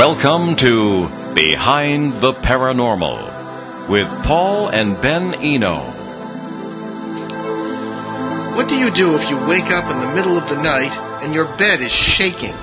Welcome 0.00 0.56
to 0.56 1.08
Behind 1.34 2.14
the 2.14 2.32
Paranormal 2.32 3.90
with 3.90 4.08
Paul 4.24 4.68
and 4.70 4.98
Ben 5.02 5.34
Eno. 5.34 5.76
What 8.56 8.70
do 8.70 8.78
you 8.78 8.90
do 8.90 9.14
if 9.16 9.28
you 9.28 9.36
wake 9.46 9.70
up 9.70 9.92
in 9.92 10.00
the 10.00 10.14
middle 10.14 10.38
of 10.38 10.48
the 10.48 10.62
night 10.62 10.96
and 11.22 11.34
your 11.34 11.44
bed 11.58 11.82
is 11.82 11.92
shaking? 11.92 12.54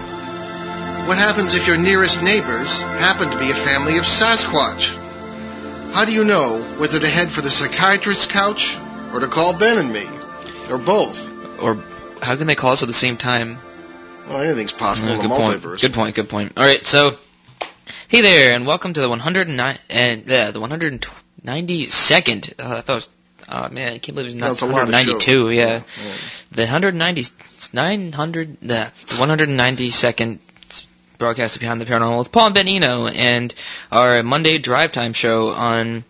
What 1.06 1.20
happens 1.20 1.54
if 1.54 1.68
your 1.68 1.78
nearest 1.78 2.24
neighbors 2.24 2.82
happen 2.82 3.30
to 3.30 3.38
be 3.38 3.52
a 3.52 3.54
family 3.54 4.00
of 4.00 4.06
Sasquatch? 4.06 4.96
How 5.94 6.06
do 6.06 6.14
you 6.14 6.26
know 6.26 6.58
whether 6.80 7.00
to 7.00 7.08
head 7.08 7.30
for 7.30 7.42
the 7.42 7.52
psychiatrist's 7.52 8.26
couch 8.26 8.76
or 9.14 9.20
to 9.20 9.28
call 9.28 9.56
Ben 9.56 9.78
and 9.78 9.94
me? 9.94 10.08
Or 10.72 10.80
both? 10.80 11.62
Or 11.62 11.76
how 12.20 12.36
can 12.36 12.48
they 12.48 12.56
call 12.56 12.72
us 12.72 12.82
at 12.82 12.88
the 12.88 12.94
same 12.94 13.16
time? 13.16 13.60
Well, 14.28 14.42
anything's 14.42 14.74
possible 14.74 15.10
in 15.10 15.18
the 15.20 15.28
good 15.28 15.62
point. 15.62 15.82
Good 15.82 15.94
point. 15.94 16.16
Good 16.16 16.30
point. 16.30 16.54
All 16.58 16.66
right. 16.66 16.84
So, 16.84 17.16
hey 18.10 18.22
there, 18.22 18.56
and 18.56 18.66
welcome 18.66 18.94
to 18.94 19.02
the 19.02 19.10
109 19.10 19.78
and 19.90 20.26
yeah, 20.26 20.52
the 20.52 20.62
192nd. 20.62 22.54
Uh, 22.58 22.78
I 22.78 22.82
thought 22.82 22.90
it 22.90 22.96
was. 22.96 23.10
Oh 23.50 23.70
man, 23.70 23.94
I 23.94 23.98
can't 23.98 24.16
believe 24.16 24.28
it's 24.28 24.36
not 24.36 24.48
That's 24.50 24.62
a 24.62 24.66
lot 24.66 24.84
of 24.84 24.92
192. 24.92 25.20
shows. 25.20 25.54
Yeah, 25.54 25.84
the 26.52 26.64
190, 26.64 27.26
900, 27.74 28.58
the 28.62 28.92
192nd 28.94 30.40
broadcast 31.18 31.56
of 31.56 31.62
Behind 31.62 31.82
the 31.82 31.86
Paranormal 31.86 32.20
with 32.20 32.32
Paul 32.32 32.48
and 32.48 32.56
Ben 32.56 32.68
Eno, 32.68 33.08
and 33.08 33.54
our 33.92 34.24
Monday 34.24 34.58
drive 34.58 34.92
time 34.92 35.14
show 35.14 35.50
on 35.50 36.04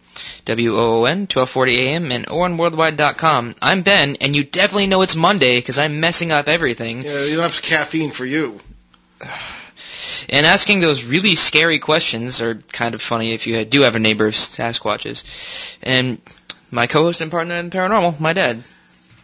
WOON 0.47 1.27
1240 1.27 1.79
AM 1.79 2.11
and 2.11 2.27
ONWorldwide.com. 2.27 3.55
I'm 3.61 3.81
Ben, 3.81 4.17
and 4.21 4.35
you 4.35 4.43
definitely 4.43 4.87
know 4.87 5.01
it's 5.01 5.15
Monday 5.15 5.57
because 5.57 5.79
I'm 5.79 5.99
messing 5.99 6.31
up 6.31 6.47
everything. 6.47 7.03
Yeah, 7.03 7.25
you 7.25 7.41
have 7.41 7.59
caffeine 7.61 8.11
for 8.11 8.25
you. 8.25 8.59
And 10.29 10.45
asking 10.45 10.81
those 10.81 11.05
really 11.05 11.35
scary 11.35 11.79
questions 11.79 12.41
are 12.41 12.55
kind 12.55 12.95
of 12.95 13.01
funny 13.01 13.33
if 13.33 13.47
you 13.47 13.65
do 13.65 13.81
have 13.81 13.95
a 13.95 13.99
neighbor 13.99 14.27
of 14.27 14.33
Sasquatches. 14.33 15.77
And 15.83 16.19
my 16.71 16.87
co-host 16.87 17.21
and 17.21 17.31
partner 17.31 17.55
in 17.55 17.69
the 17.69 17.77
paranormal, 17.77 18.19
my 18.19 18.33
dad. 18.33 18.63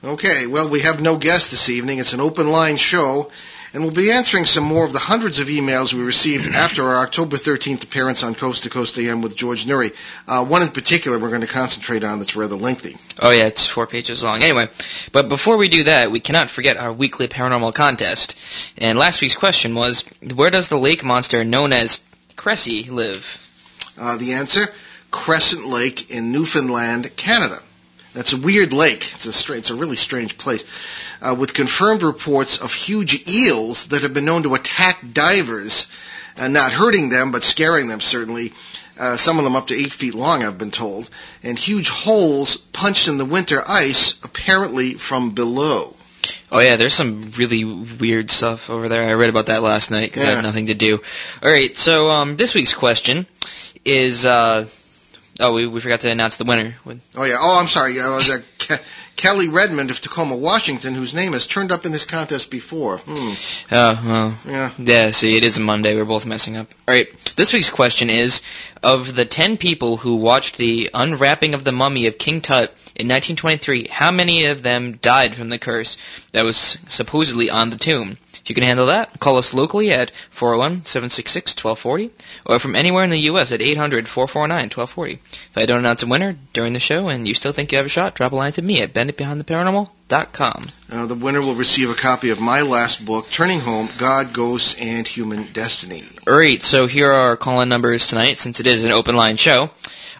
Okay, 0.04 0.48
well, 0.48 0.68
we 0.70 0.82
have 0.82 1.02
no 1.02 1.16
guest 1.16 1.52
this 1.52 1.70
evening. 1.70 2.00
It's 2.00 2.14
an 2.14 2.20
open 2.20 2.52
line 2.52 2.78
show, 2.78 3.32
and 3.74 3.82
we'll 3.82 3.92
be 3.92 4.12
answering 4.12 4.46
some 4.46 4.64
more 4.64 4.86
of 4.86 4.94
the 4.94 5.00
hundreds 5.00 5.40
of 5.40 5.48
emails 5.48 5.94
we 5.94 6.04
received 6.04 6.48
after 6.56 6.84
our 6.84 7.04
October 7.04 7.38
13th 7.38 7.84
appearance 7.84 8.24
on 8.24 8.36
Coast 8.36 8.64
to 8.64 8.70
Coast 8.70 8.98
AM 9.00 9.22
with 9.22 9.36
George 9.36 9.66
Noory. 9.66 9.94
Uh, 10.28 10.46
one 10.46 10.62
in 10.62 10.70
particular 10.70 11.18
we're 11.18 11.30
going 11.30 11.42
to 11.42 11.48
concentrate 11.48 12.04
on 12.04 12.20
that's 12.20 12.36
rather 12.36 12.56
lengthy. 12.56 12.96
Oh 13.22 13.32
yeah, 13.32 13.46
it's 13.46 13.66
four 13.66 13.88
pages 13.88 14.24
long. 14.24 14.44
Anyway, 14.44 14.70
but 15.12 15.28
before 15.28 15.58
we 15.58 15.70
do 15.70 15.86
that, 15.86 16.12
we 16.12 16.20
cannot 16.20 16.50
forget 16.50 16.78
our 16.78 16.94
weekly 16.94 17.28
paranormal 17.28 17.74
contest. 17.74 18.36
And 18.78 18.98
last 18.98 19.22
week's 19.22 19.36
question 19.36 19.74
was, 19.76 20.06
where 20.36 20.52
does 20.52 20.70
the 20.70 20.78
lake 20.78 21.04
monster 21.04 21.44
known 21.44 21.74
as 21.74 22.04
Cressie 22.36 22.90
live? 22.90 23.40
Uh, 24.00 24.18
the 24.18 24.34
answer, 24.34 24.68
Crescent 25.12 25.66
Lake 25.66 26.10
in 26.10 26.32
Newfoundland, 26.32 27.16
Canada. 27.16 27.60
That's 28.14 28.34
a 28.34 28.38
weird 28.38 28.74
lake. 28.74 29.02
It's 29.16 29.26
a, 29.26 29.34
stra- 29.34 29.58
it's 29.58 29.72
a 29.72 29.76
really 29.76 29.96
strange 29.96 30.38
place, 30.38 30.64
uh, 31.22 31.34
with 31.36 31.54
confirmed 31.54 32.04
reports 32.04 32.60
of 32.62 32.72
huge 32.74 33.28
eels 33.28 33.88
that 33.88 34.04
have 34.04 34.14
been 34.14 34.26
known 34.26 34.44
to 34.44 34.54
attack 34.54 35.04
divers, 35.14 35.88
uh, 36.38 36.48
not 36.48 36.74
hurting 36.74 37.10
them, 37.10 37.32
but 37.32 37.42
scaring 37.44 37.88
them 37.88 38.02
certainly. 38.02 38.54
Uh, 39.00 39.18
some 39.18 39.40
of 39.40 39.44
them 39.44 39.56
up 39.56 39.68
to 39.68 39.76
eight 39.76 39.92
feet 39.92 40.14
long, 40.14 40.44
I've 40.44 40.60
been 40.60 40.70
told, 40.70 41.10
and 41.42 41.58
huge 41.58 41.90
holes 41.90 42.58
punched 42.58 43.08
in 43.08 43.18
the 43.18 43.26
winter 43.26 43.64
ice, 43.68 44.20
apparently 44.24 44.94
from 44.94 45.32
below. 45.32 45.96
Oh 46.52 46.60
yeah, 46.60 46.76
there's 46.76 46.94
some 46.94 47.32
really 47.36 47.66
weird 47.66 48.30
stuff 48.30 48.70
over 48.70 48.88
there. 48.90 49.10
I 49.10 49.14
read 49.14 49.32
about 49.32 49.48
that 49.48 49.64
last 49.64 49.90
night 49.90 50.12
because 50.12 50.24
I 50.24 50.28
had 50.36 50.44
nothing 50.44 50.68
to 50.68 50.76
do. 50.76 51.02
All 51.42 51.50
right, 51.52 51.76
so 51.76 52.12
um, 52.12 52.36
this 52.38 52.54
week's 52.54 52.76
question 52.76 53.26
is. 53.84 54.24
Uh, 54.24 54.68
oh, 55.40 55.54
we, 55.54 55.68
we 55.68 55.80
forgot 55.80 56.02
to 56.02 56.10
announce 56.10 56.38
the 56.38 56.44
winner. 56.44 56.76
Oh 57.16 57.24
yeah. 57.24 57.38
Oh, 57.40 57.60
I'm 57.60 57.68
sorry. 57.68 58.00
Uh, 58.00 58.10
was 58.10 58.28
that 58.28 58.44
Ke- 58.60 58.82
Kelly 59.16 59.48
Redmond 59.48 59.92
of 59.92 60.02
Tacoma, 60.02 60.36
Washington, 60.36 60.96
whose 60.96 61.14
name 61.14 61.34
has 61.34 61.46
turned 61.46 61.72
up 61.72 61.86
in 61.86 61.92
this 61.92 62.06
contest 62.06 62.50
before. 62.50 62.98
Hmm. 62.98 63.34
Oh, 63.72 64.02
well, 64.06 64.34
Yeah. 64.48 64.72
Yeah, 64.78 65.12
see, 65.12 65.38
it 65.38 65.46
is 65.46 65.58
a 65.58 65.62
Monday. 65.62 65.96
We're 65.96 66.06
both 66.06 66.26
messing 66.26 66.58
up. 66.58 66.68
All 66.88 66.94
right. 66.94 67.08
This 67.36 67.54
week's 67.54 67.70
question 67.70 68.10
is: 68.10 68.42
Of 68.82 69.16
the 69.16 69.26
ten 69.26 69.58
people 69.58 69.98
who 69.98 70.18
watched 70.18 70.58
the 70.58 70.90
unwrapping 70.94 71.54
of 71.54 71.64
the 71.64 71.72
mummy 71.72 72.08
of 72.08 72.18
King 72.18 72.42
Tut 72.42 72.70
in 72.96 73.08
1923, 73.08 73.88
how 73.88 74.12
many 74.12 74.46
of 74.46 74.62
them 74.64 74.94
died 74.94 75.36
from 75.36 75.50
the 75.50 75.60
curse 75.60 75.98
that 76.32 76.44
was 76.44 76.78
supposedly 76.90 77.50
on 77.50 77.70
the 77.70 77.78
tomb? 77.78 78.18
If 78.44 78.50
you 78.50 78.56
can 78.56 78.66
handle 78.66 78.88
that, 78.88 79.22
call 79.22 79.38
us 79.38 79.54
locally 79.54 79.94
at 79.94 80.12
401-766-1240 80.36 82.12
or 82.46 82.60
from 82.60 82.76
anywhere 82.76 83.06
in 83.06 83.10
the 83.10 83.20
U.S. 83.20 83.54
at 83.54 83.62
800-449-1240. 83.62 85.14
If 85.14 85.58
I 85.58 85.66
don't 85.66 85.80
announce 85.80 86.04
a 86.04 86.08
winner 86.08 86.36
during 86.52 86.74
the 86.74 86.82
show 86.82 87.08
and 87.08 87.26
you 87.26 87.36
still 87.36 87.54
think 87.54 87.72
you 87.72 87.78
have 87.78 87.86
a 87.86 87.90
shot, 87.90 88.16
drop 88.16 88.34
a 88.34 88.36
line 88.36 88.52
to 88.52 88.62
me 88.62 88.82
at 88.82 88.94
benditbehindtheparanormal.com. 88.94 90.64
Uh, 90.92 91.06
the 91.06 91.16
winner 91.16 91.40
will 91.40 91.56
receive 91.56 91.90
a 91.90 91.94
copy 91.94 92.32
of 92.32 92.42
my 92.42 92.64
last 92.64 93.06
book, 93.06 93.32
Turning 93.32 93.62
Home: 93.62 93.88
God, 93.98 94.34
Ghosts, 94.34 94.76
and 94.78 95.08
Human 95.08 95.44
Destiny. 95.54 96.04
Alright, 96.28 96.64
so 96.64 96.86
here 96.86 97.10
are 97.10 97.30
our 97.30 97.38
call-in 97.38 97.70
numbers 97.70 98.08
tonight, 98.08 98.40
since 98.40 98.60
it 98.60 98.68
is 98.68 98.84
an 98.84 98.92
open 98.92 99.16
line 99.16 99.38
show. 99.38 99.72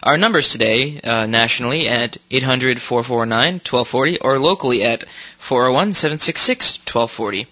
Our 0.02 0.16
numbers 0.16 0.48
today, 0.48 0.98
uh, 1.02 1.26
nationally 1.26 1.88
at 1.88 2.16
800-449-1240, 2.30 4.16
or 4.22 4.38
locally 4.38 4.82
at 4.82 5.04
401-766-1240. 5.40 7.48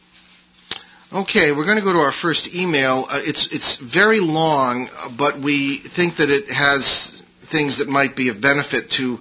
Okay, 1.15 1.53
we're 1.53 1.67
going 1.67 1.77
to 1.77 1.85
go 1.85 1.93
to 1.93 1.99
our 1.99 2.11
first 2.11 2.55
email. 2.55 3.05
Uh, 3.11 3.21
it's 3.23 3.53
it's 3.53 3.77
very 3.77 4.21
long, 4.21 4.89
uh, 4.99 5.11
but 5.11 5.39
we 5.39 5.77
think 5.77 6.17
that 6.17 6.31
it 6.31 6.49
has 6.51 7.23
things 7.41 7.79
that 7.79 7.89
might 7.89 8.17
be 8.17 8.31
of 8.31 8.41
benefit 8.41 8.89
to 8.93 9.21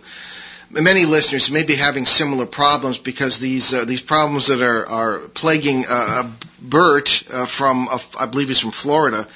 many 0.70 1.04
listeners 1.04 1.52
may 1.52 1.64
be 1.64 1.76
having 1.76 2.06
similar 2.06 2.46
problems 2.46 2.98
because 2.98 3.40
these 3.40 3.74
uh, 3.74 3.84
these 3.84 4.00
problems 4.00 4.48
that 4.48 4.62
are 4.62 4.88
are 4.88 5.20
plaguing 5.20 5.84
uh, 5.90 6.32
Bert 6.62 7.24
uh, 7.30 7.46
from 7.46 7.90
uh, 7.90 8.00
I 8.18 8.26
believe 8.26 8.48
he's 8.48 8.62
from 8.62 8.72
Florida 8.72 9.28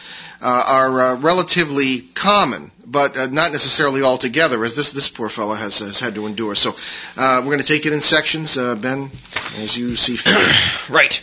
uh, 0.42 0.64
are 0.66 1.02
uh, 1.02 1.16
relatively 1.16 2.00
common, 2.00 2.72
but 2.86 3.18
uh, 3.18 3.28
not 3.28 3.52
necessarily 3.52 4.02
altogether, 4.02 4.64
as 4.64 4.78
this 4.78 4.94
this 4.94 5.10
poor 5.10 5.28
fellow 5.28 5.56
has 5.56 5.80
has 5.80 6.00
had 6.00 6.16
to 6.16 6.26
endure. 6.26 6.56
So 6.56 6.70
uh, 7.18 7.40
we're 7.40 7.52
going 7.52 7.60
to 7.60 7.68
take 7.68 7.86
it 7.86 7.92
in 7.92 8.00
sections, 8.00 8.58
uh, 8.58 8.76
Ben, 8.76 9.12
as 9.58 9.76
you 9.76 9.98
see 9.98 10.16
fit. 10.16 10.90
Right. 10.90 11.22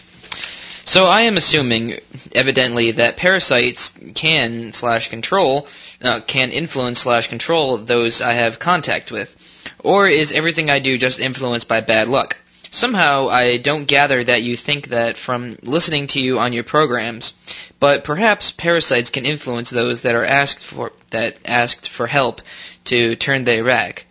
So 0.85 1.07
I 1.07 1.23
am 1.23 1.37
assuming, 1.37 1.95
evidently, 2.35 2.93
that 2.93 3.17
parasites 3.17 3.97
can 4.15 4.73
slash 4.73 5.09
control, 5.09 5.69
uh, 6.03 6.21
can 6.21 6.51
influence 6.51 7.01
slash 7.01 7.29
control 7.29 7.79
those 7.79 8.21
I 8.21 8.33
have 8.33 8.59
contact 8.59 9.11
with. 9.11 9.37
Or 9.79 10.09
is 10.09 10.33
everything 10.33 10.71
I 10.71 10.81
do 10.81 10.99
just 10.99 11.21
influenced 11.21 11.69
by 11.69 11.81
bad 11.81 12.09
luck? 12.09 12.37
Somehow 12.73 13.29
I 13.29 13.59
don't 13.59 13.85
gather 13.85 14.25
that 14.25 14.43
you 14.43 14.57
think 14.57 14.89
that 14.89 15.19
from 15.19 15.59
listening 15.63 16.07
to 16.09 16.21
you 16.21 16.39
on 16.39 16.55
your 16.55 16.65
programs, 16.65 17.35
but 17.79 18.03
perhaps 18.03 18.51
parasites 18.51 19.11
can 19.11 19.27
influence 19.27 19.69
those 19.69 20.03
that 20.03 20.15
are 20.15 20.25
asked 20.25 20.65
for 20.65 20.93
that 21.11 21.37
asked 21.45 21.89
for 21.89 22.07
help 22.07 22.41
to 22.85 23.15
turn 23.15 23.45
their 23.45 23.63
rack. 23.63 24.07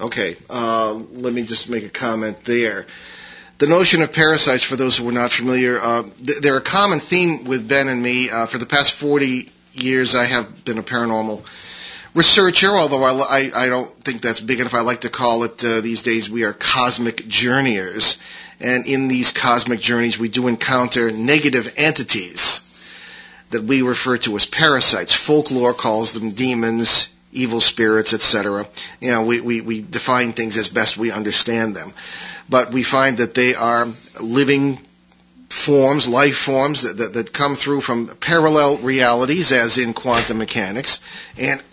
Okay, 0.00 0.36
uh, 0.48 0.94
let 0.94 1.32
me 1.32 1.42
just 1.42 1.68
make 1.68 1.84
a 1.84 1.90
comment 1.90 2.42
there. 2.44 2.86
The 3.58 3.66
notion 3.68 4.02
of 4.02 4.12
parasites, 4.12 4.64
for 4.64 4.74
those 4.74 4.96
who 4.96 5.08
are 5.08 5.12
not 5.12 5.30
familiar, 5.30 5.80
uh, 5.80 6.02
th- 6.02 6.38
they're 6.40 6.56
a 6.56 6.60
common 6.60 6.98
theme 6.98 7.44
with 7.44 7.68
Ben 7.68 7.88
and 7.88 8.02
me. 8.02 8.28
Uh, 8.28 8.46
for 8.46 8.58
the 8.58 8.66
past 8.66 8.92
40 8.94 9.48
years, 9.74 10.16
I 10.16 10.24
have 10.24 10.64
been 10.64 10.78
a 10.78 10.82
paranormal 10.82 11.44
researcher, 12.14 12.76
although 12.76 13.04
I, 13.04 13.12
I, 13.12 13.50
I 13.64 13.66
don't 13.68 13.94
think 14.02 14.22
that's 14.22 14.40
big 14.40 14.58
enough. 14.58 14.74
I 14.74 14.80
like 14.80 15.02
to 15.02 15.08
call 15.08 15.44
it 15.44 15.64
uh, 15.64 15.80
these 15.80 16.02
days 16.02 16.28
we 16.28 16.42
are 16.42 16.52
cosmic 16.52 17.28
journeyers. 17.28 18.18
And 18.60 18.86
in 18.86 19.06
these 19.06 19.30
cosmic 19.32 19.80
journeys, 19.80 20.18
we 20.18 20.28
do 20.28 20.48
encounter 20.48 21.12
negative 21.12 21.72
entities 21.76 22.60
that 23.50 23.62
we 23.62 23.82
refer 23.82 24.16
to 24.18 24.34
as 24.36 24.46
parasites. 24.46 25.14
Folklore 25.14 25.74
calls 25.74 26.12
them 26.12 26.30
demons, 26.32 27.08
evil 27.34 27.60
spirits, 27.60 28.14
etc. 28.14 28.66
You 29.00 29.10
know, 29.12 29.22
we, 29.24 29.40
we, 29.40 29.60
we 29.60 29.82
define 29.82 30.32
things 30.32 30.56
as 30.56 30.68
best 30.68 30.96
we 30.96 31.10
understand 31.10 31.76
them. 31.76 31.92
But 32.48 32.72
we 32.72 32.82
find 32.82 33.18
that 33.18 33.34
they 33.34 33.54
are 33.54 33.86
living 34.20 34.78
forms, 35.48 36.08
life 36.08 36.36
forms 36.36 36.82
that, 36.82 36.96
that, 36.98 37.12
that 37.14 37.32
come 37.32 37.54
through 37.54 37.80
from 37.80 38.08
parallel 38.08 38.78
realities, 38.78 39.52
as 39.52 39.78
in 39.78 39.94
quantum 39.94 40.38
mechanics, 40.38 41.00
and 41.38 41.62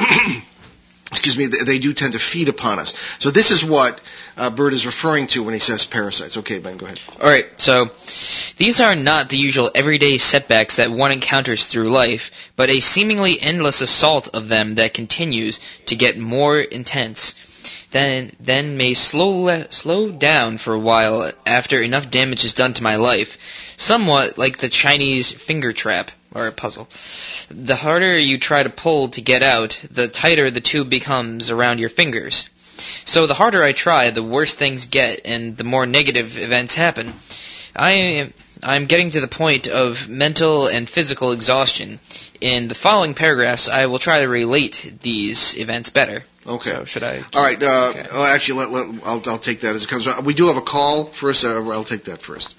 excuse 1.12 1.38
me, 1.38 1.48
they, 1.48 1.64
they 1.66 1.80
do 1.80 1.94
tend 1.94 2.14
to 2.14 2.20
feed 2.20 2.48
upon 2.48 2.80
us. 2.80 2.94
So 3.20 3.32
this 3.32 3.52
is 3.52 3.66
what 3.66 4.00
uh, 4.38 4.50
Bert 4.50 4.74
is 4.74 4.86
referring 4.86 5.28
to 5.28 5.44
when 5.44 5.54
he 5.54 5.60
says 5.60 5.86
parasites. 5.86 6.38
Okay, 6.38 6.60
Ben, 6.60 6.78
go 6.78 6.86
ahead. 6.86 7.00
Alright, 7.20 7.62
so 7.62 7.92
these 8.58 8.82
are 8.82 8.96
not 8.96 9.30
the 9.30 9.38
usual 9.38 9.72
everyday 9.74 10.18
setbacks 10.18 10.78
that 10.78 10.92
one 10.92 11.12
encounters 11.12 11.66
through 11.66 11.92
life, 11.92 12.52
but 12.56 12.70
a 12.70 12.80
seemingly 12.80 13.40
endless 13.40 13.82
assault 13.82 14.30
of 14.34 14.48
them 14.48 14.76
that 14.76 14.94
continues 14.94 15.60
to 15.88 15.96
get 15.96 16.18
more 16.18 16.60
intense. 16.60 17.36
Then, 17.92 18.32
then 18.40 18.78
may 18.78 18.94
slow, 18.94 19.66
slow 19.70 20.12
down 20.12 20.58
for 20.58 20.74
a 20.74 20.80
while 20.80 21.32
after 21.46 21.82
enough 21.82 22.10
damage 22.10 22.46
is 22.46 22.54
done 22.54 22.74
to 22.76 22.84
my 22.84 22.96
life, 22.96 23.76
somewhat 23.78 24.38
like 24.38 24.58
the 24.58 24.70
Chinese 24.70 25.32
finger 25.32 25.74
trap. 25.74 26.12
or 26.34 26.48
a 26.48 26.52
puzzle. 26.54 26.88
The 27.50 27.76
harder 27.76 28.18
you 28.18 28.38
try 28.38 28.64
to 28.64 28.70
pull 28.70 29.10
to 29.10 29.22
get 29.22 29.44
out, 29.44 29.78
the 29.92 30.08
tighter 30.08 30.50
the 30.50 30.62
tube 30.62 30.90
becomes 30.90 31.50
around 31.50 31.80
your 31.80 31.90
fingers. 31.90 32.48
So 33.06 33.28
the 33.28 33.34
harder 33.34 33.64
I 33.64 33.74
try, 33.74 34.10
the 34.12 34.24
worse 34.24 34.56
things 34.56 34.86
get, 34.86 35.22
and 35.26 35.58
the 35.58 35.64
more 35.64 35.86
negative 35.86 36.38
events 36.38 36.76
happen. 36.76 37.14
I 37.76 37.92
am 37.92 38.34
I'm 38.64 38.86
getting 38.86 39.10
to 39.12 39.22
the 39.22 39.28
point 39.28 39.68
of 39.68 40.08
mental 40.08 40.68
and 40.68 40.88
physical 40.88 41.32
exhaustion. 41.32 42.00
In 42.42 42.68
the 42.68 42.76
following 42.76 43.14
paragraphs, 43.16 43.68
I 43.70 43.88
will 43.88 43.98
try 44.00 44.22
to 44.22 44.28
relate 44.28 44.94
these 45.02 45.58
events 45.58 45.90
better. 45.90 46.24
Okay. 46.46 46.70
So 46.72 46.86
should 46.86 47.04
I? 47.04 47.24
All 47.34 47.44
right. 47.44 47.62
Uh, 47.62 47.90
Okay. 47.90 48.08
oh, 48.12 48.24
actually, 48.26 48.60
let, 48.60 48.72
let, 48.72 49.04
I'll, 49.06 49.22
I'll 49.28 49.38
take 49.40 49.62
that 49.62 49.74
as 49.76 49.84
it 49.84 49.90
comes. 49.90 50.08
We 50.24 50.34
do 50.34 50.48
have 50.48 50.58
a 50.58 50.62
call 50.62 51.06
first. 51.06 51.44
Uh, 51.46 51.68
I'll 51.70 51.84
take 51.84 52.04
that 52.06 52.22
first. 52.22 52.56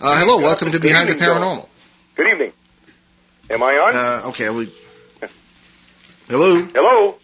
Uh, 0.00 0.18
hello. 0.18 0.38
Welcome 0.38 0.68
to 0.72 0.78
Good 0.78 0.82
Behind 0.82 1.08
the 1.08 1.14
evening, 1.14 1.26
Joe. 1.26 1.34
Paranormal. 1.34 1.68
Good 2.16 2.28
evening. 2.28 2.52
Am 3.50 3.62
I 3.62 3.74
on? 3.78 3.96
Uh, 3.96 4.28
okay. 4.30 4.50
We, 4.50 4.72
hello. 6.28 6.62
Hello. 6.62 7.16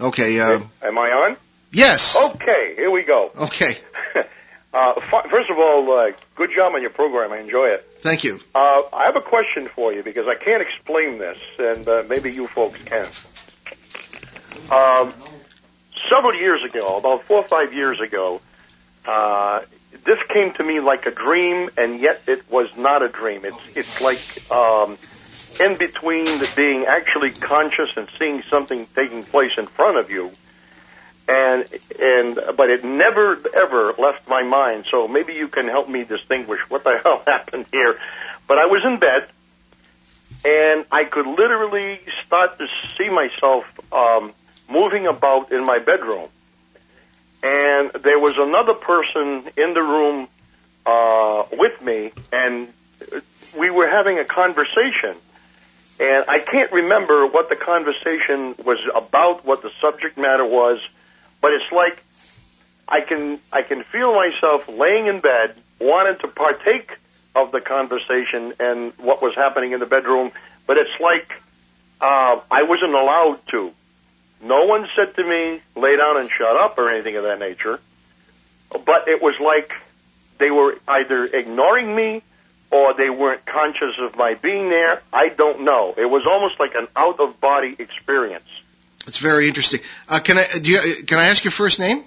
Okay. 0.00 0.40
Uh, 0.40 0.60
Am 0.82 0.98
I 0.98 1.10
on? 1.10 1.36
yes. 1.72 2.16
Okay, 2.34 2.74
here 2.76 2.90
we 2.90 3.02
go. 3.02 3.30
Okay. 3.36 3.76
Uh, 4.72 5.00
first 5.28 5.50
of 5.50 5.58
all, 5.58 5.90
uh, 5.90 6.12
good 6.36 6.52
job 6.52 6.74
on 6.74 6.80
your 6.80 6.92
program. 6.92 7.32
I 7.32 7.38
enjoy 7.38 7.70
it. 7.70 7.84
Thank 8.02 8.22
you. 8.22 8.38
Uh, 8.54 8.82
I 8.92 9.06
have 9.06 9.16
a 9.16 9.20
question 9.20 9.66
for 9.66 9.92
you 9.92 10.04
because 10.04 10.28
I 10.28 10.36
can't 10.36 10.62
explain 10.62 11.18
this, 11.18 11.38
and 11.58 11.88
uh, 11.88 12.04
maybe 12.08 12.32
you 12.32 12.46
folks 12.46 12.78
can. 12.84 13.08
Um, 14.70 15.12
several 16.08 16.34
years 16.34 16.62
ago, 16.62 16.98
about 16.98 17.24
four 17.24 17.38
or 17.38 17.48
five 17.48 17.74
years 17.74 18.00
ago, 18.00 18.40
uh, 19.06 19.62
this 20.04 20.22
came 20.28 20.52
to 20.52 20.62
me 20.62 20.78
like 20.78 21.06
a 21.06 21.10
dream, 21.10 21.70
and 21.76 21.98
yet 21.98 22.22
it 22.28 22.48
was 22.48 22.68
not 22.76 23.02
a 23.02 23.08
dream. 23.08 23.44
It's 23.44 23.76
it's 23.76 24.00
like 24.00 24.52
um, 24.52 24.98
in 25.60 25.76
between 25.76 26.24
the 26.24 26.50
being 26.56 26.86
actually 26.86 27.30
conscious 27.30 27.96
and 27.96 28.08
seeing 28.18 28.42
something 28.42 28.86
taking 28.94 29.22
place 29.22 29.58
in 29.58 29.66
front 29.66 29.98
of 29.98 30.10
you, 30.10 30.30
and 31.28 31.66
and 32.00 32.40
but 32.56 32.70
it 32.70 32.84
never 32.84 33.38
ever 33.54 33.92
left 33.98 34.28
my 34.28 34.42
mind. 34.42 34.86
So 34.86 35.06
maybe 35.06 35.34
you 35.34 35.48
can 35.48 35.68
help 35.68 35.88
me 35.88 36.04
distinguish 36.04 36.60
what 36.70 36.84
the 36.84 36.98
hell 37.04 37.22
happened 37.26 37.66
here. 37.70 37.98
But 38.48 38.58
I 38.58 38.66
was 38.66 38.84
in 38.84 38.98
bed, 38.98 39.28
and 40.44 40.84
I 40.90 41.04
could 41.04 41.26
literally 41.26 42.00
start 42.26 42.58
to 42.58 42.66
see 42.96 43.10
myself 43.10 43.64
um, 43.92 44.32
moving 44.68 45.06
about 45.06 45.52
in 45.52 45.64
my 45.64 45.78
bedroom. 45.78 46.28
And 47.42 47.90
there 47.92 48.18
was 48.18 48.36
another 48.36 48.74
person 48.74 49.44
in 49.56 49.72
the 49.72 49.82
room 49.82 50.28
uh, 50.84 51.44
with 51.52 51.80
me, 51.80 52.12
and 52.32 52.68
we 53.58 53.70
were 53.70 53.88
having 53.88 54.18
a 54.18 54.24
conversation. 54.24 55.16
And 56.00 56.24
I 56.28 56.38
can't 56.38 56.72
remember 56.72 57.26
what 57.26 57.50
the 57.50 57.56
conversation 57.56 58.54
was 58.64 58.80
about, 58.94 59.44
what 59.44 59.62
the 59.62 59.70
subject 59.82 60.16
matter 60.16 60.46
was, 60.46 60.80
but 61.42 61.52
it's 61.52 61.70
like 61.70 62.02
I 62.88 63.02
can 63.02 63.38
I 63.52 63.60
can 63.60 63.82
feel 63.84 64.14
myself 64.14 64.66
laying 64.66 65.06
in 65.06 65.20
bed, 65.20 65.54
wanting 65.78 66.16
to 66.20 66.28
partake 66.28 66.96
of 67.36 67.52
the 67.52 67.60
conversation 67.60 68.54
and 68.58 68.94
what 68.96 69.20
was 69.20 69.34
happening 69.34 69.72
in 69.72 69.80
the 69.80 69.86
bedroom, 69.86 70.32
but 70.66 70.78
it's 70.78 70.98
like 71.00 71.40
uh, 72.00 72.40
I 72.50 72.62
wasn't 72.62 72.94
allowed 72.94 73.46
to. 73.48 73.72
No 74.42 74.64
one 74.64 74.88
said 74.96 75.14
to 75.16 75.24
me, 75.24 75.60
lay 75.76 75.96
down 75.96 76.16
and 76.16 76.30
shut 76.30 76.56
up 76.56 76.78
or 76.78 76.88
anything 76.88 77.16
of 77.16 77.24
that 77.24 77.38
nature. 77.38 77.78
But 78.86 79.06
it 79.06 79.20
was 79.20 79.38
like 79.38 79.74
they 80.38 80.50
were 80.50 80.78
either 80.88 81.26
ignoring 81.26 81.94
me 81.94 82.22
or 82.70 82.94
they 82.94 83.10
weren't 83.10 83.44
conscious 83.46 83.98
of 83.98 84.16
my 84.16 84.34
being 84.34 84.68
there. 84.68 85.02
I 85.12 85.28
don't 85.28 85.62
know. 85.62 85.94
It 85.96 86.08
was 86.08 86.26
almost 86.26 86.60
like 86.60 86.74
an 86.74 86.86
out 86.96 87.20
of 87.20 87.40
body 87.40 87.74
experience. 87.78 88.48
It's 89.06 89.18
very 89.18 89.48
interesting. 89.48 89.80
Uh, 90.08 90.20
can 90.20 90.38
I 90.38 90.46
do 90.60 90.72
you, 90.72 91.04
can 91.04 91.18
I 91.18 91.26
ask 91.26 91.44
your 91.44 91.52
first 91.52 91.78
name? 91.78 92.04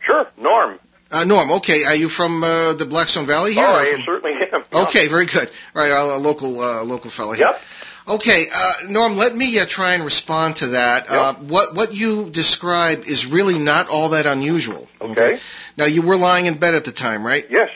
Sure, 0.00 0.26
Norm. 0.36 0.78
Uh, 1.10 1.24
Norm. 1.24 1.50
Okay. 1.52 1.84
Are 1.84 1.94
you 1.94 2.08
from 2.08 2.44
uh, 2.44 2.74
the 2.74 2.86
Blackstone 2.86 3.26
Valley 3.26 3.54
here? 3.54 3.64
oh, 3.66 3.74
I 3.74 3.92
from- 3.92 4.02
certainly 4.02 4.34
am. 4.34 4.64
Yeah. 4.72 4.82
Okay. 4.82 5.08
Very 5.08 5.26
good. 5.26 5.50
All 5.74 5.82
right. 5.82 5.90
A, 5.90 6.16
local 6.18 6.60
uh, 6.60 6.84
local 6.84 7.10
fellow 7.10 7.32
here. 7.32 7.46
Yep. 7.46 7.60
Okay, 8.08 8.46
uh, 8.50 8.72
Norm, 8.88 9.18
let 9.18 9.36
me 9.36 9.58
uh, 9.58 9.66
try 9.66 9.92
and 9.92 10.02
respond 10.02 10.56
to 10.56 10.68
that. 10.68 11.10
Uh, 11.10 11.34
what 11.34 11.74
what 11.74 11.94
you 11.94 12.30
describe 12.30 13.00
is 13.00 13.26
really 13.26 13.58
not 13.58 13.90
all 13.90 14.10
that 14.10 14.24
unusual. 14.24 14.88
Okay. 14.98 15.38
Now 15.76 15.84
you 15.84 16.00
were 16.00 16.16
lying 16.16 16.46
in 16.46 16.56
bed 16.56 16.74
at 16.74 16.86
the 16.86 16.92
time, 16.92 17.26
right? 17.26 17.44
Yes. 17.50 17.70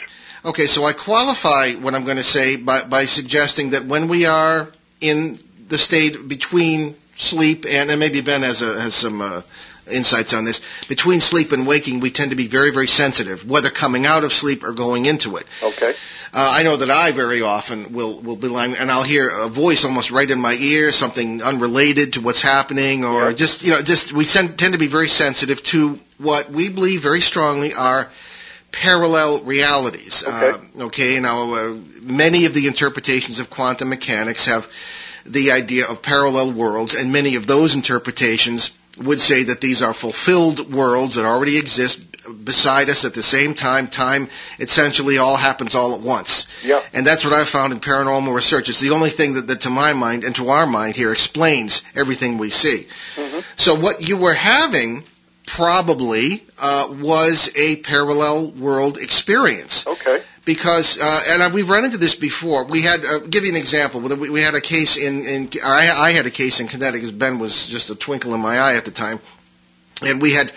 Okay, 0.44 0.66
so 0.66 0.84
I 0.84 0.92
qualify 0.92 1.72
what 1.74 1.94
I'm 1.94 2.04
going 2.04 2.16
to 2.16 2.24
say 2.24 2.56
by, 2.56 2.82
by 2.82 3.04
suggesting 3.04 3.70
that 3.70 3.84
when 3.84 4.08
we 4.08 4.26
are 4.26 4.68
in 5.00 5.38
the 5.68 5.78
state 5.78 6.26
between 6.26 6.96
sleep 7.14 7.64
and, 7.64 7.90
and 7.90 8.00
maybe 8.00 8.20
Ben 8.22 8.42
has 8.42 8.60
a, 8.60 8.80
has 8.80 8.94
some 8.94 9.20
uh, 9.20 9.42
insights 9.90 10.34
on 10.34 10.44
this. 10.44 10.60
Between 10.88 11.20
sleep 11.20 11.52
and 11.52 11.64
waking, 11.66 12.00
we 12.00 12.10
tend 12.10 12.30
to 12.32 12.36
be 12.36 12.48
very 12.48 12.72
very 12.72 12.88
sensitive, 12.88 13.48
whether 13.48 13.70
coming 13.70 14.04
out 14.04 14.24
of 14.24 14.32
sleep 14.32 14.64
or 14.64 14.72
going 14.72 15.06
into 15.06 15.36
it. 15.36 15.46
Okay. 15.62 15.92
Uh, 16.34 16.50
I 16.56 16.62
know 16.62 16.76
that 16.78 16.90
I 16.90 17.12
very 17.12 17.42
often 17.42 17.92
will 17.92 18.18
will 18.20 18.36
be 18.36 18.48
lying, 18.48 18.74
and 18.74 18.90
I'll 18.90 19.02
hear 19.04 19.28
a 19.28 19.48
voice 19.48 19.84
almost 19.84 20.10
right 20.10 20.28
in 20.30 20.40
my 20.40 20.54
ear, 20.54 20.90
something 20.90 21.40
unrelated 21.42 22.14
to 22.14 22.20
what's 22.20 22.42
happening, 22.42 23.04
or 23.04 23.28
Yeah. 23.28 23.32
just 23.32 23.62
you 23.62 23.70
know, 23.70 23.82
just 23.82 24.12
we 24.12 24.24
sen- 24.24 24.56
tend 24.56 24.72
to 24.72 24.78
be 24.80 24.86
very 24.88 25.08
sensitive 25.08 25.62
to 25.64 26.00
what 26.18 26.50
we 26.50 26.68
believe 26.68 27.00
very 27.02 27.20
strongly 27.20 27.74
are 27.74 28.08
parallel 28.72 29.42
realities. 29.44 30.24
Okay. 30.26 30.50
Uh, 30.78 30.84
okay. 30.86 31.20
Now, 31.20 31.52
uh, 31.54 31.76
many 32.00 32.46
of 32.46 32.54
the 32.54 32.66
interpretations 32.66 33.38
of 33.40 33.50
quantum 33.50 33.90
mechanics 33.90 34.46
have 34.46 34.68
the 35.24 35.52
idea 35.52 35.86
of 35.86 36.02
parallel 36.02 36.52
worlds, 36.52 36.94
and 36.94 37.12
many 37.12 37.36
of 37.36 37.46
those 37.46 37.74
interpretations 37.74 38.72
would 38.98 39.20
say 39.20 39.44
that 39.44 39.60
these 39.60 39.80
are 39.82 39.94
fulfilled 39.94 40.72
worlds 40.72 41.14
that 41.14 41.24
already 41.24 41.56
exist 41.56 42.00
beside 42.44 42.90
us 42.90 43.04
at 43.04 43.14
the 43.14 43.22
same 43.22 43.54
time. 43.54 43.88
Time 43.88 44.28
essentially 44.58 45.18
all 45.18 45.36
happens 45.36 45.74
all 45.74 45.94
at 45.94 46.00
once. 46.00 46.46
Yeah. 46.64 46.82
And 46.92 47.06
that's 47.06 47.24
what 47.24 47.32
I've 47.32 47.48
found 47.48 47.72
in 47.72 47.80
paranormal 47.80 48.34
research. 48.34 48.68
It's 48.68 48.80
the 48.80 48.90
only 48.90 49.08
thing 49.10 49.34
that, 49.34 49.46
that 49.46 49.62
to 49.62 49.70
my 49.70 49.92
mind 49.94 50.24
and 50.24 50.34
to 50.36 50.50
our 50.50 50.66
mind 50.66 50.94
here 50.94 51.10
explains 51.12 51.82
everything 51.94 52.36
we 52.38 52.50
see. 52.50 52.86
Mhm. 53.16 53.44
So 53.56 53.74
what 53.74 54.02
you 54.06 54.18
were 54.18 54.34
having 54.34 55.04
probably 55.46 56.42
uh, 56.60 56.88
was 57.00 57.50
a 57.56 57.76
parallel 57.76 58.50
world 58.50 58.98
experience 58.98 59.86
Okay. 59.86 60.20
because 60.44 60.98
uh, 61.00 61.20
and 61.28 61.52
we've 61.54 61.68
run 61.68 61.84
into 61.84 61.98
this 61.98 62.14
before. 62.14 62.64
We 62.64 62.82
had 62.82 63.04
uh, 63.04 63.18
give 63.28 63.44
you 63.44 63.50
an 63.50 63.56
example. 63.56 64.00
We, 64.00 64.30
we 64.30 64.40
had 64.42 64.54
a 64.54 64.60
case 64.60 64.96
in 64.96 65.24
in 65.24 65.48
I, 65.64 65.90
I 65.90 66.10
had 66.12 66.26
a 66.26 66.30
case 66.30 66.60
in 66.60 66.68
Connecticut. 66.68 67.00
because 67.00 67.12
Ben 67.12 67.38
was 67.38 67.66
just 67.66 67.90
a 67.90 67.94
twinkle 67.94 68.34
in 68.34 68.40
my 68.40 68.58
eye 68.58 68.74
at 68.76 68.84
the 68.84 68.90
time, 68.90 69.20
and 70.02 70.22
we 70.22 70.32
had 70.32 70.52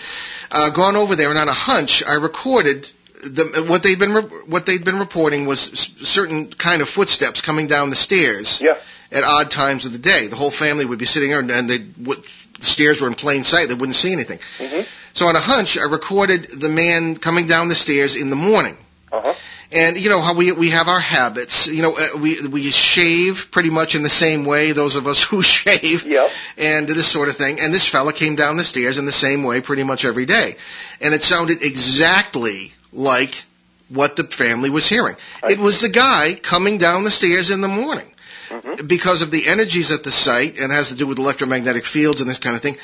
uh, 0.51 0.69
gone 0.69 0.95
over 0.95 1.15
there 1.15 1.29
and 1.29 1.39
on 1.39 1.49
a 1.49 1.53
hunch 1.53 2.03
I 2.07 2.15
recorded. 2.15 2.89
The, 3.23 3.65
what 3.67 3.81
they'd 3.81 3.97
been 3.97 4.13
re- 4.13 4.43
what 4.45 4.65
they'd 4.67 4.83
been 4.85 4.99
reporting 4.99 5.47
was 5.47 5.59
certain 5.61 6.47
kind 6.47 6.81
of 6.83 6.89
footsteps 6.89 7.41
coming 7.41 7.65
down 7.67 7.89
the 7.89 7.95
stairs 7.95 8.61
Yeah. 8.61 8.75
at 9.11 9.23
odd 9.23 9.49
times 9.49 9.85
of 9.87 9.93
the 9.93 9.97
day. 9.99 10.27
The 10.27 10.35
whole 10.35 10.51
family 10.51 10.85
would 10.85 10.99
be 10.99 11.05
sitting 11.05 11.31
there, 11.31 11.39
and 11.39 11.67
they 11.69 11.79
would, 12.03 12.23
the 12.59 12.65
stairs 12.65 13.01
were 13.01 13.07
in 13.07 13.15
plain 13.15 13.43
sight; 13.43 13.67
they 13.69 13.75
wouldn't 13.75 13.95
see 13.95 14.11
anything. 14.13 14.39
Mhm. 14.59 14.85
So 15.13 15.27
on 15.27 15.35
a 15.35 15.39
hunch, 15.39 15.77
I 15.77 15.83
recorded 15.83 16.49
the 16.59 16.69
man 16.69 17.15
coming 17.15 17.47
down 17.47 17.69
the 17.69 17.75
stairs 17.75 18.15
in 18.15 18.29
the 18.29 18.35
morning. 18.35 18.77
Uh 19.11 19.21
huh. 19.23 19.33
And 19.71 19.97
you 19.97 20.09
know 20.09 20.21
how 20.21 20.33
we 20.35 20.51
we 20.51 20.69
have 20.69 20.87
our 20.87 20.99
habits. 20.99 21.67
You 21.67 21.81
know, 21.81 21.97
uh, 21.97 22.17
we 22.19 22.47
we 22.47 22.69
shave 22.71 23.49
pretty 23.51 23.69
much 23.71 23.95
in 23.95 24.03
the 24.03 24.09
same 24.09 24.45
way. 24.45 24.71
Those 24.73 24.95
of 24.95 25.07
us 25.07 25.23
who 25.29 25.41
shave 25.41 26.05
Yep. 26.05 26.31
and 26.57 26.87
this 26.87 27.07
sort 27.07 27.29
of 27.29 27.35
thing. 27.35 27.59
And 27.59 27.73
this 27.73 27.87
fella 27.87 28.13
came 28.13 28.35
down 28.35 28.57
the 28.57 28.63
stairs 28.63 28.97
in 28.97 29.05
the 29.05 29.11
same 29.11 29.43
way 29.43 29.61
pretty 29.61 29.83
much 29.83 30.05
every 30.05 30.25
day, 30.25 30.55
and 31.01 31.13
it 31.13 31.23
sounded 31.23 31.63
exactly 31.63 32.71
like 32.93 33.43
what 33.89 34.15
the 34.15 34.23
family 34.23 34.69
was 34.69 34.87
hearing. 34.87 35.15
I 35.43 35.51
It 35.53 35.59
was 35.59 35.79
the 35.81 35.89
guy 35.89 36.35
coming 36.41 36.77
down 36.77 37.03
the 37.03 37.11
stairs 37.11 37.49
in 37.51 37.61
the 37.61 37.67
morning 37.67 38.07
Mhm. 38.49 38.87
because 38.87 39.21
of 39.21 39.31
the 39.31 39.47
energies 39.47 39.91
at 39.91 40.03
the 40.03 40.11
site 40.11 40.59
and 40.59 40.71
has 40.71 40.89
to 40.89 40.95
do 40.95 41.07
with 41.07 41.19
electromagnetic 41.19 41.85
fields 41.85 42.21
and 42.21 42.29
this 42.29 42.37
kind 42.39 42.55
of 42.55 42.61
thing. 42.61 42.75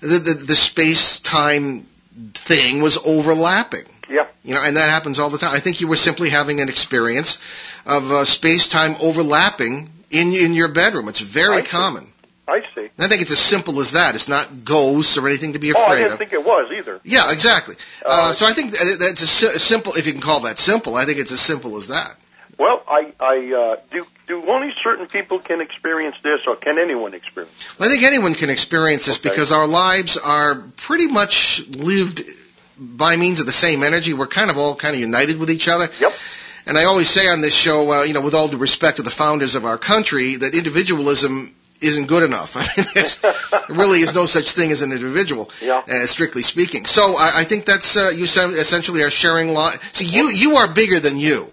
The 0.00 0.18
the, 0.18 0.34
the 0.34 0.56
space 0.56 1.18
time 1.20 1.86
thing 2.34 2.82
was 2.82 2.98
overlapping. 3.04 3.84
Yeah. 4.08 4.26
You 4.42 4.54
know, 4.54 4.62
and 4.62 4.76
that 4.76 4.88
happens 4.90 5.18
all 5.18 5.30
the 5.30 5.38
time. 5.38 5.54
I 5.54 5.60
think 5.60 5.80
you 5.80 5.86
were 5.88 5.96
simply 5.96 6.30
having 6.30 6.60
an 6.60 6.68
experience 6.68 7.38
of 7.86 8.10
uh, 8.10 8.24
space-time 8.24 8.96
overlapping 9.00 9.90
in 10.10 10.32
in 10.32 10.54
your 10.54 10.68
bedroom. 10.68 11.08
It's 11.08 11.20
very 11.20 11.58
I 11.58 11.62
see. 11.62 11.68
common. 11.68 12.06
I 12.48 12.62
see. 12.74 12.80
And 12.80 12.90
I 12.98 13.06
think 13.06 13.22
it's 13.22 13.30
as 13.30 13.38
simple 13.38 13.78
as 13.80 13.92
that. 13.92 14.16
It's 14.16 14.26
not 14.26 14.64
ghosts 14.64 15.16
or 15.18 15.28
anything 15.28 15.52
to 15.52 15.60
be 15.60 15.70
afraid 15.70 15.84
of. 15.84 15.88
Oh, 15.88 15.92
I 15.92 15.98
didn't 15.98 16.12
of. 16.14 16.18
think 16.18 16.32
it 16.32 16.44
was 16.44 16.72
either. 16.72 17.00
yeah, 17.04 17.30
exactly. 17.30 17.76
Uh, 18.04 18.08
Uh, 18.08 18.32
so 18.32 18.44
I 18.46 18.52
think 18.54 18.72
that- 18.72 18.96
that's 18.98 19.22
a 19.22 19.26
si- 19.26 19.58
simple, 19.58 19.92
if 19.94 20.06
you 20.06 20.12
can 20.12 20.20
call 20.20 20.40
that 20.40 20.58
simple. 20.58 20.96
I 20.96 21.04
think 21.04 21.18
it's 21.20 21.30
as 21.30 21.40
simple 21.40 21.76
as 21.76 21.86
that. 21.88 22.16
Well, 22.60 22.82
I, 22.86 23.12
I 23.18 23.52
uh, 23.52 23.76
do. 23.90 24.06
Do 24.26 24.44
only 24.48 24.70
certain 24.72 25.06
people 25.06 25.38
can 25.40 25.60
experience 25.60 26.16
this, 26.22 26.46
or 26.46 26.54
can 26.54 26.78
anyone 26.78 27.14
experience? 27.14 27.52
it? 27.64 27.80
Well, 27.80 27.88
I 27.88 27.92
think 27.92 28.04
anyone 28.04 28.34
can 28.34 28.50
experience 28.50 29.06
this 29.06 29.18
Okay. 29.18 29.30
because 29.30 29.50
our 29.50 29.66
lives 29.66 30.18
are 30.18 30.56
pretty 30.76 31.08
much 31.08 31.66
lived 31.68 32.22
by 32.78 33.16
means 33.16 33.40
of 33.40 33.46
the 33.46 33.52
same 33.66 33.82
energy. 33.82 34.12
We're 34.12 34.26
kind 34.28 34.50
of 34.50 34.58
all 34.58 34.74
kind 34.76 34.94
of 34.94 35.00
united 35.00 35.38
with 35.38 35.50
each 35.50 35.68
other. 35.68 35.88
Yep. 35.98 36.12
And 36.66 36.78
I 36.78 36.84
always 36.84 37.08
say 37.08 37.28
on 37.28 37.40
this 37.40 37.54
show, 37.54 37.90
uh, 37.90 38.02
you 38.02 38.12
know, 38.12 38.20
with 38.20 38.34
all 38.34 38.46
due 38.48 38.58
respect 38.58 38.98
to 38.98 39.02
the 39.02 39.10
founders 39.10 39.54
of 39.54 39.64
our 39.64 39.78
country, 39.78 40.36
that 40.36 40.54
individualism 40.54 41.52
isn't 41.80 42.06
good 42.06 42.22
enough. 42.22 42.56
I 42.60 42.68
mean, 42.76 42.86
there 42.94 43.76
really 43.76 44.00
is 44.00 44.14
no 44.14 44.26
such 44.26 44.52
thing 44.52 44.70
as 44.70 44.82
an 44.82 44.92
individual, 44.92 45.50
Yeah. 45.62 45.82
uh, 45.88 46.06
strictly 46.06 46.42
speaking. 46.42 46.84
So 46.84 47.16
I, 47.16 47.40
I 47.40 47.44
think 47.44 47.64
that's 47.64 47.96
uh, 47.96 48.10
you 48.14 48.24
essentially 48.24 49.02
are 49.02 49.10
sharing 49.10 49.54
law. 49.54 49.72
See, 49.92 50.04
you 50.06 50.28
you 50.28 50.56
are 50.58 50.68
bigger 50.68 51.00
than 51.00 51.18
you. 51.18 51.48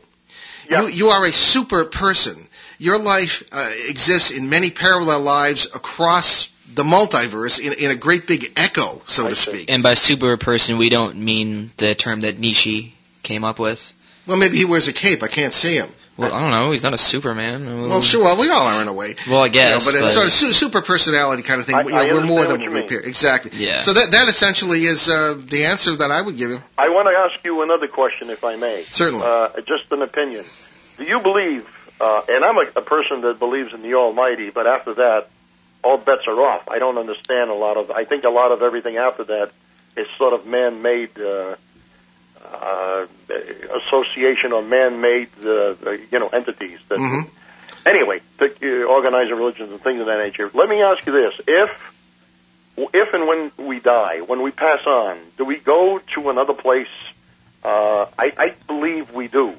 Yeah. 0.70 0.84
You 0.84 0.88
you 0.90 1.08
are 1.10 1.26
a 1.26 1.32
super 1.32 1.86
person. 1.86 2.48
Your 2.80 2.98
life 2.98 3.44
uh, 3.52 3.70
exists 3.90 4.32
in 4.32 4.50
many 4.50 4.70
parallel 4.70 5.22
lives 5.22 5.66
across 5.66 6.50
the 6.74 6.84
multiverse 6.84 7.60
in, 7.60 7.74
in 7.74 7.92
a 7.92 7.96
great 7.96 8.28
big 8.28 8.52
echo, 8.56 9.02
so 9.06 9.26
I 9.26 9.30
to 9.30 9.36
see. 9.36 9.52
speak. 9.52 9.72
And 9.72 9.82
by 9.82 9.96
super 9.96 10.38
person, 10.38 10.78
we 10.78 10.90
don't 10.90 11.16
mean 11.18 11.72
the 11.78 11.96
term 11.96 12.22
that 12.22 12.38
Nietzsche 12.38 12.94
came 13.24 13.44
up 13.44 13.58
with. 13.58 13.94
Well, 14.28 14.38
maybe 14.38 14.58
he 14.58 14.66
wears 14.66 14.88
a 14.88 14.94
cape. 14.94 15.24
I 15.24 15.28
can't 15.28 15.54
see 15.54 15.76
him. 15.76 15.90
Well, 16.18 16.34
I 16.34 16.40
don't 16.42 16.50
know. 16.50 16.72
He's 16.72 16.82
not 16.84 16.94
a 16.96 16.98
Superman. 16.98 17.88
Well, 17.90 18.02
sure. 18.02 18.24
Well, 18.24 18.40
we 18.42 18.50
all 18.50 18.64
are 18.68 18.82
in 18.82 18.88
a 18.88 18.94
way. 18.94 19.16
Well, 19.30 19.44
I 19.44 19.50
guess. 19.50 19.86
You 19.86 19.92
know, 19.94 19.98
but, 19.98 20.00
but 20.02 20.06
it's 20.06 20.14
sort 20.16 20.26
of 20.26 20.32
su- 20.32 20.52
super 20.52 20.82
personality 20.82 21.44
kind 21.44 21.60
of 21.62 21.68
thing. 21.68 21.76
I- 21.76 21.82
you 21.84 21.90
know, 21.92 21.98
I 21.98 22.14
we're 22.14 22.26
more 22.26 22.42
than 22.44 22.54
what 22.54 22.62
you 22.62 22.70
we 22.72 22.76
mean. 22.76 22.86
appear. 22.86 23.00
Exactly. 23.02 23.52
Yeah. 23.54 23.82
So 23.82 23.94
that 23.94 24.12
that 24.12 24.28
essentially 24.28 24.84
is 24.84 25.08
uh, 25.10 25.40
the 25.40 25.66
answer 25.66 25.96
that 25.98 26.10
I 26.12 26.22
would 26.22 26.36
give 26.36 26.50
you. 26.50 26.62
I 26.78 26.90
want 26.90 27.08
to 27.08 27.14
ask 27.14 27.46
you 27.46 27.62
another 27.62 27.88
question, 27.88 28.30
if 28.32 28.44
I 28.44 28.56
may. 28.56 28.82
Certainly. 28.82 29.24
Uh, 29.26 29.62
just 29.62 29.92
an 29.92 30.02
opinion. 30.02 30.44
Do 30.98 31.04
you 31.04 31.20
believe, 31.20 31.70
uh, 32.02 32.22
and 32.30 32.44
I'm 32.44 32.58
a, 32.58 32.66
a 32.78 32.82
person 32.82 33.22
that 33.22 33.38
believes 33.38 33.74
in 33.74 33.84
the 33.84 33.94
Almighty, 33.94 34.50
but 34.50 34.66
after 34.66 34.96
that, 34.96 35.30
all 35.84 36.00
bets 36.00 36.28
are 36.28 36.40
off. 36.42 36.68
I 36.68 36.80
don't 36.80 36.98
understand 36.98 37.52
a 37.52 37.54
lot 37.54 37.78
of, 37.78 37.92
I 37.92 38.04
think 38.04 38.24
a 38.24 38.30
lot 38.30 38.52
of 38.52 38.64
everything 38.64 38.98
after 38.98 39.24
that 39.26 39.52
is 39.96 40.08
sort 40.18 40.34
of 40.34 40.48
man-made, 40.48 41.20
uh, 41.20 41.56
uh, 42.54 43.06
association 43.77 44.54
of 44.54 44.68
man-made, 44.68 45.30
uh, 45.44 45.75
uh, 45.86 45.98
you 46.12 46.20
know, 46.20 46.30
entities 46.30 46.80
that, 46.89 47.00
hmm 47.00 47.22
anyway, 47.86 48.20
that, 48.38 48.62
uh, 48.62 48.84
organizing 48.84 49.36
religions 49.36 49.72
and 49.72 49.82
things 49.82 50.01
of 50.01 50.08
that 50.08 50.20
nature. 50.20 50.51
Let 50.54 50.68
me 50.70 50.82
ask 50.82 51.06
you 51.06 51.13
this: 51.13 51.39
if, 51.48 51.94
if 52.94 53.13
and 53.13 53.27
when 53.27 53.51
we 53.58 53.80
die, 53.80 54.22
when 54.22 54.42
we 54.42 54.51
pass 54.51 54.86
on, 54.86 55.18
do 55.38 55.46
we 55.46 55.58
go 55.58 56.00
to 56.00 56.30
another 56.30 56.54
place? 56.54 56.89
Uh, 57.63 58.06
I, 58.18 58.34
I 58.38 58.54
believe 58.68 59.13
we 59.13 59.27
do. 59.27 59.56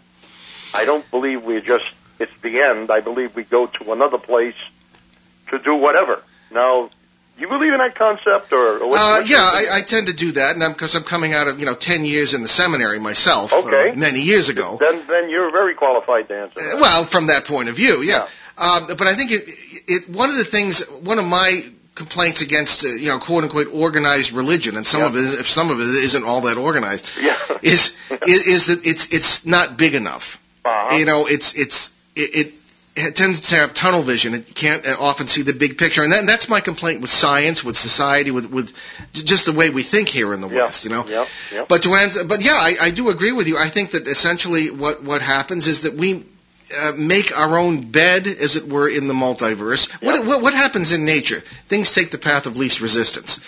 I 0.75 0.85
don't 0.85 1.11
believe 1.11 1.43
we 1.43 1.61
just 1.61 1.91
it's 2.19 2.33
the 2.43 2.61
end. 2.61 2.91
I 2.91 3.01
believe 3.01 3.35
we 3.35 3.45
go 3.45 3.67
to 3.67 3.93
another 3.93 4.19
place 4.19 4.57
to 5.49 5.59
do 5.59 5.75
whatever. 5.75 6.23
Now, 6.51 6.91
you 7.39 7.49
believe 7.49 7.73
in 7.73 7.79
that 7.79 7.95
concept, 7.95 8.53
or, 8.53 8.79
or 8.79 8.89
what, 8.91 9.01
Uh, 9.01 9.25
yeah, 9.27 9.39
I. 9.43 9.67
I 9.75 9.81
tend 9.83 10.09
to 10.09 10.13
do 10.13 10.33
that, 10.33 10.57
and 10.57 10.75
because 10.75 10.95
I'm, 10.95 11.05
coming 11.05 11.35
out 11.35 11.49
of 11.49 11.61
you 11.61 11.67
know 11.67 11.75
ten 11.75 12.05
years 12.05 12.35
in 12.35 12.43
the 12.43 12.49
seminary 12.49 12.99
myself, 12.99 13.53
Okay. 13.53 13.91
uh, 13.91 13.95
many 13.95 14.21
years 14.21 14.49
ago. 14.49 14.77
Then, 14.81 15.07
then 15.07 15.31
you're 15.31 15.51
very 15.53 15.75
qualified 15.75 16.29
to 16.29 16.37
answer. 16.37 16.61
Uh, 16.61 16.71
That. 16.73 16.81
Well, 16.81 17.05
from 17.05 17.27
that 17.29 17.45
point 17.45 17.69
of 17.69 17.77
view, 17.77 18.03
yeah. 18.03 18.27
Yeah. 18.59 18.71
Um, 18.71 18.87
but 18.89 19.07
I 19.07 19.15
think 19.15 19.31
it, 19.31 19.45
it 19.87 20.09
one 20.11 20.31
of 20.31 20.37
the 20.37 20.45
things, 20.45 20.85
one 20.89 21.19
of 21.21 21.25
my 21.25 21.61
complaints 21.95 22.41
against 22.43 22.85
uh, 22.85 22.89
you 22.89 23.09
know 23.09 23.19
quote 23.19 23.45
unquote 23.45 23.69
organized 23.73 24.33
religion, 24.33 24.77
and 24.77 24.85
some 24.87 25.01
Yeah. 25.03 25.07
of 25.09 25.17
it, 25.17 25.41
if 25.41 25.49
some 25.49 25.71
of 25.71 25.79
it 25.81 25.89
isn't 26.05 26.25
all 26.25 26.41
that 26.43 26.57
organized, 26.57 27.07
yeah. 27.23 27.37
is 27.63 27.97
is, 28.27 28.41
is 28.47 28.67
that 28.67 28.87
it's 28.87 29.13
it's 29.13 29.47
not 29.47 29.77
big 29.77 29.95
enough. 29.95 30.41
uh-huh. 30.65 30.97
You 30.97 31.05
know, 31.05 31.27
it's 31.27 31.55
it's 31.55 31.91
it. 32.17 32.31
it 32.35 32.47
it 32.47 32.55
tends 33.15 33.41
to 33.51 33.57
have 33.57 33.75
tunnel 33.75 34.03
vision. 34.03 34.35
It 34.35 34.55
can't 34.55 34.87
uh, 34.87 34.97
often 34.99 35.29
see 35.29 35.43
the 35.43 35.53
big 35.53 35.79
picture, 35.79 36.03
and 36.03 36.13
that, 36.13 36.27
that's 36.27 36.49
my 36.49 36.61
complaint 36.61 37.01
with 37.01 37.11
science, 37.11 37.65
with 37.65 37.77
society, 37.77 38.31
with 38.31 38.51
with 38.51 38.75
just 39.13 39.47
the 39.47 39.53
way 39.53 39.71
we 39.71 39.83
think 39.83 40.09
here 40.09 40.33
in 40.35 40.41
the 40.41 40.49
yeah. 40.49 40.65
West. 40.65 40.85
You 40.85 40.91
know, 40.91 41.05
Yeah. 41.07 41.25
Yeah. 41.53 41.65
but 41.69 41.83
to 41.85 41.95
answer, 41.95 42.25
but 42.25 42.43
yeah, 42.45 42.57
I, 42.57 42.77
I 42.81 42.91
do 42.91 43.11
agree 43.11 43.33
with 43.33 43.49
you. 43.49 43.57
I 43.59 43.69
think 43.69 43.93
that 43.93 44.07
essentially 44.07 44.71
what 44.71 45.03
what 45.03 45.23
happens 45.23 45.67
is 45.67 45.83
that 45.83 45.95
we 45.95 46.25
uh, 46.77 46.93
make 46.97 47.37
our 47.37 47.57
own 47.59 47.91
bed, 47.91 48.27
as 48.27 48.57
it 48.57 48.69
were, 48.69 48.89
in 48.89 49.07
the 49.09 49.15
multiverse. 49.15 49.89
Yeah. 50.03 50.13
What, 50.13 50.27
what 50.27 50.43
what 50.43 50.55
happens 50.55 50.93
in 50.93 51.05
nature? 51.05 51.41
Things 51.41 51.95
take 51.95 52.11
the 52.11 52.19
path 52.19 52.47
of 52.47 52.57
least 52.57 52.81
resistance 52.81 53.41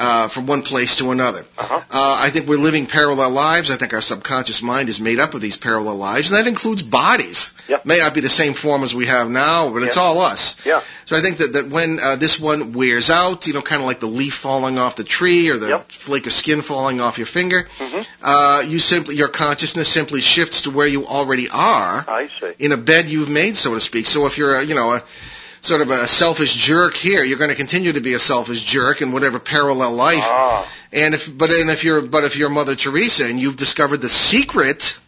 uh, 0.00 0.28
from 0.28 0.46
one 0.46 0.62
place 0.62 0.96
to 0.96 1.10
another. 1.12 1.44
Uh-huh. 1.58 1.74
Uh, 1.76 2.18
I 2.20 2.30
think 2.30 2.48
we're 2.48 2.58
living 2.58 2.86
parallel 2.86 3.30
lives. 3.30 3.70
I 3.70 3.76
think 3.76 3.92
our 3.92 4.00
subconscious 4.00 4.62
mind 4.62 4.88
is 4.88 5.00
made 5.00 5.20
up 5.20 5.34
of 5.34 5.40
these 5.42 5.56
parallel 5.58 5.96
lives, 5.96 6.30
and 6.30 6.38
that 6.38 6.48
includes 6.48 6.82
bodies. 6.82 7.52
Yep. 7.68 7.84
May 7.84 7.98
not 7.98 8.14
be 8.14 8.20
the 8.20 8.28
same 8.30 8.54
form 8.54 8.82
as 8.82 8.94
we 8.94 9.06
have 9.06 9.28
now, 9.30 9.70
but 9.70 9.82
it's 9.82 9.96
all 9.98 10.20
us. 10.20 10.56
Yeah. 10.66 10.80
So 11.04 11.16
I 11.16 11.20
think 11.20 11.38
that, 11.38 11.52
that 11.52 11.68
when 11.68 11.98
uh, 12.02 12.16
this 12.16 12.40
one 12.40 12.72
wears 12.72 13.10
out, 13.10 13.46
you 13.46 13.52
know, 13.52 13.62
kind 13.62 13.80
of 13.82 13.86
like 13.86 14.00
the 14.00 14.06
leaf 14.06 14.34
falling 14.34 14.78
off 14.78 14.96
the 14.96 15.04
tree 15.04 15.50
or 15.50 15.58
the 15.58 15.68
Yep. 15.68 15.90
flake 15.92 16.26
of 16.26 16.32
skin 16.32 16.62
falling 16.62 17.00
off 17.00 17.18
your 17.18 17.26
finger, 17.26 17.68
Mhm. 17.78 18.06
uh, 18.22 18.62
you 18.66 18.78
simply 18.78 19.16
your 19.16 19.28
consciousness 19.28 19.88
simply 19.88 20.20
shifts 20.22 20.62
to 20.62 20.70
where 20.70 20.86
you 20.86 21.06
already 21.06 21.48
are 21.50 22.04
I 22.08 22.28
see. 22.40 22.52
in 22.58 22.72
a 22.72 22.76
bed 22.76 23.06
you've 23.08 23.28
made, 23.28 23.56
so 23.56 23.74
to 23.74 23.80
speak. 23.80 24.06
So 24.06 24.26
if 24.26 24.38
you're, 24.38 24.56
a, 24.56 24.64
you 24.64 24.74
know, 24.74 24.92
a 24.94 25.02
sort 25.60 25.80
of 25.82 25.90
a 25.90 26.06
selfish 26.06 26.54
jerk 26.54 26.94
here, 26.94 27.22
you're 27.24 27.38
going 27.38 27.50
to 27.50 27.56
continue 27.56 27.92
to 27.92 28.00
be 28.00 28.14
a 28.14 28.18
selfish 28.18 28.62
jerk 28.64 29.02
in 29.02 29.12
whatever 29.12 29.38
parallel 29.38 29.92
life. 29.92 30.18
Ah. 30.22 30.66
And 30.92 31.14
if, 31.14 31.36
but 31.36 31.50
and 31.50 31.70
if 31.70 31.84
you're, 31.84 32.00
but 32.02 32.24
if 32.24 32.36
you're 32.36 32.48
Mother 32.50 32.74
Teresa 32.76 33.26
and 33.26 33.38
you've 33.40 33.56
discovered 33.56 33.98
the 33.98 34.08
secret, 34.08 34.98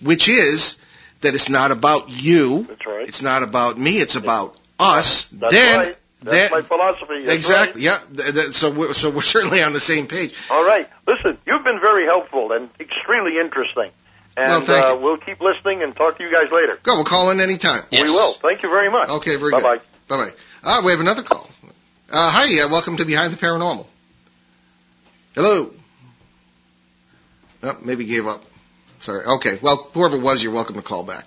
which 0.00 0.28
is 0.28 0.78
that 1.22 1.34
it's 1.34 1.48
not 1.48 1.70
about 1.70 2.08
you, 2.08 2.64
That's 2.64 2.86
right. 2.86 3.08
it's 3.08 3.22
not 3.22 3.42
about 3.42 3.78
me, 3.78 3.98
it's 3.98 4.16
about 4.16 4.56
us. 4.78 5.24
That's 5.32 5.54
then, 5.54 5.78
right. 5.78 5.96
That's 6.22 6.36
then- 6.36 6.50
my 6.52 6.62
philosophy. 6.62 7.22
That's 7.22 7.34
exactly, 7.34 7.82
yeah. 7.82 7.98
Th- 8.16 8.32
th- 8.34 8.52
so 8.54 8.70
we're, 8.70 8.92
so 8.94 9.10
we're 9.10 9.20
certainly 9.36 9.62
on 9.62 9.72
the 9.72 9.80
same 9.80 10.06
page. 10.06 10.34
All 10.50 10.64
right. 10.66 10.88
Listen, 11.06 11.38
you've 11.46 11.64
been 11.64 11.80
very 11.80 12.04
helpful 12.04 12.52
and 12.52 12.68
extremely 12.78 13.38
interesting. 13.38 13.90
And 14.36 14.50
Well, 14.50 14.60
thank 14.62 14.84
uh, 14.86 14.88
you. 14.94 14.96
we'll 15.00 15.16
keep 15.18 15.40
listening 15.40 15.82
and 15.82 15.94
talk 15.94 16.18
to 16.18 16.24
you 16.24 16.30
guys 16.30 16.50
later. 16.50 16.78
Go, 16.82 16.94
we'll 16.94 17.04
call 17.04 17.30
in 17.30 17.40
anytime. 17.40 17.82
Yes. 17.90 18.08
We 18.08 18.14
will. 18.14 18.32
Thank 18.34 18.62
you 18.62 18.68
very 18.70 18.90
much. 18.90 19.08
Okay, 19.10 19.36
very 19.36 19.50
Bye-bye. 19.52 19.60
good. 19.60 19.78
Bye 19.80 19.84
bye. 19.84 19.84
Ah, 20.12 20.82
we 20.84 20.90
have 20.90 21.00
another 21.00 21.22
call. 21.22 21.48
Uh, 22.10 22.30
hi, 22.30 22.60
uh, 22.60 22.68
welcome 22.68 22.98
to 22.98 23.06
Behind 23.06 23.32
the 23.32 23.38
Paranormal. 23.38 23.86
Hello. 25.34 25.72
Oh, 27.62 27.78
maybe 27.82 28.04
gave 28.04 28.26
up. 28.26 28.44
Sorry. 29.00 29.24
Okay. 29.24 29.58
Well, 29.62 29.88
whoever 29.94 30.16
it 30.16 30.22
was, 30.22 30.42
you're 30.42 30.52
welcome 30.52 30.76
to 30.76 30.82
call 30.82 31.02
back. 31.02 31.24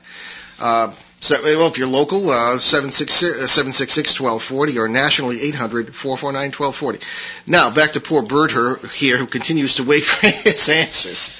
Uh, 0.59 0.93
so, 1.19 1.41
well, 1.41 1.67
if 1.67 1.79
you're 1.79 1.87
local, 1.87 2.29
uh, 2.29 2.57
766-1240 2.57 4.77
or 4.77 4.87
nationally 4.87 5.39
800-449-1240. 5.51 7.01
Now, 7.47 7.71
back 7.71 7.93
to 7.93 7.99
poor 7.99 8.21
Berther 8.21 8.75
here 8.89 9.17
who 9.17 9.25
continues 9.25 9.75
to 9.75 9.83
wait 9.83 10.05
for 10.05 10.27
his 10.27 10.69
answers. 10.69 11.35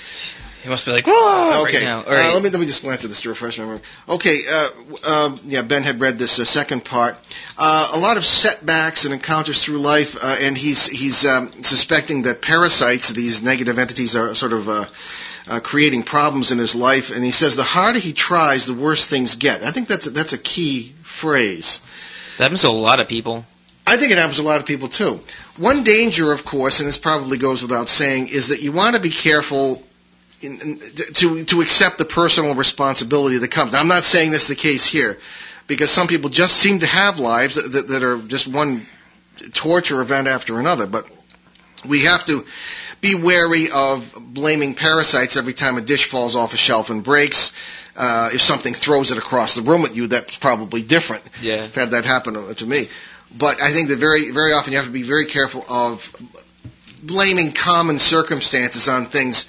He 0.66 0.72
must 0.72 0.84
be 0.84 0.92
like, 0.92 1.06
whoa, 1.06 1.62
Okay. 1.62 1.78
right 1.78 1.84
now. 1.84 1.98
All 2.02 2.12
Uh, 2.12 2.34
let 2.34 2.42
me 2.42 2.50
let 2.50 2.60
me 2.60 2.66
just 2.66 2.82
glance 2.82 3.04
at 3.04 3.10
this 3.12 3.22
to 3.22 3.30
refresh 3.30 3.60
my 3.60 3.66
memory. 3.66 3.82
Okay. 4.10 4.40
Uh, 4.52 4.68
um, 5.08 5.40
yeah, 5.46 5.62
Ben 5.62 5.84
had 5.84 6.00
read 6.02 6.18
this 6.18 6.40
uh, 6.40 6.44
second 6.44 6.84
part. 6.84 7.20
Uh, 7.56 7.90
a 7.94 8.00
lot 8.00 8.18
of 8.18 8.26
setbacks 8.26 9.06
and 9.06 9.14
encounters 9.14 9.64
through 9.64 9.78
life, 9.78 10.18
uh, 10.24 10.38
and 10.42 10.58
he's 10.58 10.88
he's 10.88 11.24
um, 11.24 11.52
suspecting 11.62 12.24
that 12.24 12.42
parasites, 12.42 13.10
these 13.10 13.44
negative 13.44 13.78
entities, 13.78 14.16
are 14.16 14.34
sort 14.34 14.54
of. 14.54 14.68
Uh, 14.68 14.86
uh, 15.48 15.60
creating 15.60 16.02
problems 16.02 16.52
in 16.52 16.58
his 16.58 16.74
life, 16.74 17.16
and 17.16 17.24
he 17.24 17.30
says 17.30 17.56
the 17.56 17.62
harder 17.62 18.00
he 18.00 18.14
tries, 18.14 18.66
the 18.66 18.74
worse 18.74 19.06
things 19.06 19.36
get. 19.36 19.62
I 19.62 19.70
think 19.70 19.88
that's 19.88 20.08
a, 20.08 20.10
that's 20.10 20.34
a 20.34 20.40
key 20.40 20.96
phrase. 21.04 21.82
that 22.38 22.46
happens 22.46 22.62
to 22.62 22.70
a 22.70 22.72
lot 22.72 23.00
of 23.00 23.08
people. 23.08 23.46
I 23.86 23.98
think 23.98 24.12
it 24.12 24.18
happens 24.18 24.38
to 24.38 24.42
a 24.42 24.50
lot 24.50 24.60
of 24.60 24.66
people 24.66 24.88
too. 24.88 25.20
One 25.58 25.84
danger, 25.84 26.32
of 26.32 26.44
course, 26.46 26.80
and 26.80 26.88
this 26.88 26.98
probably 26.98 27.38
goes 27.38 27.62
without 27.62 27.90
saying, 27.90 28.30
is 28.30 28.48
that 28.48 28.64
you 28.64 28.72
want 28.72 28.96
to 28.96 29.00
be 29.00 29.12
careful 29.12 29.84
in, 30.46 30.62
in, 30.62 30.80
to 31.16 31.44
to 31.46 31.62
accept 31.62 31.98
the 31.98 32.06
personal 32.06 32.56
responsibility 32.56 33.38
that 33.40 33.50
comes. 33.50 33.72
Now, 33.74 33.80
I'm 33.80 33.88
not 33.88 34.04
saying 34.04 34.32
this 34.32 34.44
is 34.44 34.48
the 34.50 34.56
case 34.56 34.86
here, 34.86 35.18
because 35.68 35.90
some 35.92 36.08
people 36.08 36.30
just 36.30 36.56
seem 36.58 36.80
to 36.80 36.86
have 36.88 37.20
lives 37.20 37.56
that, 37.56 37.72
that, 37.72 37.88
that 37.90 38.04
are 38.04 38.18
just 38.20 38.48
one 38.48 38.82
torture 39.54 40.02
event 40.02 40.28
after 40.28 40.60
another. 40.60 40.88
But 40.88 41.08
we 41.88 42.04
have 42.06 42.26
to 42.26 42.46
be 43.02 43.16
wary 43.16 43.68
of 43.74 44.14
blaming 44.20 44.74
parasites 44.74 45.38
every 45.38 45.54
time 45.54 45.78
a 45.78 45.82
dish 45.82 46.06
falls 46.06 46.36
off 46.36 46.54
a 46.54 46.58
shelf 46.58 46.90
and 46.90 47.04
breaks. 47.04 47.52
Uh, 47.98 48.30
if 48.34 48.42
something 48.42 48.74
throws 48.74 49.12
it 49.12 49.18
across 49.18 49.56
the 49.56 49.62
room 49.62 49.86
at 49.86 49.96
you, 49.96 50.08
that's 50.08 50.38
probably 50.38 50.82
different. 50.82 51.24
Yeah. 51.42 51.64
I've 51.64 51.76
had 51.76 51.92
that 51.92 52.06
happen 52.06 52.34
to- 52.34 52.54
to 52.56 52.66
me. 52.66 52.88
But 53.38 53.62
I 53.62 53.72
think 53.72 53.90
that 53.90 53.98
very, 53.98 54.32
very 54.32 54.54
often 54.54 54.72
you 54.74 54.78
have 54.80 54.88
to 54.88 54.92
be 54.92 55.04
very 55.04 55.26
careful 55.26 55.64
of 55.70 56.10
blaming 57.04 57.52
common 57.52 58.00
circumstances 58.00 58.88
on 58.88 59.06
things 59.08 59.46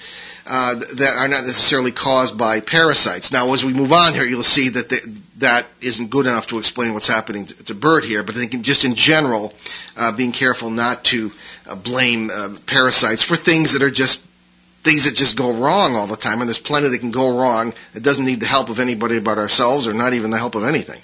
uh, 0.48 0.74
that 0.74 1.14
are 1.16 1.28
not 1.28 1.42
necessarily 1.42 1.90
caused 1.90 2.38
by 2.38 2.60
parasites. 2.60 3.32
Now, 3.32 3.52
as 3.52 3.64
we 3.64 3.72
move 3.72 3.92
on 3.92 4.14
here, 4.14 4.24
you'll 4.24 4.44
see 4.44 4.68
that 4.70 4.88
th- 4.88 5.02
that 5.38 5.66
isn't 5.80 6.10
good 6.10 6.26
enough 6.26 6.46
to 6.48 6.58
explain 6.58 6.94
what's 6.94 7.08
happening 7.08 7.46
to, 7.46 7.64
to 7.64 7.74
Bert 7.74 8.04
here. 8.04 8.22
But 8.22 8.36
I 8.36 8.46
think 8.46 8.62
just 8.62 8.84
in 8.84 8.94
general, 8.94 9.52
uh, 9.96 10.12
being 10.12 10.30
careful 10.30 10.70
not 10.70 11.04
to 11.06 11.32
uh, 11.68 11.74
blame 11.74 12.30
uh, 12.32 12.56
parasites 12.66 13.24
for 13.24 13.34
things 13.34 13.72
that 13.72 13.82
are 13.82 13.90
just 13.90 14.24
things 14.82 15.06
that 15.06 15.16
just 15.16 15.36
go 15.36 15.52
wrong 15.52 15.96
all 15.96 16.06
the 16.06 16.16
time, 16.16 16.40
and 16.40 16.48
there's 16.48 16.60
plenty 16.60 16.88
that 16.88 16.98
can 16.98 17.10
go 17.10 17.36
wrong. 17.36 17.74
It 17.94 18.04
doesn't 18.04 18.24
need 18.24 18.38
the 18.38 18.46
help 18.46 18.68
of 18.68 18.78
anybody 18.78 19.18
but 19.18 19.38
ourselves, 19.38 19.88
or 19.88 19.94
not 19.94 20.14
even 20.14 20.30
the 20.30 20.38
help 20.38 20.54
of 20.54 20.62
anything. 20.62 21.00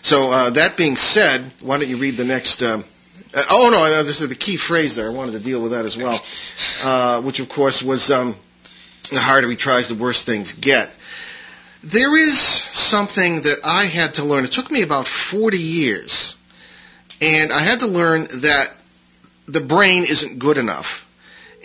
So 0.00 0.32
uh, 0.32 0.50
that 0.50 0.78
being 0.78 0.96
said, 0.96 1.44
why 1.60 1.76
don't 1.76 1.88
you 1.88 1.98
read 1.98 2.14
the 2.14 2.24
next? 2.24 2.62
Um, 2.62 2.82
oh 3.50 3.68
no, 3.70 3.84
uh, 3.84 4.02
there's 4.04 4.20
the 4.20 4.34
key 4.34 4.56
phrase 4.56 4.96
there. 4.96 5.10
I 5.10 5.12
wanted 5.12 5.32
to 5.32 5.40
deal 5.40 5.60
with 5.60 5.72
that 5.72 5.84
as 5.84 5.98
well, 5.98 7.20
which 7.20 7.40
of 7.40 7.50
course 7.50 7.82
was 7.82 8.10
um, 8.10 8.34
the 9.10 9.20
harder 9.20 9.48
he 9.48 9.56
tries, 9.56 9.88
the 9.88 9.94
worse 9.94 10.22
things 10.22 10.52
get. 10.52 10.90
There 11.82 12.16
is 12.16 12.38
something 12.38 13.42
that 13.42 13.58
I 13.64 13.84
had 13.84 14.14
to 14.14 14.24
learn. 14.24 14.44
It 14.44 14.52
took 14.52 14.70
me 14.70 14.82
about 14.82 15.06
40 15.06 15.58
years. 15.58 16.36
And 17.20 17.52
I 17.52 17.60
had 17.60 17.80
to 17.80 17.86
learn 17.86 18.24
that 18.42 18.70
the 19.46 19.60
brain 19.60 20.04
isn't 20.04 20.38
good 20.38 20.58
enough. 20.58 21.06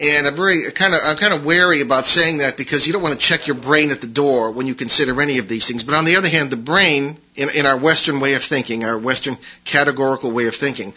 And 0.02 0.28
I'm 0.28 0.36
very 0.36 0.70
kind 0.72 0.94
of 0.94 1.00
I'm 1.06 1.16
kind 1.16 1.34
of 1.34 1.46
wary 1.46 1.80
about 1.80 2.06
saying 2.06 2.40
that 2.40 2.58
because 2.58 2.86
you 2.86 2.92
don't 2.92 3.02
want 3.02 3.14
to 3.14 3.20
check 3.20 3.48
your 3.48 3.56
brain 3.56 3.92
at 3.92 4.02
the 4.02 4.08
door 4.08 4.52
when 4.52 4.68
you 4.68 4.76
consider 4.76 5.22
any 5.22 5.38
of 5.38 5.48
these 5.48 5.68
things. 5.68 5.86
But 5.86 5.96
on 5.96 6.04
the 6.04 6.18
other 6.18 6.28
hand, 6.28 6.52
the 6.52 6.58
brain 6.58 7.18
in, 7.36 7.50
in 7.50 7.66
our 7.66 7.78
Western 7.78 8.20
way 8.20 8.34
of 8.34 8.44
thinking, 8.44 8.84
our 8.84 8.98
Western 8.98 9.38
categorical 9.64 10.32
way 10.32 10.48
of 10.48 10.56
thinking, 10.56 10.94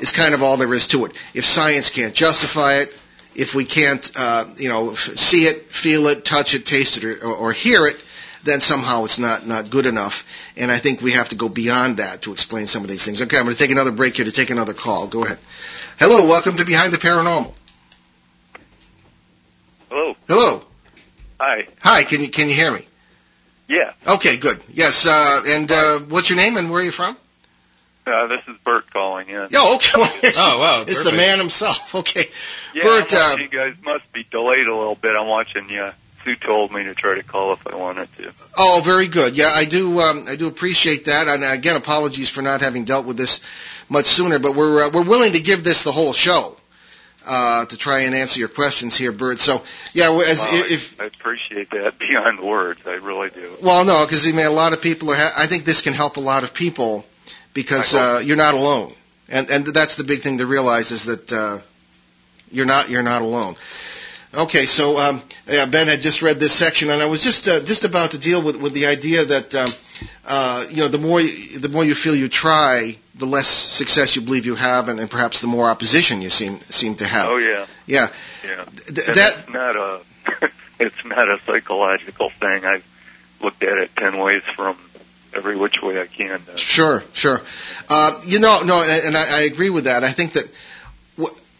is 0.00 0.10
kind 0.10 0.32
of 0.32 0.42
all 0.42 0.56
there 0.56 0.72
is 0.72 0.88
to 0.88 1.04
it. 1.04 1.12
If 1.34 1.44
science 1.44 1.90
can't 1.90 2.14
justify 2.14 2.76
it, 2.76 2.98
if 3.34 3.54
we 3.54 3.64
can't, 3.64 4.10
uh, 4.16 4.44
you 4.56 4.68
know, 4.68 4.94
see 4.94 5.44
it, 5.46 5.70
feel 5.70 6.06
it, 6.08 6.24
touch 6.24 6.54
it, 6.54 6.64
taste 6.66 6.96
it, 7.02 7.04
or, 7.22 7.28
or 7.28 7.52
hear 7.52 7.86
it, 7.86 8.02
then 8.44 8.60
somehow 8.60 9.04
it's 9.04 9.18
not 9.18 9.46
not 9.46 9.70
good 9.70 9.86
enough. 9.86 10.26
And 10.56 10.70
I 10.70 10.78
think 10.78 11.00
we 11.00 11.12
have 11.12 11.30
to 11.30 11.36
go 11.36 11.48
beyond 11.48 11.96
that 11.96 12.22
to 12.22 12.32
explain 12.32 12.66
some 12.66 12.82
of 12.82 12.88
these 12.88 13.04
things. 13.04 13.22
Okay, 13.22 13.36
I'm 13.36 13.44
going 13.44 13.54
to 13.54 13.58
take 13.58 13.70
another 13.70 13.92
break 13.92 14.16
here 14.16 14.24
to 14.24 14.32
take 14.32 14.50
another 14.50 14.74
call. 14.74 15.06
Go 15.06 15.24
ahead. 15.24 15.38
Hello, 15.98 16.26
welcome 16.26 16.56
to 16.56 16.64
Behind 16.64 16.92
the 16.92 16.98
Paranormal. 16.98 17.54
Hello. 19.88 20.16
Hello. 20.28 20.64
Hi. 21.40 21.66
Hi. 21.80 22.04
Can 22.04 22.20
you 22.20 22.28
can 22.28 22.48
you 22.48 22.54
hear 22.54 22.72
me? 22.72 22.86
Yeah. 23.68 23.92
Okay, 24.06 24.36
good. 24.36 24.60
Yes. 24.72 25.06
Uh, 25.06 25.42
and 25.46 25.70
uh, 25.70 25.98
what's 26.00 26.28
your 26.28 26.36
name 26.36 26.56
and 26.56 26.70
where 26.70 26.80
are 26.80 26.84
you 26.84 26.90
from? 26.90 27.16
Uh, 28.06 28.26
this 28.26 28.42
is 28.48 28.56
Bert 28.64 28.90
calling 28.92 29.28
in. 29.28 29.48
Yeah. 29.50 29.74
Okay. 29.76 29.98
Well, 29.98 30.12
Oh, 30.36 30.58
wow, 30.58 30.84
It's 30.86 31.02
the 31.02 31.12
man 31.12 31.38
himself. 31.38 31.94
Okay. 31.94 32.24
Yeah, 32.74 32.82
Bert, 32.82 33.14
I'm 33.14 33.38
uh, 33.38 33.42
you 33.42 33.48
guys 33.48 33.74
must 33.82 34.12
be 34.12 34.24
delayed 34.30 34.66
a 34.66 34.74
little 34.74 34.94
bit. 34.96 35.14
I'm 35.16 35.26
watching 35.28 35.68
you. 35.70 35.90
Sue 36.24 36.36
told 36.36 36.72
me 36.72 36.84
to 36.84 36.94
try 36.94 37.14
to 37.16 37.22
call 37.22 37.52
if 37.52 37.66
I 37.66 37.76
wanted 37.76 38.12
to. 38.16 38.32
Oh, 38.58 38.80
very 38.84 39.06
good. 39.08 39.36
Yeah, 39.36 39.50
I 39.54 39.64
do. 39.64 40.00
Um, 40.00 40.24
I 40.26 40.36
do 40.36 40.48
appreciate 40.48 41.04
that. 41.06 41.28
And 41.28 41.44
again, 41.44 41.76
apologies 41.76 42.30
for 42.30 42.42
not 42.42 42.62
having 42.62 42.84
dealt 42.84 43.06
with 43.06 43.16
this 43.16 43.40
much 43.88 44.06
sooner. 44.06 44.38
But 44.38 44.54
we're 44.54 44.84
uh, 44.86 44.90
we're 44.92 45.04
willing 45.04 45.32
to 45.32 45.40
give 45.40 45.64
this 45.64 45.84
the 45.84 45.92
whole 45.92 46.12
show 46.14 46.56
uh, 47.26 47.66
to 47.66 47.76
try 47.76 48.00
and 48.00 48.14
answer 48.14 48.40
your 48.40 48.48
questions 48.48 48.96
here, 48.96 49.12
Bert. 49.12 49.38
So 49.38 49.62
yeah, 49.92 50.10
as 50.26 50.40
Well, 50.40 50.64
if 50.72 51.00
I, 51.00 51.04
I 51.04 51.06
appreciate 51.08 51.70
that 51.70 51.98
beyond 51.98 52.40
words. 52.40 52.80
I 52.86 52.94
really 52.94 53.30
do. 53.30 53.50
well, 53.62 53.84
no, 53.84 54.04
because 54.04 54.26
I 54.26 54.32
mean, 54.32 54.46
a 54.46 54.50
lot 54.50 54.72
of 54.72 54.80
people 54.82 55.10
are. 55.10 55.16
Ha- 55.16 55.34
I 55.36 55.46
think 55.46 55.64
this 55.64 55.82
can 55.82 55.92
help 55.92 56.16
a 56.16 56.20
lot 56.20 56.42
of 56.42 56.54
people 56.54 57.04
because 57.54 57.94
uh, 57.94 58.20
you're 58.24 58.36
not 58.36 58.54
alone, 58.54 58.92
and 59.28 59.48
and 59.50 59.66
that's 59.66 59.96
the 59.96 60.04
big 60.04 60.20
thing 60.20 60.38
to 60.38 60.46
realize 60.46 60.90
is 60.90 61.06
that 61.06 61.32
uh, 61.32 61.58
you're 62.50 62.66
not 62.66 62.90
you're 62.90 63.02
not 63.02 63.22
alone. 63.22 63.56
Okay, 64.36 64.66
so 64.66 64.98
um, 64.98 65.22
yeah, 65.46 65.66
Ben 65.66 65.86
had 65.86 66.00
just 66.00 66.20
read 66.20 66.40
this 66.40 66.52
section, 66.52 66.90
and 66.90 67.00
I 67.00 67.06
was 67.06 67.22
just 67.22 67.46
uh, 67.46 67.60
just 67.60 67.84
about 67.84 68.12
to 68.12 68.18
deal 68.18 68.42
with, 68.42 68.56
with 68.56 68.72
the 68.72 68.86
idea 68.86 69.24
that 69.24 69.54
um, 69.54 69.70
uh, 70.26 70.66
you 70.70 70.78
know 70.78 70.88
the 70.88 70.98
more 70.98 71.20
you, 71.20 71.58
the 71.58 71.68
more 71.68 71.84
you 71.84 71.94
feel 71.94 72.16
you 72.16 72.28
try, 72.28 72.96
the 73.14 73.26
less 73.26 73.46
success 73.46 74.16
you 74.16 74.22
believe 74.22 74.44
you 74.44 74.56
have, 74.56 74.88
and, 74.88 74.98
and 74.98 75.08
perhaps 75.08 75.40
the 75.40 75.46
more 75.46 75.70
opposition 75.70 76.20
you 76.20 76.30
seem 76.30 76.58
seem 76.58 76.96
to 76.96 77.06
have. 77.06 77.28
Oh 77.30 77.36
yeah, 77.36 77.66
Yeah, 77.86 78.08
yeah. 78.44 78.64
Th- 78.86 79.06
that 79.06 79.38
it's 79.38 79.48
not 79.50 79.76
a 79.76 80.00
it's 80.80 81.04
not 81.04 81.28
a 81.28 81.38
psychological 81.46 82.30
thing. 82.30 82.64
I've 82.64 82.84
looked 83.40 83.62
at 83.62 83.78
it 83.78 83.94
ten 83.94 84.18
ways 84.18 84.42
from 84.42 84.76
every 85.36 85.56
which 85.56 85.82
way 85.82 86.00
I 86.00 86.06
can. 86.06 86.40
Uh, 86.52 86.56
Sure, 86.56 87.02
sure. 87.12 87.40
Uh, 87.88 88.20
you 88.24 88.38
know, 88.38 88.62
no, 88.62 88.82
and, 88.82 89.08
and 89.08 89.16
I, 89.16 89.40
I 89.40 89.42
agree 89.42 89.70
with 89.70 89.84
that. 89.84 90.04
I 90.04 90.10
think 90.10 90.32
that 90.34 90.48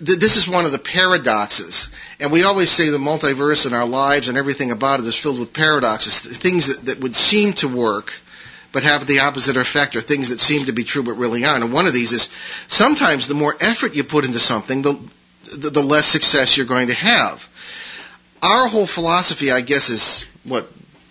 this 0.00 0.37
is 0.37 0.49
one 0.49 0.64
of 0.64 0.73
the 0.73 0.78
paradoxes, 0.78 1.88
and 2.21 2.31
we 2.33 2.43
always 2.43 2.71
say 2.71 2.88
the 2.88 2.99
multiverse 2.99 3.66
and 3.66 3.75
our 3.75 3.87
lives 3.87 4.28
and 4.28 4.37
everything 4.37 4.71
about 4.71 5.00
it 5.00 5.07
is 5.07 5.16
filled 5.16 5.38
with 5.38 5.52
paradoxes, 5.52 6.21
things 6.37 6.69
that, 6.69 6.87
that 6.87 7.00
would 7.00 7.15
seem 7.15 7.52
to 7.54 7.69
work 7.69 8.13
but 8.73 8.82
have 8.82 9.06
the 9.06 9.21
opposite 9.21 9.56
effect, 9.56 9.95
or 9.95 10.00
things 10.00 10.30
that 10.30 10.41
seem 10.41 10.67
to 10.67 10.73
be 10.73 10.82
true 10.82 11.04
but 11.04 11.13
really 11.13 11.45
aren't. 11.45 11.63
And 11.63 11.73
one 11.73 11.87
of 11.87 11.93
these 11.93 12.10
is 12.10 12.28
sometimes 12.67 13.28
the 13.28 13.34
more 13.34 13.56
effort 13.60 13.95
you 13.95 14.02
put 14.02 14.25
into 14.25 14.41
something, 14.41 14.82
the 14.82 14.99
the, 15.45 15.71
the 15.71 15.82
less 15.82 16.06
success 16.06 16.56
you're 16.56 16.67
going 16.67 16.89
to 16.89 16.95
have. 16.95 17.49
Our 18.43 18.67
whole 18.67 18.87
philosophy, 18.87 19.50
I 19.52 19.60
guess, 19.60 19.91
is 19.91 20.26
what 20.45 20.69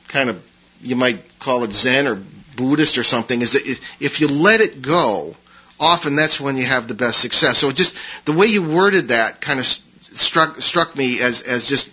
kind 0.08 0.30
of 0.30 0.44
you 0.82 0.96
might 0.96 1.40
call 1.40 1.64
it 1.64 1.72
Zen 1.72 2.08
or 2.08 2.22
Buddhist 2.56 2.98
or 2.98 3.04
something, 3.04 3.42
is 3.42 3.54
that 3.54 3.66
if, 4.00 4.22
you 4.22 4.28
let 4.28 4.62
it 4.62 4.82
go, 4.82 5.36
often 5.80 6.16
that's 6.16 6.40
when 6.40 6.58
you 6.58 6.64
have 6.64 6.88
the 6.88 6.96
best 6.96 7.20
success. 7.20 7.58
So 7.58 7.72
just 7.72 7.96
the 8.26 8.34
way 8.34 8.48
you 8.48 8.64
worded 8.64 9.10
that 9.10 9.42
kind 9.42 9.60
of 9.60 9.66
struck 9.66 10.62
struck 10.62 10.96
me 10.96 11.20
as 11.20 11.42
as 11.42 11.66
just 11.66 11.90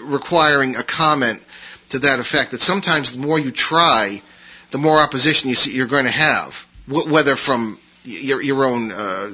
requiring 0.00 0.76
a 0.76 0.82
comment 0.82 1.42
to 1.90 2.00
that 2.00 2.20
effect. 2.20 2.52
That 2.52 2.60
sometimes 2.60 3.12
the 3.12 3.20
more 3.20 3.38
you 3.38 3.50
try, 3.50 4.22
the 4.70 4.78
more 4.78 4.98
opposition 4.98 5.48
you 5.48 5.54
see 5.54 5.74
you're 5.74 5.86
going 5.86 6.06
to 6.06 6.10
have, 6.10 6.66
whether 6.88 7.36
from 7.36 7.78
your 8.04 8.42
your 8.42 8.64
own. 8.64 8.92
Uh, 8.92 9.30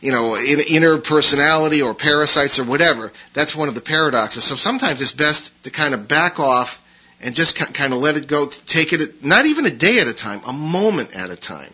you 0.00 0.12
know, 0.12 0.36
inner 0.36 0.98
personality 0.98 1.82
or 1.82 1.92
parasites 1.92 2.60
or 2.60 2.64
whatever. 2.64 3.10
That's 3.32 3.56
one 3.56 3.66
of 3.66 3.74
the 3.74 3.80
paradoxes. 3.80 4.44
So 4.44 4.54
sometimes 4.54 5.02
it's 5.02 5.10
best 5.10 5.50
to 5.64 5.70
kind 5.70 5.92
of 5.92 6.06
back 6.06 6.38
off 6.38 6.80
and 7.20 7.34
just 7.34 7.56
ki- 7.56 7.72
kind 7.72 7.92
of 7.92 7.98
let 8.00 8.16
it 8.16 8.26
go. 8.26 8.46
Take 8.46 8.92
it, 8.92 9.24
not 9.24 9.46
even 9.46 9.66
a 9.66 9.70
day 9.70 9.98
at 10.00 10.06
a 10.08 10.14
time, 10.14 10.40
a 10.46 10.52
moment 10.52 11.14
at 11.16 11.30
a 11.30 11.36
time. 11.36 11.72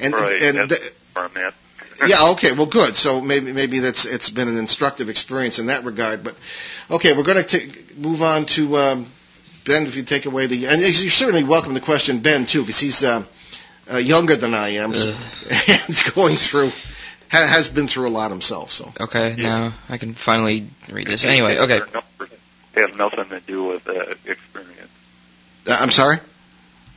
And 0.00 0.14
right. 0.14 0.42
and 0.42 0.58
that's 0.70 0.78
th- 0.80 0.92
where 1.14 1.24
I'm 1.26 1.36
at. 1.38 1.54
yeah, 2.08 2.28
okay, 2.32 2.52
well, 2.52 2.66
good. 2.66 2.94
So 2.94 3.20
maybe 3.22 3.52
maybe 3.52 3.78
that's 3.78 4.04
it's 4.04 4.28
been 4.30 4.48
an 4.48 4.58
instructive 4.58 5.08
experience 5.08 5.58
in 5.58 5.66
that 5.66 5.84
regard. 5.84 6.22
But 6.24 6.36
okay, 6.90 7.16
we're 7.16 7.22
going 7.22 7.42
to 7.44 7.70
move 7.96 8.22
on 8.22 8.44
to 8.46 8.76
um, 8.76 9.06
Ben. 9.64 9.84
If 9.86 9.96
you 9.96 10.02
take 10.02 10.26
away 10.26 10.46
the 10.46 10.66
and 10.66 10.80
you're 10.82 11.10
certainly 11.10 11.44
welcome 11.44 11.74
to 11.74 11.80
question 11.80 12.18
Ben 12.20 12.44
too, 12.44 12.60
because 12.60 12.78
he's 12.78 13.02
uh, 13.02 13.24
uh, 13.90 13.96
younger 13.96 14.36
than 14.36 14.52
I 14.52 14.68
am 14.74 14.94
so, 14.94 15.08
and 15.68 16.02
going 16.14 16.36
through 16.36 16.68
ha- 17.30 17.46
has 17.48 17.68
been 17.70 17.88
through 17.88 18.08
a 18.08 18.10
lot 18.10 18.30
himself. 18.30 18.72
So 18.72 18.92
Okay, 19.00 19.34
Yeah. 19.38 19.42
now 19.42 19.72
I 19.88 19.96
can 19.96 20.12
finally 20.12 20.66
read 20.92 21.06
this. 21.06 21.24
Anyway, 21.24 21.56
okay. 21.56 21.78
Their 21.78 21.86
numbers 21.94 22.38
have 22.74 22.96
nothing 22.96 23.28
to 23.30 23.40
do 23.40 23.64
with 23.64 23.88
uh, 23.88 23.92
experience. 24.26 24.28
uh, 24.28 24.45
I'm 25.68 25.90
sorry. 25.90 26.18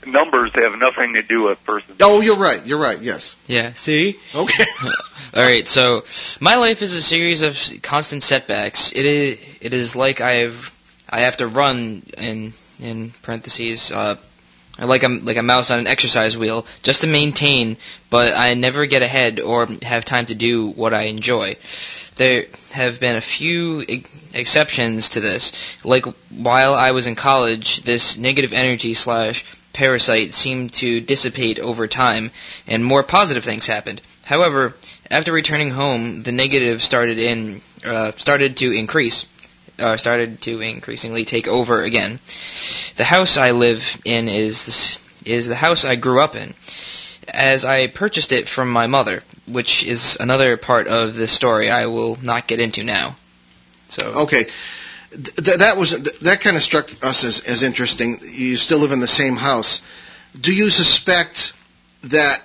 Numbers 0.06 0.52
have 0.56 0.78
nothing 0.78 1.14
to 1.16 1.22
do 1.22 1.44
with 1.44 1.64
person. 1.66 1.96
Oh, 2.00 2.22
you're 2.22 2.38
right. 2.38 2.66
You're 2.66 2.80
right. 2.80 3.00
Yes. 3.00 3.36
Yeah, 3.48 3.74
see? 3.74 4.18
Okay. 4.34 4.64
All 5.36 5.44
right, 5.44 5.68
so 5.68 6.06
my 6.40 6.56
life 6.56 6.82
is 6.82 6.94
a 6.94 7.02
series 7.02 7.42
of 7.42 7.82
constant 7.84 8.24
setbacks. 8.24 8.92
It 8.94 9.06
is 9.06 9.40
it 9.62 9.74
is 9.74 9.96
like 9.96 10.22
I've 10.22 10.76
I 11.10 11.22
have 11.22 11.38
to 11.38 11.48
run 11.48 12.04
in 12.18 12.54
in 12.80 13.12
parentheses 13.22 13.92
uh 13.92 14.16
like 14.80 15.04
I'm 15.04 15.26
like 15.26 15.38
a 15.38 15.44
mouse 15.44 15.72
on 15.72 15.80
an 15.80 15.88
exercise 15.88 16.38
wheel 16.38 16.66
just 16.82 17.02
to 17.02 17.08
maintain, 17.08 17.78
but 18.10 18.34
I 18.36 18.54
never 18.54 18.86
get 18.86 19.02
ahead 19.02 19.40
or 19.40 19.68
have 19.82 20.06
time 20.06 20.26
to 20.28 20.36
do 20.36 20.70
what 20.70 20.94
I 20.94 21.04
enjoy. 21.04 21.58
There 22.20 22.48
have 22.74 23.00
been 23.00 23.16
a 23.16 23.22
few 23.22 23.80
exceptions 24.34 25.12
to 25.12 25.22
this. 25.22 25.54
Like 25.86 26.06
while 26.30 26.76
I 26.76 26.92
was 26.92 27.08
in 27.08 27.16
college, 27.16 27.82
this 27.84 28.18
negative 28.18 28.52
energy 28.52 28.94
slash 28.94 29.46
parasite 29.72 30.34
seemed 30.34 30.74
to 30.74 31.00
dissipate 31.00 31.60
over 31.60 31.88
time, 31.88 32.32
and 32.68 32.84
more 32.84 33.04
positive 33.04 33.46
things 33.46 33.68
happened. 33.68 34.02
However, 34.26 34.76
after 35.10 35.32
returning 35.32 35.72
home, 35.72 36.20
the 36.20 36.34
negative 36.34 36.84
started 36.84 37.20
in 37.20 37.62
uh, 37.86 38.12
started 38.18 38.58
to 38.58 38.74
increase, 38.74 39.26
uh, 39.80 39.96
started 39.96 40.42
to 40.42 40.60
increasingly 40.60 41.24
take 41.24 41.48
over 41.48 41.84
again. 41.84 42.20
The 42.98 43.06
house 43.06 43.38
I 43.38 43.52
live 43.52 43.98
in 44.04 44.28
is 44.28 44.66
this, 44.66 45.24
is 45.24 45.48
the 45.48 45.56
house 45.56 45.86
I 45.86 45.96
grew 45.96 46.20
up 46.20 46.36
in, 46.36 46.54
as 47.34 47.66
I 47.66 47.88
purchased 47.88 48.32
it 48.32 48.48
from 48.48 48.70
my 48.72 48.88
mother, 48.88 49.24
which 49.48 49.84
is 49.84 50.18
another 50.20 50.58
part 50.58 50.88
of 50.88 51.16
this 51.16 51.32
story 51.32 51.70
I 51.70 51.86
will 51.88 52.18
not 52.22 52.48
get 52.48 52.60
into 52.60 52.84
now. 52.84 53.16
So 53.90 54.06
Okay. 54.24 54.46
Th- 55.12 55.58
that 55.58 55.76
was 55.76 55.98
that 56.20 56.42
kind 56.42 56.56
of 56.56 56.62
struck 56.62 56.92
us 57.04 57.24
as, 57.24 57.42
as 57.42 57.64
interesting. 57.64 58.20
You 58.24 58.58
still 58.58 58.78
live 58.78 58.92
in 58.92 59.00
the 59.00 59.08
same 59.08 59.36
house. 59.36 59.82
Do 60.40 60.54
you 60.54 60.70
suspect 60.70 61.54
that, 62.04 62.44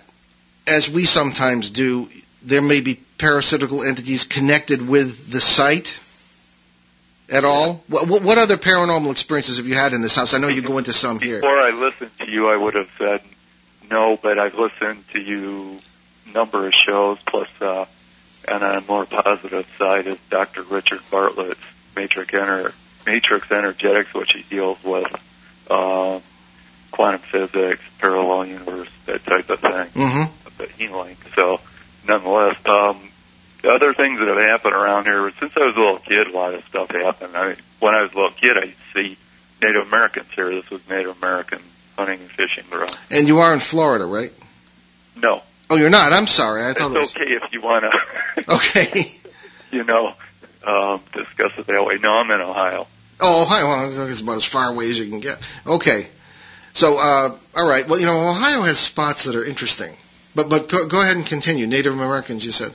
as 0.67 0.89
we 0.89 1.05
sometimes 1.05 1.69
do, 1.71 2.09
there 2.43 2.63
may 2.63 2.81
be 2.81 2.95
parasitical 3.19 3.83
entities 3.83 4.25
connected 4.25 4.81
with 4.89 5.31
the 5.31 5.41
site 5.43 6.01
at 7.31 7.45
all? 7.45 7.83
What, 7.89 8.09
what- 8.09 8.23
what 8.23 8.39
other 8.39 8.57
paranormal 8.57 9.11
experiences 9.11 9.59
have 9.59 9.67
you 9.67 9.75
had 9.75 9.93
in 9.93 10.01
this 10.01 10.17
house? 10.17 10.33
I 10.33 10.39
know 10.39 10.49
you 10.49 10.63
go 10.63 10.79
into 10.79 10.95
some 10.95 11.21
here. 11.21 11.41
Before 11.43 11.59
I 11.61 11.71
listened 11.73 12.11
to 12.21 12.31
you, 12.31 12.49
I 12.49 12.57
would 12.57 12.75
have 12.77 12.89
said 12.97 13.21
no, 13.91 14.17
but 14.17 14.39
I've 14.39 14.55
listened 14.55 15.05
to 15.13 15.21
you 15.21 15.79
number 16.33 16.67
of 16.67 16.75
shows, 16.75 17.19
plus 17.27 17.49
uh, 17.61 17.87
and 18.47 18.63
on 18.63 18.77
a 18.77 18.81
more 18.87 19.07
positive 19.07 19.67
side 19.79 20.07
is 20.07 20.19
Dr. 20.31 20.63
Richard 20.63 21.01
Bartlett's 21.11 21.61
Matrix, 21.97 22.33
Ener- 22.33 22.73
Matrix 23.07 23.51
Energetics, 23.51 24.13
which 24.15 24.33
he 24.33 24.43
deals 24.43 24.83
with 24.85 25.07
um, 25.71 26.23
quantum 26.91 27.21
physics, 27.21 27.83
parallel 27.99 28.47
universe, 28.47 28.89
that 29.07 29.25
type 29.25 29.49
of 29.51 29.61
thing, 29.61 29.89
hmm 29.95 30.25
but 30.57 30.71
healing. 30.71 31.17
So, 31.35 31.61
nonetheless, 32.07 32.57
um, 32.67 33.01
the 33.63 33.71
other 33.71 33.93
things 33.95 34.21
that 34.21 34.29
have 34.29 34.37
happened 34.37 34.75
around 34.75 35.07
here, 35.07 35.33
since 35.41 35.53
I 35.57 35.67
was 35.67 35.75
a 35.75 35.79
little 35.79 35.99
kid, 35.99 36.29
a 36.29 36.33
lot 36.33 36.55
of 36.55 36.65
stuff 36.67 36.91
happened. 36.91 37.37
I 37.37 37.49
mean, 37.49 37.57
when 37.81 37.95
I 37.95 38.03
was 38.03 38.13
a 38.13 38.15
little 38.15 38.31
kid, 38.31 38.57
I 38.57 38.65
used 38.67 38.79
to 38.95 39.03
see 39.03 39.19
Native 39.63 39.87
Americans 39.89 40.27
here. 40.35 40.51
This 40.51 40.71
was 40.71 40.81
Native 40.89 41.17
American 41.17 41.61
hunting 41.97 42.21
and 42.21 42.31
fishing. 42.31 42.65
And 43.11 43.27
you 43.29 43.39
are 43.39 43.53
in 43.53 43.61
Florida, 43.61 44.05
right? 44.07 44.33
No, 45.17 45.43
Oh, 45.71 45.77
you're 45.77 45.91
not. 45.91 46.13
I'm 46.13 46.27
sorry. 46.27 46.63
I 46.65 46.71
it's 46.71 46.79
thought 46.81 46.95
it 46.95 46.99
was. 46.99 47.17
okay 47.17 47.25
if 47.33 47.53
you 47.53 47.63
want 47.63 47.85
to, 47.91 48.45
Okay. 48.55 49.13
you 49.71 49.85
know, 49.85 50.15
um, 50.67 51.01
discuss 51.13 51.53
it 51.59 51.67
that 51.67 51.85
way. 51.85 51.99
No, 51.99 52.15
I'm 52.19 52.31
in 52.31 52.41
Ohio. 52.41 52.87
Oh, 53.21 53.43
Ohio. 53.43 53.67
Well, 53.69 54.09
it's 54.09 54.21
about 54.21 54.37
as 54.37 54.45
far 54.45 54.71
away 54.71 54.91
as 54.91 54.99
you 54.99 55.09
can 55.09 55.21
get. 55.21 55.39
Okay. 55.67 56.07
So, 56.75 56.97
uh, 56.99 57.37
all 57.57 57.67
right. 57.67 57.87
Well, 57.89 57.99
you 58.01 58.07
know, 58.07 58.29
Ohio 58.29 58.63
has 58.63 58.79
spots 58.79 59.25
that 59.25 59.37
are 59.37 59.45
interesting. 59.45 59.93
But 60.35 60.49
but 60.51 60.69
go, 60.69 60.87
go 60.87 61.01
ahead 61.01 61.17
and 61.17 61.25
continue. 61.25 61.67
Native 61.67 61.93
Americans, 61.95 62.45
you 62.45 62.51
said. 62.51 62.73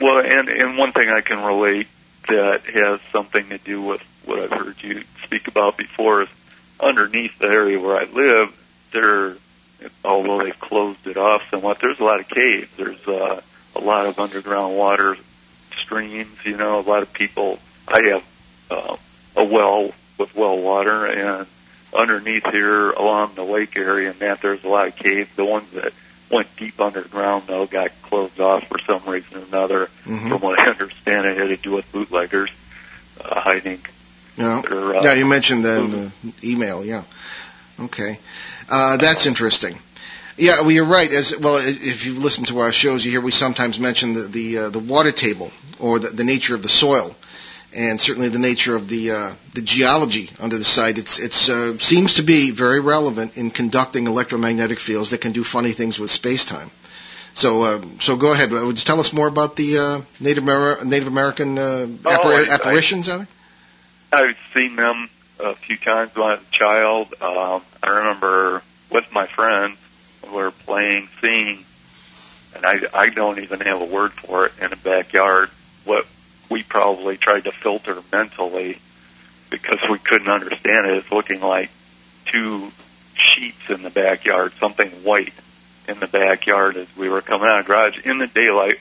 Well, 0.00 0.18
and 0.18 0.48
and 0.48 0.76
one 0.76 0.92
thing 0.92 1.08
I 1.08 1.20
can 1.20 1.42
relate 1.42 1.86
that 2.28 2.62
has 2.64 3.00
something 3.12 3.48
to 3.50 3.58
do 3.58 3.80
with 3.80 4.02
what 4.24 4.38
I've 4.40 4.52
heard 4.52 4.82
you 4.82 5.02
speak 5.22 5.46
about 5.48 5.76
before 5.78 6.22
is 6.22 6.28
underneath 6.80 7.38
the 7.38 7.48
area 7.48 7.78
where 7.80 7.96
I 7.96 8.04
live, 8.04 8.52
there, 8.92 9.36
although 10.04 10.42
they've 10.42 10.58
closed 10.58 11.06
it 11.06 11.16
off 11.16 11.48
somewhat, 11.50 11.80
there's 11.80 12.00
a 12.00 12.04
lot 12.04 12.20
of 12.20 12.28
caves. 12.28 12.68
There's 12.76 13.06
uh, 13.06 13.40
a 13.74 13.80
lot 13.80 14.06
of 14.06 14.18
underground 14.18 14.76
water 14.76 15.16
streams. 15.76 16.36
You 16.44 16.56
know, 16.56 16.80
a 16.80 16.82
lot 16.82 17.02
of 17.02 17.12
people. 17.12 17.58
I 17.88 18.02
have 18.02 18.24
uh, 18.70 18.96
a 19.36 19.44
well 19.44 19.92
with 20.18 20.34
well 20.34 20.58
water, 20.58 21.06
and 21.06 21.46
underneath 21.94 22.46
here 22.50 22.90
along 22.92 23.34
the 23.34 23.44
lake 23.44 23.76
area, 23.76 24.10
and 24.10 24.18
that 24.20 24.40
there's 24.40 24.64
a 24.64 24.68
lot 24.68 24.88
of 24.88 24.96
caves. 24.96 25.30
The 25.36 25.44
ones 25.44 25.70
that 25.72 25.92
went 26.30 26.54
deep 26.56 26.80
underground 26.80 27.44
though 27.46 27.66
got 27.66 27.90
closed 28.02 28.40
off 28.40 28.66
for 28.66 28.78
some 28.78 29.04
reason 29.06 29.38
or 29.38 29.44
another. 29.44 29.86
Mm-hmm. 30.04 30.28
From 30.28 30.40
what 30.40 30.58
I 30.58 30.66
understand, 30.70 31.26
it 31.26 31.36
had 31.36 31.48
to 31.48 31.56
do 31.56 31.72
with 31.72 31.90
bootleggers 31.92 32.50
uh, 33.20 33.40
hiding 33.40 33.84
Yeah. 34.36 34.62
their. 34.68 34.96
Uh, 34.96 35.02
Yeah, 35.02 35.14
you 35.14 35.26
mentioned 35.26 35.64
that 35.64 35.78
in 35.80 35.90
the 35.90 36.10
email. 36.44 36.84
Yeah. 36.84 37.02
Okay. 37.80 38.18
Uh, 38.68 38.96
that's 38.96 39.26
interesting. 39.26 39.78
Yeah, 40.36 40.60
well, 40.62 40.70
you're 40.70 40.86
right. 40.86 41.12
As 41.12 41.36
well, 41.38 41.56
if 41.58 42.06
you 42.06 42.14
listen 42.14 42.44
to 42.46 42.60
our 42.60 42.72
shows, 42.72 43.04
you 43.04 43.10
hear 43.10 43.20
we 43.20 43.30
sometimes 43.32 43.78
mention 43.78 44.14
the 44.14 44.22
the, 44.22 44.58
uh, 44.58 44.68
the 44.70 44.78
water 44.78 45.12
table 45.12 45.50
or 45.78 45.98
the, 45.98 46.08
the 46.08 46.24
nature 46.24 46.54
of 46.54 46.62
the 46.62 46.68
soil, 46.68 47.14
and 47.74 48.00
certainly 48.00 48.28
the 48.30 48.38
nature 48.38 48.74
of 48.74 48.88
the 48.88 49.10
uh, 49.10 49.32
the 49.54 49.60
geology 49.62 50.30
under 50.40 50.56
the 50.56 50.64
site. 50.64 50.96
It's 50.98 51.18
it's 51.18 51.48
uh, 51.50 51.76
seems 51.78 52.14
to 52.14 52.22
be 52.22 52.50
very 52.50 52.80
relevant 52.80 53.36
in 53.36 53.50
conducting 53.50 54.06
electromagnetic 54.06 54.78
fields 54.78 55.10
that 55.10 55.20
can 55.20 55.32
do 55.32 55.44
funny 55.44 55.72
things 55.72 55.98
with 56.00 56.10
space 56.10 56.46
time. 56.46 56.70
So 57.34 57.62
uh, 57.64 57.80
so 58.00 58.16
go 58.16 58.32
ahead. 58.32 58.50
Would 58.52 58.78
you 58.78 58.84
tell 58.84 59.00
us 59.00 59.12
more 59.12 59.28
about 59.28 59.56
the 59.56 59.78
uh, 59.78 60.00
Native 60.18 60.44
Amer- 60.44 60.84
Native 60.84 61.08
American 61.08 61.58
uh, 61.58 61.86
appar- 62.04 62.24
I- 62.48 62.50
I- 62.50 62.54
apparitions? 62.54 63.06
They? 63.06 63.26
I've 64.12 64.36
seen 64.52 64.76
them 64.76 65.08
a 65.40 65.54
few 65.54 65.76
times 65.76 66.14
when 66.14 66.24
I 66.24 66.34
was 66.34 66.42
a 66.42 66.50
child. 66.50 67.14
Um, 67.20 67.62
I 67.82 67.90
remember 67.98 68.62
with 68.90 69.10
my 69.10 69.26
friends, 69.26 69.78
we 70.22 70.30
were 70.30 70.50
playing, 70.50 71.08
seeing, 71.20 71.64
and 72.54 72.66
I, 72.66 72.80
I 72.92 73.08
don't 73.08 73.38
even 73.38 73.60
have 73.60 73.80
a 73.80 73.84
word 73.86 74.12
for 74.12 74.46
it 74.46 74.52
in 74.60 74.70
the 74.70 74.76
backyard. 74.76 75.48
What 75.84 76.06
we 76.50 76.62
probably 76.62 77.16
tried 77.16 77.44
to 77.44 77.52
filter 77.52 77.96
mentally 78.12 78.78
because 79.50 79.78
we 79.90 79.98
couldn't 79.98 80.28
understand 80.28 80.86
it. 80.86 80.98
It's 80.98 81.10
looking 81.10 81.40
like 81.40 81.70
two 82.26 82.70
sheets 83.14 83.70
in 83.70 83.82
the 83.82 83.90
backyard, 83.90 84.52
something 84.60 84.90
white 85.02 85.32
in 85.88 86.00
the 86.00 86.06
backyard 86.06 86.76
as 86.76 86.86
we 86.96 87.08
were 87.08 87.22
coming 87.22 87.48
out 87.48 87.60
of 87.60 87.66
the 87.66 87.72
garage 87.72 87.98
in 88.04 88.18
the 88.18 88.26
daylight. 88.26 88.78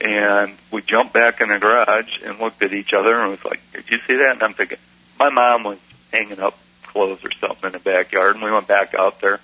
And 0.00 0.54
we 0.70 0.82
jumped 0.82 1.12
back 1.12 1.40
in 1.40 1.48
the 1.48 1.58
garage 1.58 2.20
and 2.24 2.38
looked 2.38 2.62
at 2.62 2.72
each 2.72 2.92
other 2.94 3.20
and 3.20 3.30
was 3.32 3.44
like, 3.44 3.60
did 3.72 3.90
you 3.90 3.98
see 4.06 4.16
that? 4.16 4.32
And 4.34 4.42
I'm 4.42 4.54
thinking, 4.54 4.78
my 5.18 5.28
mom 5.30 5.64
was 5.64 5.78
hanging 6.12 6.38
up 6.40 6.56
clothes 6.84 7.24
or 7.24 7.30
something 7.32 7.66
in 7.66 7.72
the 7.72 7.78
backyard 7.80 8.36
and 8.36 8.44
we 8.44 8.50
went 8.52 8.68
back 8.68 8.94
out 8.94 9.20
there. 9.20 9.40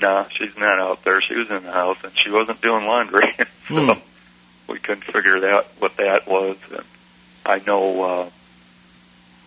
No, 0.00 0.26
she's 0.30 0.56
not 0.56 0.78
out 0.78 1.02
there. 1.04 1.20
She 1.20 1.34
was 1.34 1.50
in 1.50 1.64
the 1.64 1.72
house 1.72 1.98
and 2.04 2.12
she 2.16 2.30
wasn't 2.30 2.60
doing 2.60 2.86
laundry. 2.86 3.26
so 3.68 3.94
Hmm. 3.94 4.00
we 4.68 4.78
couldn't 4.78 5.04
figure 5.04 5.40
that 5.40 5.66
what 5.78 5.96
that 5.96 6.26
was. 6.28 6.56
And 6.72 6.84
I 7.46 7.60
know 7.66 8.02
uh 8.02 8.30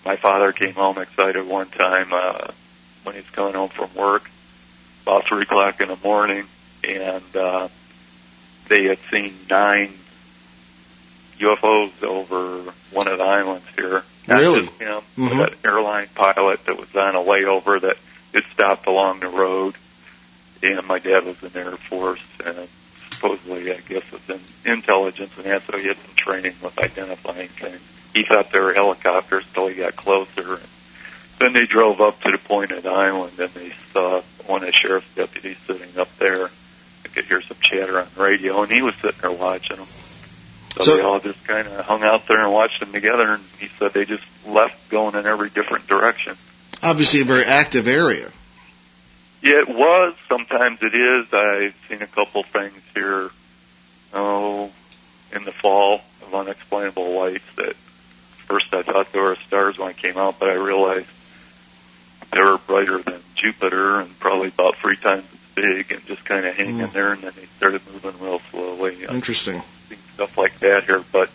my 0.06 0.16
father 0.18 0.52
came 0.52 0.74
home 0.74 0.98
excited 0.98 1.48
one 1.48 1.70
time 1.70 2.10
uh 2.12 2.48
when 3.04 3.16
he 3.16 3.22
was 3.22 3.30
coming 3.30 3.54
home 3.54 3.70
from 3.70 3.94
work 3.96 4.30
about 5.04 5.26
three 5.26 5.44
o'clock 5.44 5.80
in 5.82 5.90
the 5.90 5.98
morning 6.04 6.46
and 6.84 7.36
uh 7.36 7.68
they 8.68 8.86
had 8.86 8.98
seen 9.12 9.34
nine 9.50 9.94
UFOs 11.40 12.04
over 12.04 12.72
one 12.92 13.08
of 13.08 13.18
the 13.18 13.24
islands 13.24 13.66
here. 13.76 14.04
Not 14.28 14.40
Really? 14.40 14.66
just 14.68 14.80
him, 14.82 15.02
Mhm. 15.18 15.38
but 15.38 15.52
an 15.54 15.58
airline 15.66 16.08
pilot 16.16 16.66
that 16.66 16.78
was 16.78 16.96
on 16.96 17.16
a 17.16 17.20
layover 17.20 17.82
that 17.82 17.98
it 18.34 18.46
stopped 18.54 18.88
along 18.88 19.20
the 19.20 19.28
road. 19.28 19.76
And 20.62 20.86
my 20.88 21.00
dad 21.00 21.26
was 21.26 21.36
in 21.44 21.50
the 21.50 21.60
Air 21.60 21.72
Force 21.72 22.22
and 22.46 22.70
supposedly, 23.10 23.72
I 23.72 23.80
guess, 23.88 24.04
was 24.12 24.22
in 24.30 24.40
intelligence 24.66 25.32
and 25.36 25.46
that, 25.46 25.64
so 25.70 25.78
he 25.78 25.88
had 25.88 25.98
some 25.98 26.16
training 26.16 26.56
with 26.62 26.80
identifying 26.80 27.50
things. 27.50 27.80
He 28.14 28.24
thought 28.24 28.52
they 28.52 28.60
were 28.60 28.74
helicopters 28.74 29.44
till 29.54 29.68
he 29.68 29.76
got 29.76 29.96
closer. 29.96 30.54
And 30.54 30.62
then 31.40 31.54
they 31.54 31.66
drove 31.66 32.00
up 32.00 32.22
to 32.22 32.32
the 32.32 32.38
point 32.38 32.72
of 32.72 32.84
the 32.84 32.92
island 32.92 33.38
and 33.40 33.50
they 33.54 33.74
saw 33.92 34.22
one 34.46 34.62
of 34.62 34.68
the 34.68 34.74
sheriff's 34.74 35.08
deputies 35.16 35.58
sitting 35.68 35.98
up 35.98 36.16
there. 36.20 36.46
I 37.06 37.08
could 37.10 37.26
hear 37.26 37.42
some 37.42 37.58
chatter 37.60 38.00
on 38.00 38.08
the 38.16 38.24
radio, 38.24 38.62
and 38.64 38.72
he 38.72 38.82
was 38.82 38.96
sitting 38.96 39.20
there 39.22 39.32
watching 39.32 39.78
them. 39.78 39.88
So, 40.76 40.84
So- 40.84 40.96
we 40.96 41.02
all 41.02 41.20
just 41.20 41.44
kind 41.46 41.68
of 41.68 41.86
hung 41.86 42.04
out 42.04 42.28
there 42.28 42.42
and 42.42 42.52
watched 42.52 42.80
them 42.80 42.92
together. 42.92 43.34
And 43.34 43.44
he 43.60 43.70
said 43.80 43.94
they 43.94 44.06
just 44.06 44.24
left 44.48 44.90
going 44.90 45.16
in 45.16 45.26
every 45.26 45.50
different 45.50 45.88
direction. 45.88 46.38
Obviously, 46.82 47.22
a 47.22 47.26
very 47.26 47.46
active 47.46 47.88
area. 47.88 48.32
Yeah, 49.42 49.60
it 49.60 49.70
was. 49.70 50.16
Sometimes 50.30 50.80
it 50.82 50.94
is. 50.96 51.26
I've 51.34 51.76
seen 51.90 52.02
a 52.02 52.08
couple 52.08 52.44
things 52.44 52.82
here, 52.96 53.30
oh, 54.14 54.72
in 55.34 55.44
the 55.46 55.52
fall 55.52 56.02
of 56.26 56.34
unexplainable 56.34 57.12
lights 57.20 57.44
that 57.58 57.76
first 58.48 58.74
I 58.74 58.84
thought 58.84 59.12
they 59.12 59.20
were 59.20 59.36
stars 59.48 59.78
when 59.78 59.90
I 59.90 59.94
came 59.94 60.18
out, 60.18 60.40
but 60.40 60.50
I 60.50 60.54
realized 60.54 61.08
they 62.32 62.42
were 62.42 62.58
brighter 62.58 63.00
than 63.00 63.22
Jupiter 63.36 64.00
and 64.00 64.18
probably 64.20 64.48
about 64.50 64.76
three 64.78 64.96
times 64.98 65.26
as 65.34 65.40
big 65.56 65.92
and 65.92 66.06
just 66.06 66.24
kind 66.26 66.46
of 66.46 66.56
hanging 66.56 66.78
Mm. 66.78 66.94
there 66.94 67.14
and 67.14 67.22
then 67.22 67.34
they 67.36 67.46
started 67.58 67.82
moving 67.92 68.20
real 68.22 68.42
slowly. 68.52 69.06
I've 69.08 69.14
Interesting. 69.16 69.62
seen 69.90 69.98
stuff 70.16 70.38
like 70.38 70.60
that 70.60 70.84
here, 70.86 71.04
but 71.12 71.30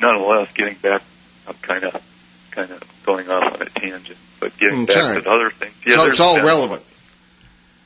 nonetheless, 0.00 0.52
getting 0.52 0.74
back, 0.76 1.02
I'm 1.46 1.54
kind 1.54 1.84
of, 1.84 2.02
kind 2.50 2.70
of 2.70 2.82
going 3.04 3.28
off 3.30 3.54
on 3.54 3.62
a 3.62 3.70
tangent, 3.70 4.18
but 4.40 4.56
getting 4.58 4.78
Mm, 4.80 4.84
it's 4.84 4.94
back 4.94 5.14
to 5.16 5.20
the 5.22 5.30
other 5.30 5.50
things. 5.50 5.74
Yeah, 5.86 5.96
So 5.96 6.04
it's 6.06 6.20
all 6.20 6.36
been- 6.36 6.44
relevant. 6.44 6.82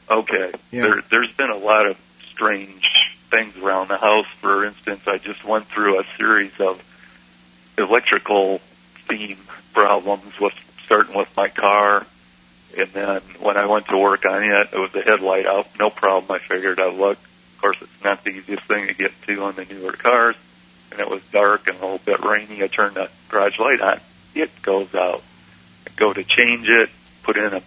Okay. 0.09 0.53
Yeah. 0.71 0.83
There, 0.83 1.03
there's 1.11 1.33
been 1.33 1.51
a 1.51 1.57
lot 1.57 1.87
of 1.87 1.97
strange 2.31 3.17
things 3.31 3.57
around 3.57 3.89
the 3.89 3.97
house. 3.97 4.27
For 4.41 4.65
instance, 4.65 5.01
I 5.07 5.19
just 5.19 5.45
went 5.45 5.67
through 5.67 5.99
a 5.99 6.05
series 6.17 6.59
of 6.61 6.81
electrical 7.77 8.61
theme 9.09 9.39
problems 9.75 10.39
with 10.41 10.55
starting 10.85 11.17
with 11.17 11.29
my 11.37 11.49
car. 11.49 12.07
And 12.79 12.89
then 12.93 13.21
when 13.41 13.57
I 13.57 13.67
went 13.67 13.89
to 13.89 13.99
work 13.99 14.25
on 14.27 14.43
it, 14.43 14.69
it 14.73 14.79
was 14.79 14.95
a 14.95 15.03
headlight 15.03 15.47
out. 15.47 15.67
No 15.79 15.91
problem. 15.91 16.31
I 16.31 16.39
figured 16.39 16.79
I'd 16.79 16.95
look. 16.95 17.19
Course, 17.67 17.83
it's 17.83 18.05
not 18.05 18.23
the 18.23 18.31
easiest 18.31 18.63
thing 18.63 18.87
to 18.87 18.95
get 18.95 19.11
to 19.23 19.43
on 19.43 19.57
the 19.57 19.65
newer 19.65 19.91
cars. 19.91 20.37
And 20.93 21.01
it 21.01 21.11
was 21.11 21.21
dark 21.33 21.67
and 21.67 21.77
a 21.79 21.81
little 21.81 21.99
bit 21.99 22.25
rainy. 22.25 22.63
I 22.63 22.69
turned 22.69 22.95
the 22.95 23.11
garage 23.29 23.59
light 23.59 23.81
on. 23.81 23.99
It 24.37 24.63
goes 24.63 24.95
out. 24.95 25.21
I 25.85 25.91
go 25.97 26.13
to 26.13 26.23
change 26.23 26.69
it, 26.69 26.91
put 27.25 27.37
in 27.37 27.55
a 27.55 27.63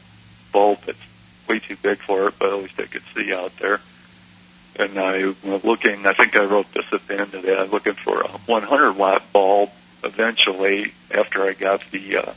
bulb 0.54 0.80
that's 0.86 1.02
way 1.50 1.60
too 1.60 1.76
big 1.76 1.98
for 1.98 2.30
it, 2.30 2.36
but 2.40 2.48
at 2.48 2.62
least 2.62 2.80
I 2.80 2.84
could 2.84 3.02
see 3.14 3.34
out 3.34 3.52
there. 3.58 3.82
And 4.78 4.98
I 4.98 5.34
was 5.44 5.66
looking, 5.66 6.08
I 6.08 6.14
think 6.14 6.38
I 6.38 6.46
wrote 6.46 6.74
this 6.74 6.94
at 6.94 7.06
the 7.06 7.20
end 7.20 7.34
of 7.34 7.42
that, 7.42 7.70
looking 7.70 7.92
for 7.92 8.22
a 8.22 8.28
100 8.30 8.94
watt 8.94 9.34
bulb 9.34 9.70
eventually 10.02 10.94
after 11.12 11.42
I 11.44 11.52
got 11.52 11.84
the, 11.92 12.20
uh, 12.20 12.34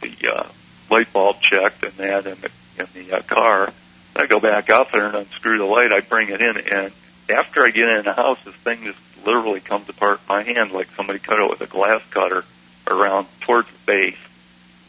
the, 0.00 0.34
uh, 0.34 0.48
light 0.90 1.12
bulb 1.12 1.42
checked 1.42 1.84
and 1.84 1.92
that 1.98 2.24
in 2.24 2.38
the, 2.40 2.50
in 2.78 2.86
the 2.94 3.18
uh, 3.18 3.20
car. 3.20 3.74
I 4.16 4.26
go 4.26 4.40
back 4.40 4.70
out 4.70 4.92
there 4.92 5.06
and 5.06 5.14
unscrew 5.14 5.58
the 5.58 5.64
light, 5.64 5.92
I 5.92 6.00
bring 6.00 6.28
it 6.28 6.40
in 6.40 6.56
and 6.56 6.92
after 7.28 7.62
I 7.62 7.70
get 7.70 7.88
in 7.88 8.04
the 8.04 8.12
house, 8.12 8.42
this 8.44 8.54
thing 8.54 8.84
just 8.84 8.98
literally 9.24 9.60
comes 9.60 9.88
apart 9.88 10.20
in 10.20 10.34
my 10.34 10.42
hand 10.42 10.72
like 10.72 10.88
somebody 10.96 11.18
cut 11.18 11.40
it 11.40 11.48
with 11.48 11.60
a 11.60 11.66
glass 11.66 12.02
cutter 12.10 12.44
around 12.86 13.26
towards 13.40 13.68
the 13.68 13.78
base. 13.86 14.18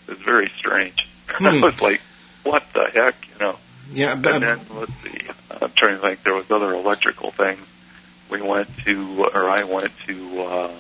It 0.08 0.12
was 0.12 0.22
very 0.22 0.48
strange. 0.50 1.10
Hmm. 1.28 1.48
I 1.48 1.60
was 1.60 1.82
like, 1.82 2.02
what 2.44 2.64
the 2.74 2.86
heck, 2.86 3.16
you 3.34 3.40
know? 3.40 3.58
Yeah, 3.92 4.14
And 4.14 4.24
then 4.24 4.60
let's 4.74 4.94
see. 5.04 5.20
I'm 5.62 5.72
trying 5.72 5.96
to 5.96 6.02
think. 6.02 6.24
There 6.24 6.34
was 6.34 6.50
other 6.50 6.74
electrical 6.74 7.32
things. 7.32 7.60
We 8.30 8.42
went 8.42 8.70
to, 8.86 9.26
or 9.34 9.50
I 9.50 9.64
went 9.64 9.92
to. 10.08 10.42
Uh, 10.42 10.72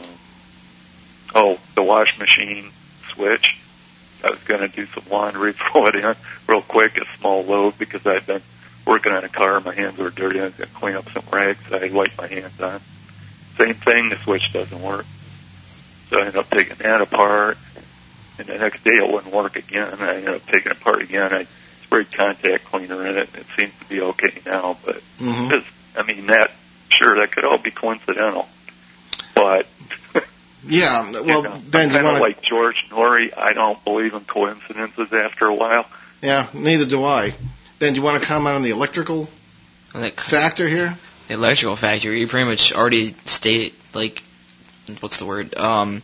oh, 1.34 1.60
the 1.76 1.84
wash 1.84 2.18
machine 2.20 2.72
switch. 3.10 3.60
I 4.26 4.32
was 4.32 4.40
going 4.42 4.62
to 4.62 4.68
do 4.68 4.86
some 4.88 5.04
laundry, 5.12 5.54
throw 5.72 5.86
it 5.88 5.96
in 5.96 6.16
real 6.48 6.62
quick, 6.62 6.98
a 6.98 7.06
small 7.20 7.44
load 7.44 7.78
because 7.78 8.06
I'd 8.06 8.26
been 8.26 8.42
working 8.88 9.14
on 9.14 9.24
a 9.24 9.30
car. 9.30 9.60
My 9.62 9.74
hands 9.76 9.98
were 10.00 10.10
dirty. 10.10 10.40
I 10.42 10.46
was 10.46 10.54
going 10.54 10.68
to 10.70 10.76
clean 10.76 10.96
up 10.96 11.10
some 11.12 11.24
rags 11.32 11.60
that 11.70 11.84
I 11.84 11.90
wiped 11.92 12.18
my 12.18 12.28
hands 12.28 12.60
on. 12.60 12.82
Same 13.58 13.76
thing. 13.76 14.10
The 14.10 14.18
switch 14.18 14.52
doesn't 14.52 14.82
work. 14.82 15.06
So 16.10 16.18
I 16.18 16.22
ended 16.22 16.38
up 16.38 16.50
taking 16.50 16.76
that 16.78 17.02
apart. 17.02 17.58
and 18.40 18.48
the 18.48 18.58
next 18.58 18.84
day 18.84 18.92
it 18.92 19.12
wouldn't 19.12 19.34
work 19.34 19.56
again. 19.56 19.96
I 20.00 20.16
ended 20.16 20.36
up 20.36 20.46
taking 20.48 20.72
it 20.72 20.78
apart 20.82 21.02
again. 21.02 21.34
I 21.34 21.48
sprayed 21.84 22.12
contact 22.12 22.66
cleaner 22.66 23.06
in 23.06 23.18
it, 23.18 23.30
and 23.34 23.42
it 23.42 23.48
seems 23.56 23.74
to 23.80 23.86
be 23.86 24.02
okay 24.02 24.42
now. 24.46 24.78
But 24.84 25.02
hmm 25.20 25.50
I 25.98 26.04
mean, 26.04 26.28
that 26.28 26.52
sure 26.90 27.16
that 27.16 27.32
could 27.32 27.46
all 27.46 27.58
be 27.58 27.72
coincidental, 27.72 28.48
but 29.34 29.66
Yeah. 30.67 31.12
Well, 31.12 31.25
you 31.25 31.43
know, 31.43 31.62
Ben, 31.69 31.89
do 31.89 31.97
you 31.97 32.04
wanna... 32.04 32.19
like 32.19 32.41
George 32.41 32.89
Noory. 32.89 33.36
I 33.38 33.54
don't 33.54 33.84
believe 33.84 34.13
in 34.13 34.21
coincidences 34.21 35.12
after 35.13 35.45
a 35.45 35.54
while. 35.54 35.86
yeah. 36.21 36.47
Neither 36.54 36.86
do 36.86 37.04
I. 37.04 37.34
Ben, 37.80 37.93
do 37.93 37.99
you 37.99 38.04
want 38.06 38.21
to 38.21 38.28
comment 38.28 38.56
on 38.56 38.62
the 38.63 38.69
electrical 38.71 39.28
Like 39.93 40.19
factor 40.19 40.67
here? 40.67 40.97
the 41.28 41.34
electrical 41.34 41.75
factor, 41.75 42.13
you 42.13 42.28
pretty 42.28 42.47
much 42.49 42.71
already 42.73 43.08
stated 43.25 43.73
like 43.93 44.23
what's 44.99 45.17
the 45.19 45.25
word? 45.25 45.56
Um, 45.58 46.01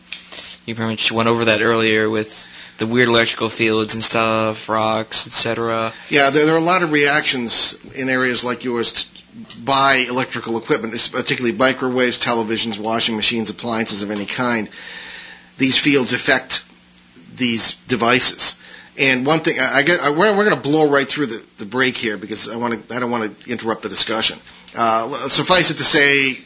you 0.66 0.74
pretty 0.74 0.90
much 0.90 1.10
went 1.12 1.28
over 1.28 1.46
that 1.46 1.62
earlier 1.62 2.10
with 2.10 2.48
the 2.78 2.86
weird 2.86 3.08
electrical 3.08 3.48
fields 3.48 3.94
and 3.94 4.02
stuff, 4.02 4.68
rocks, 4.68 5.26
etc. 5.28 5.92
Yeah, 6.08 6.30
there, 6.30 6.46
there 6.46 6.54
are 6.54 6.58
a 6.58 6.60
lot 6.60 6.82
of 6.82 6.90
reactions 6.92 7.76
in 7.94 8.08
areas 8.08 8.44
like 8.44 8.64
yours 8.64 9.06
by 9.64 9.96
electrical 9.96 10.58
equipment, 10.58 10.92
particularly 11.12 11.56
microwaves, 11.56 12.22
televisions, 12.22 12.78
washing 12.78 13.16
machines, 13.16 13.50
appliances 13.50 14.02
of 14.02 14.10
any 14.10 14.26
kind. 14.26 14.68
These 15.58 15.78
fields 15.78 16.12
affect 16.12 16.64
these 17.34 17.76
devices. 17.88 18.56
And 18.98 19.24
one 19.24 19.40
thing, 19.40 19.58
I, 19.58 19.78
I 19.78 19.82
get, 19.82 20.00
I, 20.00 20.10
we're, 20.10 20.36
we're 20.36 20.44
going 20.44 20.56
to 20.56 20.62
blow 20.62 20.88
right 20.88 21.08
through 21.08 21.26
the, 21.26 21.42
the 21.58 21.64
break 21.64 21.96
here 21.96 22.18
because 22.18 22.48
I 22.48 22.56
want 22.56 22.88
to, 22.88 22.94
I 22.94 23.00
don't 23.00 23.10
want 23.10 23.40
to 23.40 23.50
interrupt 23.50 23.82
the 23.82 23.88
discussion. 23.88 24.38
Uh, 24.76 25.28
suffice 25.28 25.70
it 25.70 25.78
to 25.78 25.84
say, 25.84 26.36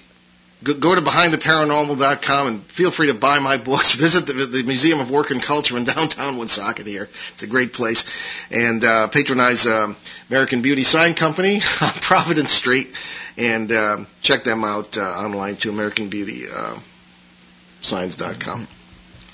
go, 0.75 0.95
to 0.95 1.01
behindtheparanormal.com 1.01 2.47
and 2.47 2.63
feel 2.65 2.91
free 2.91 3.07
to 3.09 3.15
buy 3.15 3.39
my 3.39 3.57
books. 3.57 3.95
Visit 3.95 4.27
the, 4.27 4.35
the 4.47 4.63
Museum 4.65 5.01
of 5.01 5.11
Work 5.11 5.31
and 5.31 5.43
Culture 5.43 5.77
in 5.77 5.85
downtown 5.85 6.37
Woonsocket 6.39 6.87
here. 6.87 7.09
It's 7.33 7.43
a 7.43 7.47
great 7.47 7.73
place. 7.73 8.05
And 8.51 8.85
uh, 8.85 9.09
patronize 9.09 9.67
um, 9.67 9.97
American 10.31 10.61
Beauty 10.63 10.85
Sign 10.85 11.15
Company 11.15 11.57
on 11.83 11.91
Providence 12.01 12.53
Street. 12.53 12.89
And 13.37 13.71
um, 13.73 14.07
check 14.21 14.45
them 14.45 14.65
out 14.65 14.97
uh, 14.99 15.03
online 15.03 15.57
too, 15.57 15.73
AmericanBeautySigns.com. 15.73 18.69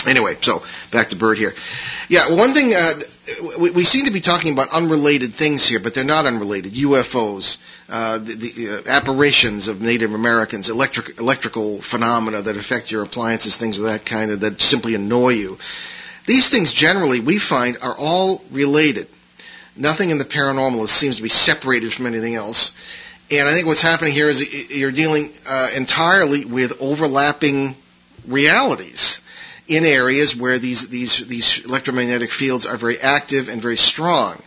Anyway, 0.07 0.37
so 0.41 0.63
back 0.91 1.11
to 1.11 1.17
Bert 1.17 1.39
here. 1.39 1.53
Yeah, 2.09 2.35
one 2.35 2.55
thing 2.55 2.75
uh, 2.75 2.95
we, 3.59 3.71
we 3.71 3.85
seem 3.85 4.07
to 4.07 4.11
be 4.11 4.21
talking 4.21 4.53
about 4.53 4.71
unrelated 4.71 5.35
things 5.35 5.65
here, 5.65 5.79
but 5.79 5.95
they're 5.95 6.05
not 6.05 6.27
unrelated. 6.27 6.73
UFOs, 6.73 7.59
uh, 7.89 8.19
the, 8.19 8.35
the 8.35 8.69
uh, 8.71 8.83
apparitions 8.91 9.69
of 9.69 9.81
Native 9.81 10.13
Americans, 10.13 10.69
electric, 10.71 11.19
electrical 11.21 11.81
phenomena 11.81 12.43
that 12.43 12.57
affect 12.57 12.91
your 12.91 13.03
appliances, 13.05 13.57
things 13.57 13.79
of 13.79 13.85
that 13.85 14.05
kind, 14.05 14.33
of 14.33 14.41
that 14.41 14.61
simply 14.61 14.95
annoy 14.97 15.31
you. 15.31 15.59
These 16.27 16.51
things 16.51 16.73
generally 16.73 17.21
we 17.21 17.39
find 17.39 17.79
are 17.81 17.97
all 17.97 18.43
related. 18.51 19.09
Nothing 19.77 20.11
in 20.11 20.19
the 20.19 20.25
paranormal 20.25 20.87
seems 20.89 21.17
to 21.17 21.23
be 21.23 21.29
separated 21.29 21.93
from 21.93 22.07
anything 22.07 22.35
else. 22.35 22.75
And 23.31 23.49
I 23.49 23.53
think 23.53 23.67
what's 23.67 23.83
happening 23.83 24.13
here 24.13 24.29
is 24.29 24.71
you're 24.71 24.93
dealing 24.93 25.33
uh, 25.49 25.69
entirely 25.75 26.45
with 26.45 26.83
overlapping 26.83 27.77
realities 28.27 29.22
in 29.69 29.85
areas 29.85 30.37
where 30.37 30.59
these, 30.59 30.89
these, 30.89 31.27
these 31.27 31.65
electromagnetic 31.65 32.31
fields 32.31 32.67
are 32.67 32.77
very 32.77 32.99
active 33.01 33.49
and 33.49 33.63
very 33.63 33.77
strong. 33.77 34.41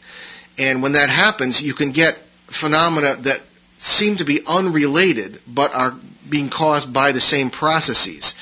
And 0.57 0.81
when 0.83 0.93
that 0.93 1.09
happens, 1.09 1.61
you 1.61 1.73
can 1.73 1.91
get 1.91 2.15
phenomena 2.47 3.15
that 3.21 3.41
seem 3.77 4.17
to 4.17 4.25
be 4.25 4.41
unrelated 4.47 5.39
but 5.47 5.73
are 5.73 5.93
being 6.29 6.49
caused 6.49 6.91
by 6.93 7.11
the 7.11 7.21
same 7.21 7.49
processes. 7.49 8.33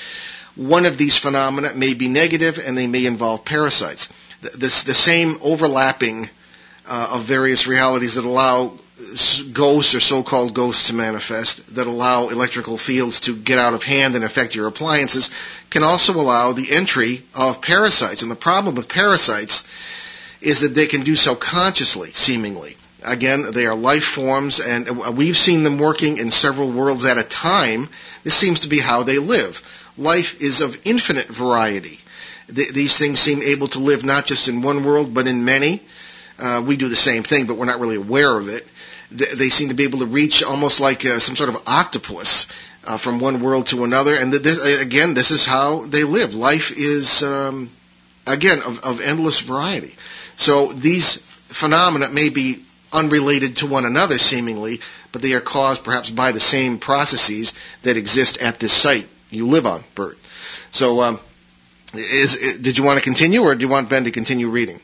One 0.56 0.86
of 0.86 0.98
these 0.98 1.18
phenomena 1.18 1.74
may 1.74 1.94
be 1.94 2.08
negative 2.08 2.60
and 2.64 2.78
they 2.78 2.88
may 2.88 3.06
involve 3.06 3.44
parasites. 3.44 4.10
The, 4.42 4.58
this, 4.58 4.84
the 4.84 4.94
same 4.94 5.38
overlapping 5.42 6.30
uh, 6.88 7.10
of 7.14 7.24
various 7.24 7.66
realities 7.66 8.16
that 8.16 8.26
allow 8.26 8.74
ghosts 9.54 9.96
or 9.96 10.00
so-called 10.00 10.54
ghosts 10.54 10.88
to 10.88 10.94
manifest, 10.94 11.76
that 11.76 11.88
allow 11.88 12.30
electrical 12.30 12.78
fields 12.78 13.22
to 13.22 13.36
get 13.36 13.60
out 13.60 13.74
of 13.74 13.84
hand 13.84 14.16
and 14.16 14.24
affect 14.24 14.56
your 14.56 14.68
appliances, 14.68 15.30
can 15.70 15.84
also 15.84 16.14
allow 16.20 16.52
the 16.52 16.72
entry 16.72 17.22
of 17.34 17.62
parasites. 17.62 18.22
And 18.22 18.32
the 18.32 18.36
problem 18.36 18.76
with 18.76 18.90
parasites 18.90 19.64
is 20.42 20.62
that 20.62 20.76
they 20.76 20.88
can 20.88 21.04
do 21.04 21.16
so 21.16 21.36
consciously, 21.36 22.12
seemingly. 22.12 22.76
Again, 23.04 23.52
they 23.52 23.66
are 23.66 23.76
life 23.76 24.06
forms, 24.06 24.60
and 24.60 25.18
we've 25.18 25.38
seen 25.38 25.64
them 25.64 25.78
working 25.78 26.18
in 26.18 26.32
several 26.32 26.72
worlds 26.72 27.06
at 27.06 27.18
a 27.18 27.24
time. 27.24 27.90
This 28.24 28.34
seems 28.34 28.62
to 28.62 28.70
be 28.70 28.80
how 28.80 29.04
they 29.04 29.20
live. 29.20 29.62
Life 29.98 30.42
is 30.42 30.62
of 30.62 30.80
infinite 30.86 31.28
variety. 31.28 32.00
Th- 32.54 32.72
these 32.72 32.98
things 32.98 33.20
seem 33.20 33.42
able 33.42 33.68
to 33.68 33.80
live 33.80 34.04
not 34.06 34.26
just 34.26 34.48
in 34.48 34.62
one 34.62 34.84
world, 34.84 35.14
but 35.14 35.28
in 35.28 35.44
many. 35.46 35.82
Uh, 36.40 36.64
we 36.66 36.78
do 36.78 36.90
the 36.90 36.96
same 36.96 37.24
thing, 37.24 37.46
but 37.46 37.58
we're 37.58 37.66
not 37.66 37.80
really 37.80 37.98
aware 37.98 38.38
of 38.38 38.48
it. 38.50 38.68
Th- 39.18 39.32
they 39.32 39.50
seem 39.50 39.70
to 39.70 39.76
be 39.76 39.84
able 39.84 40.00
to 40.00 40.06
reach 40.06 40.44
almost 40.44 40.80
like 40.80 41.06
uh, 41.06 41.20
some 41.20 41.36
sort 41.36 41.50
of 41.50 41.58
octopus 41.68 42.48
uh, 42.86 42.98
from 42.98 43.20
one 43.20 43.42
world 43.42 43.68
to 43.68 43.84
another. 43.84 44.16
And 44.16 44.34
this, 44.34 44.82
again, 44.82 45.14
this 45.14 45.32
is 45.32 45.46
how 45.46 45.86
they 45.86 46.04
live. 46.04 46.36
Life 46.36 46.72
is, 46.76 47.24
um, 47.24 47.70
again, 48.28 48.60
of, 48.60 48.84
of 48.84 49.02
endless 49.02 49.42
variety. 49.42 49.94
So 50.38 50.68
these 50.68 51.18
phenomena 51.18 52.10
may 52.10 52.30
be 52.30 52.64
unrelated 52.92 53.58
to 53.58 53.68
one 53.68 53.86
another, 53.86 54.18
seemingly, 54.18 54.82
but 55.12 55.22
they 55.22 55.34
are 55.34 55.42
caused 55.42 55.84
perhaps 55.84 56.10
by 56.10 56.32
the 56.32 56.40
same 56.40 56.78
processes 56.78 57.54
that 57.84 57.98
exist 57.98 58.38
at 58.38 58.60
this 58.60 58.74
site 58.74 59.08
you 59.34 59.48
live 59.48 59.66
on, 59.66 59.84
Bert. 59.96 60.18
So, 60.72 61.02
um, 61.02 61.20
is, 61.94 62.60
did 62.60 62.78
you 62.78 62.84
want 62.84 62.98
to 62.98 63.04
continue, 63.04 63.42
or 63.42 63.56
do 63.56 63.62
you 63.62 63.68
want 63.68 63.90
Ben 63.90 64.06
to 64.06 64.12
continue 64.12 64.50
reading? 64.50 64.80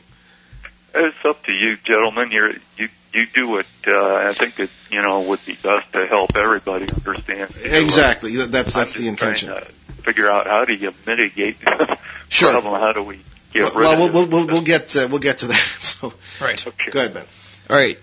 It's 0.94 1.24
up 1.24 1.44
to 1.44 1.52
you, 1.52 1.76
gentlemen. 1.78 2.30
You're, 2.30 2.54
you 2.76 2.88
you 3.12 3.26
do 3.26 3.48
what 3.48 3.66
uh, 3.86 4.14
I 4.14 4.32
think 4.32 4.58
it 4.60 4.70
you 4.90 5.02
know 5.02 5.22
would 5.22 5.44
be 5.44 5.54
best 5.54 5.92
to 5.92 6.06
help 6.06 6.36
everybody 6.36 6.88
understand. 6.92 7.50
Exactly. 7.64 8.36
That's 8.36 8.74
I'm 8.76 8.80
that's 8.82 8.94
the 8.94 9.08
intention. 9.08 9.48
to 9.48 9.60
figure 10.02 10.28
out 10.30 10.46
how 10.46 10.64
do 10.64 10.74
you 10.74 10.94
mitigate 11.06 11.60
the 11.60 11.98
Sure. 12.28 12.52
problem? 12.52 12.80
How 12.80 12.92
do 12.92 13.02
we 13.02 13.18
get 13.52 13.62
Well, 13.62 13.72
rid 13.74 13.84
well, 13.84 13.92
of 14.06 14.14
we'll, 14.14 14.22
it? 14.24 14.30
we'll, 14.30 14.46
we'll 14.46 14.62
get 14.62 14.94
uh, 14.96 15.08
we'll 15.10 15.18
get 15.18 15.38
to 15.38 15.48
that. 15.48 15.56
So, 15.82 16.12
Right. 16.40 16.64
Okay. 16.66 16.90
go 16.92 16.98
ahead, 17.00 17.14
Ben. 17.14 17.24
All 17.68 17.76
right. 17.76 17.98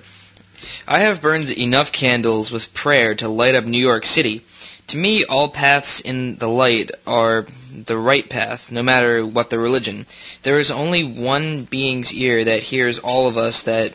I 0.88 1.00
have 1.00 1.22
burned 1.22 1.50
enough 1.50 1.92
candles 1.92 2.52
with 2.52 2.74
prayer 2.74 3.16
to 3.16 3.28
light 3.28 3.56
up 3.56 3.64
New 3.66 3.80
York 3.80 4.06
City. 4.06 4.44
To 4.88 4.98
me, 4.98 5.26
all 5.26 5.50
paths 5.50 6.00
in 6.00 6.38
the 6.38 6.48
light 6.48 6.92
are 7.06 7.46
the 7.74 7.98
right 7.98 8.28
path, 8.28 8.72
no 8.72 8.82
matter 8.84 9.26
what 9.26 9.50
the 9.50 9.60
religion. 9.60 10.06
There 10.44 10.60
is 10.60 10.72
only 10.72 11.04
one 11.04 11.64
being's 11.66 12.14
ear 12.14 12.46
that 12.46 12.64
hears 12.64 13.00
all 13.00 13.28
of 13.28 13.38
us 13.38 13.64
that 13.64 13.94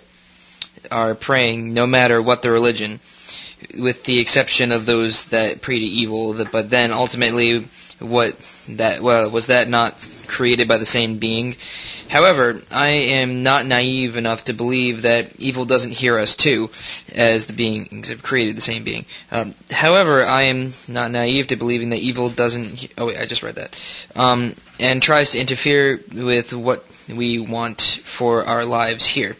are 0.91 1.15
praying, 1.15 1.75
no 1.75 1.87
matter 1.87 2.21
what 2.21 2.43
the 2.43 2.51
religion, 2.51 3.01
with 3.79 4.05
the 4.05 4.19
exception 4.19 4.73
of 4.73 4.87
those 4.87 5.27
that 5.27 5.61
pray 5.61 5.79
to 5.79 5.85
evil. 5.85 6.45
But 6.51 6.71
then, 6.71 6.91
ultimately, 6.91 7.67
what 7.99 8.39
that 8.71 9.01
well 9.01 9.31
was 9.31 9.47
that 9.47 9.69
not 9.69 10.07
created 10.27 10.69
by 10.69 10.79
the 10.79 10.87
same 10.87 11.19
being? 11.19 11.57
However, 12.09 12.61
I 12.71 12.89
am 12.89 13.43
not 13.43 13.65
naive 13.65 14.17
enough 14.17 14.45
to 14.45 14.53
believe 14.53 15.03
that 15.03 15.31
evil 15.39 15.65
doesn't 15.65 15.93
hear 15.93 16.19
us 16.19 16.37
too, 16.37 16.71
as 17.15 17.47
the 17.47 17.55
beings 17.55 18.09
have 18.09 18.23
created 18.23 18.57
the 18.57 18.61
same 18.61 18.85
being. 18.85 19.07
Um, 19.31 19.55
however, 19.71 20.27
I 20.27 20.43
am 20.43 20.73
not 20.89 21.11
naive 21.11 21.47
to 21.49 21.57
believing 21.57 21.91
that 21.91 22.01
evil 22.01 22.29
doesn't. 22.29 22.75
he- 22.75 22.91
Oh 22.99 23.07
wait, 23.07 23.19
I 23.19 23.25
just 23.25 23.43
read 23.43 23.55
that. 23.55 23.75
Um, 24.15 24.55
and 24.79 25.03
tries 25.03 25.31
to 25.31 25.41
interfere 25.41 26.03
with 26.13 26.53
what 26.53 26.85
we 27.09 27.39
want 27.39 27.81
for 27.81 28.45
our 28.45 28.65
lives 28.65 29.07
here 29.07 29.37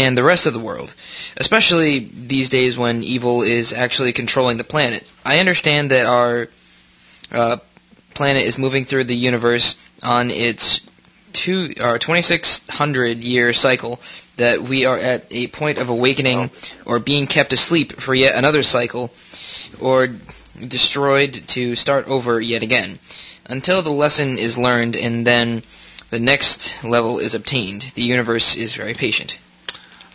and 0.00 0.16
the 0.16 0.24
rest 0.24 0.46
of 0.46 0.54
the 0.54 0.58
world, 0.58 0.94
especially 1.36 1.98
these 1.98 2.48
days 2.48 2.78
when 2.78 3.02
evil 3.02 3.42
is 3.42 3.74
actually 3.74 4.12
controlling 4.12 4.56
the 4.56 4.64
planet. 4.64 5.06
I 5.26 5.40
understand 5.40 5.90
that 5.90 6.06
our 6.06 6.48
uh, 7.30 7.56
planet 8.14 8.42
is 8.44 8.56
moving 8.56 8.86
through 8.86 9.04
the 9.04 9.16
universe 9.16 9.76
on 10.02 10.30
its 10.30 10.80
two 11.34 11.74
or 11.80 11.98
2600 11.98 13.18
year 13.18 13.52
cycle 13.52 14.00
that 14.36 14.62
we 14.62 14.86
are 14.86 14.98
at 14.98 15.26
a 15.30 15.48
point 15.48 15.76
of 15.76 15.90
awakening 15.90 16.50
or 16.86 16.98
being 16.98 17.26
kept 17.26 17.52
asleep 17.52 17.92
for 18.00 18.14
yet 18.14 18.34
another 18.36 18.62
cycle 18.62 19.12
or 19.80 20.08
destroyed 20.66 21.34
to 21.48 21.76
start 21.76 22.08
over 22.08 22.40
yet 22.40 22.62
again 22.62 22.98
until 23.46 23.82
the 23.82 23.92
lesson 23.92 24.38
is 24.38 24.56
learned 24.56 24.96
and 24.96 25.26
then 25.26 25.62
the 26.08 26.18
next 26.18 26.82
level 26.82 27.18
is 27.18 27.34
obtained 27.34 27.82
the 27.94 28.02
universe 28.02 28.56
is 28.56 28.74
very 28.74 28.94
patient 28.94 29.38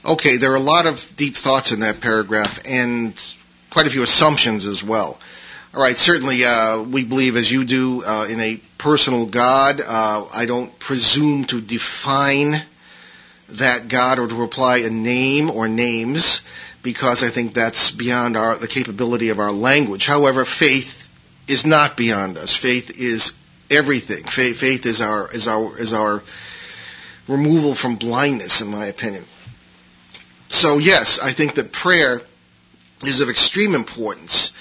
Okay, 0.06 0.38
there 0.38 0.52
are 0.52 0.58
a 0.58 0.60
lot 0.60 0.86
of 0.86 1.12
deep 1.18 1.36
thoughts 1.36 1.72
in 1.72 1.80
that 1.80 2.00
paragraph 2.00 2.62
and 2.64 3.12
quite 3.72 3.88
a 3.88 3.90
few 3.90 4.04
assumptions 4.04 4.68
as 4.68 4.84
well. 4.84 5.20
All 5.74 5.82
right, 5.82 5.98
certainly 5.98 6.46
uh, 6.46 6.82
we 6.84 7.04
believe, 7.04 7.36
as 7.36 7.52
you 7.52 7.66
do, 7.66 8.04
uh, 8.06 8.28
in 8.30 8.40
a 8.40 8.58
personal 8.78 9.26
God. 9.26 9.82
Uh, 9.82 10.26
I 10.32 10.46
don't 10.46 10.78
presume 10.78 11.46
to 11.46 11.60
define 11.60 12.62
that 13.50 13.88
God 13.88 14.20
or 14.20 14.28
to 14.28 14.44
apply 14.44 14.78
a 14.78 14.92
name 14.92 15.50
or 15.50 15.68
names 15.68 16.42
because 16.84 17.24
I 17.24 17.30
think 17.30 17.54
that's 17.54 17.90
beyond 17.90 18.38
our, 18.38 18.58
the 18.58 18.68
capability 18.68 19.30
of 19.30 19.40
our 19.40 19.52
language. 19.52 20.06
However, 20.06 20.46
faith 20.46 21.10
is 21.48 21.66
not 21.66 21.98
beyond 21.98 22.38
us. 22.38 22.56
Faith 22.56 23.00
is 23.00 23.36
everything. 23.72 24.24
Faith, 24.24 24.58
faith 24.58 24.86
is 24.86 25.02
our 25.02 25.32
is 25.34 25.48
our 25.48 25.78
is 25.80 25.94
our 25.94 26.22
removal 27.28 27.74
from 27.74 27.96
blindness, 27.96 28.62
in 28.62 28.68
my 28.68 28.86
opinion. 28.86 29.26
So 30.56 30.78
yes, 30.78 31.20
I 31.20 31.32
think 31.32 31.56
that 31.56 31.74
prayer 31.74 32.22
is 33.04 33.20
of 33.20 33.30
extreme 33.30 33.76
importance. 33.76 34.54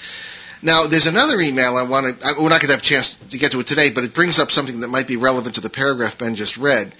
Now, 0.61 0.87
there's 0.87 1.07
another 1.07 1.39
email 1.39 1.77
I 1.77 1.83
want 1.83 2.19
to. 2.19 2.35
We're 2.37 2.49
not 2.49 2.59
going 2.59 2.67
to 2.67 2.73
have 2.73 2.79
a 2.79 2.81
chance 2.81 3.15
to 3.15 3.37
get 3.37 3.53
to 3.53 3.61
it 3.61 3.67
today, 3.67 3.91
but 3.91 4.03
it 4.03 4.13
brings 4.13 4.37
up 4.37 4.51
something 4.51 4.81
that 4.81 4.89
might 4.89 5.07
be 5.07 5.15
relevant 5.15 5.55
to 5.55 5.61
the 5.61 5.69
paragraph 5.69 6.17
Ben 6.17 6.35
just 6.35 6.57
read, 6.57 6.93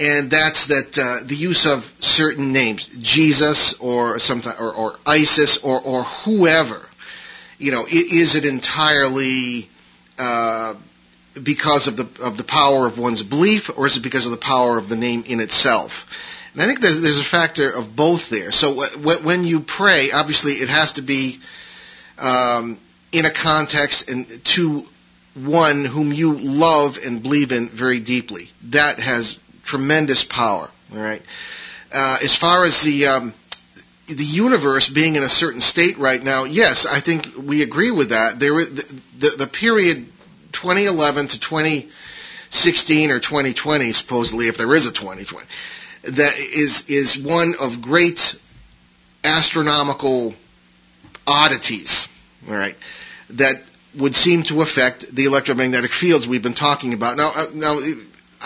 and 0.00 0.30
that's 0.30 0.68
that 0.68 0.98
uh, 0.98 1.26
the 1.26 1.34
use 1.34 1.66
of 1.66 1.84
certain 1.98 2.52
names, 2.54 2.86
Jesus 2.86 3.74
or 3.74 4.18
sometimes 4.18 4.58
or, 4.58 4.72
or 4.72 4.98
ISIS 5.06 5.58
or 5.58 5.78
or 5.82 6.04
whoever, 6.04 6.80
you 7.58 7.72
know, 7.72 7.84
is 7.86 8.36
it 8.36 8.46
entirely 8.46 9.68
uh, 10.18 10.74
because 11.42 11.88
of 11.88 11.98
the 11.98 12.24
of 12.24 12.38
the 12.38 12.44
power 12.44 12.86
of 12.86 12.98
one's 12.98 13.22
belief, 13.22 13.76
or 13.76 13.84
is 13.84 13.98
it 13.98 14.02
because 14.02 14.24
of 14.24 14.32
the 14.32 14.38
power 14.38 14.78
of 14.78 14.88
the 14.88 14.96
name 14.96 15.24
in 15.26 15.40
itself? 15.40 16.33
And 16.54 16.62
I 16.62 16.66
think 16.66 16.80
there's, 16.80 17.02
there's 17.02 17.20
a 17.20 17.24
factor 17.24 17.70
of 17.70 17.94
both 17.96 18.30
there. 18.30 18.52
So 18.52 18.74
when 18.96 19.44
you 19.44 19.60
pray, 19.60 20.12
obviously 20.12 20.52
it 20.52 20.68
has 20.68 20.94
to 20.94 21.02
be 21.02 21.40
um, 22.18 22.78
in 23.12 23.26
a 23.26 23.30
context 23.30 24.08
and 24.08 24.26
to 24.44 24.86
one 25.34 25.84
whom 25.84 26.12
you 26.12 26.36
love 26.36 26.98
and 27.04 27.22
believe 27.22 27.50
in 27.50 27.68
very 27.68 27.98
deeply. 27.98 28.50
That 28.70 29.00
has 29.00 29.38
tremendous 29.64 30.22
power. 30.22 30.70
All 30.92 31.00
right. 31.00 31.22
Uh, 31.92 32.18
as 32.22 32.36
far 32.36 32.64
as 32.64 32.82
the 32.82 33.06
um, 33.06 33.34
the 34.06 34.24
universe 34.24 34.88
being 34.88 35.16
in 35.16 35.22
a 35.22 35.28
certain 35.28 35.60
state 35.60 35.98
right 35.98 36.22
now, 36.22 36.44
yes, 36.44 36.86
I 36.86 37.00
think 37.00 37.34
we 37.36 37.62
agree 37.62 37.90
with 37.90 38.10
that. 38.10 38.38
There, 38.38 38.52
the, 38.52 39.00
the, 39.18 39.30
the 39.38 39.46
period 39.46 40.06
2011 40.52 41.28
to 41.28 41.40
2016 41.40 43.10
or 43.10 43.18
2020, 43.18 43.92
supposedly, 43.92 44.48
if 44.48 44.58
there 44.58 44.74
is 44.74 44.86
a 44.86 44.92
2020, 44.92 45.46
that 46.04 46.38
is 46.38 46.88
is 46.88 47.18
one 47.18 47.54
of 47.60 47.80
great 47.80 48.38
astronomical 49.22 50.34
oddities. 51.26 52.08
All 52.48 52.54
right, 52.54 52.76
that 53.30 53.62
would 53.96 54.14
seem 54.14 54.42
to 54.44 54.62
affect 54.62 55.14
the 55.14 55.24
electromagnetic 55.24 55.90
fields 55.90 56.28
we've 56.28 56.42
been 56.42 56.54
talking 56.54 56.94
about. 56.94 57.16
Now, 57.16 57.32
uh, 57.34 57.44
now. 57.52 57.80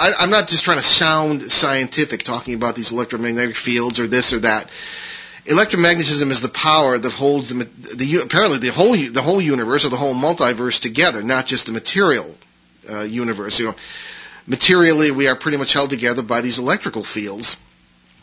I, 0.00 0.12
I'm 0.16 0.30
not 0.30 0.46
just 0.46 0.62
trying 0.62 0.76
to 0.76 0.84
sound 0.84 1.42
scientific 1.50 2.22
talking 2.22 2.54
about 2.54 2.76
these 2.76 2.92
electromagnetic 2.92 3.56
fields 3.56 3.98
or 3.98 4.06
this 4.06 4.32
or 4.32 4.40
that 4.40 4.70
electromagnetism 5.48 6.30
is 6.30 6.42
the 6.42 6.48
power 6.48 6.98
that 6.98 7.12
holds 7.12 7.48
the, 7.48 7.64
the 7.96 8.20
apparently 8.22 8.58
the 8.58 8.68
whole 8.68 8.94
the 8.94 9.22
whole 9.22 9.40
universe 9.40 9.84
or 9.84 9.88
the 9.88 9.96
whole 9.96 10.14
multiverse 10.14 10.80
together, 10.80 11.22
not 11.22 11.46
just 11.46 11.66
the 11.66 11.72
material 11.72 12.32
uh, 12.88 13.00
universe. 13.00 13.58
You 13.58 13.66
know, 13.66 13.74
materially 14.48 15.10
we 15.10 15.28
are 15.28 15.36
pretty 15.36 15.58
much 15.58 15.72
held 15.72 15.90
together 15.90 16.22
by 16.22 16.40
these 16.40 16.58
electrical 16.58 17.04
fields, 17.04 17.56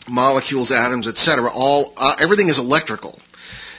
molecules, 0.08 0.70
atoms, 0.70 1.08
etc. 1.08 1.50
All 1.54 1.94
uh, 1.96 2.16
everything 2.18 2.48
is 2.48 2.58
electrical. 2.58 3.18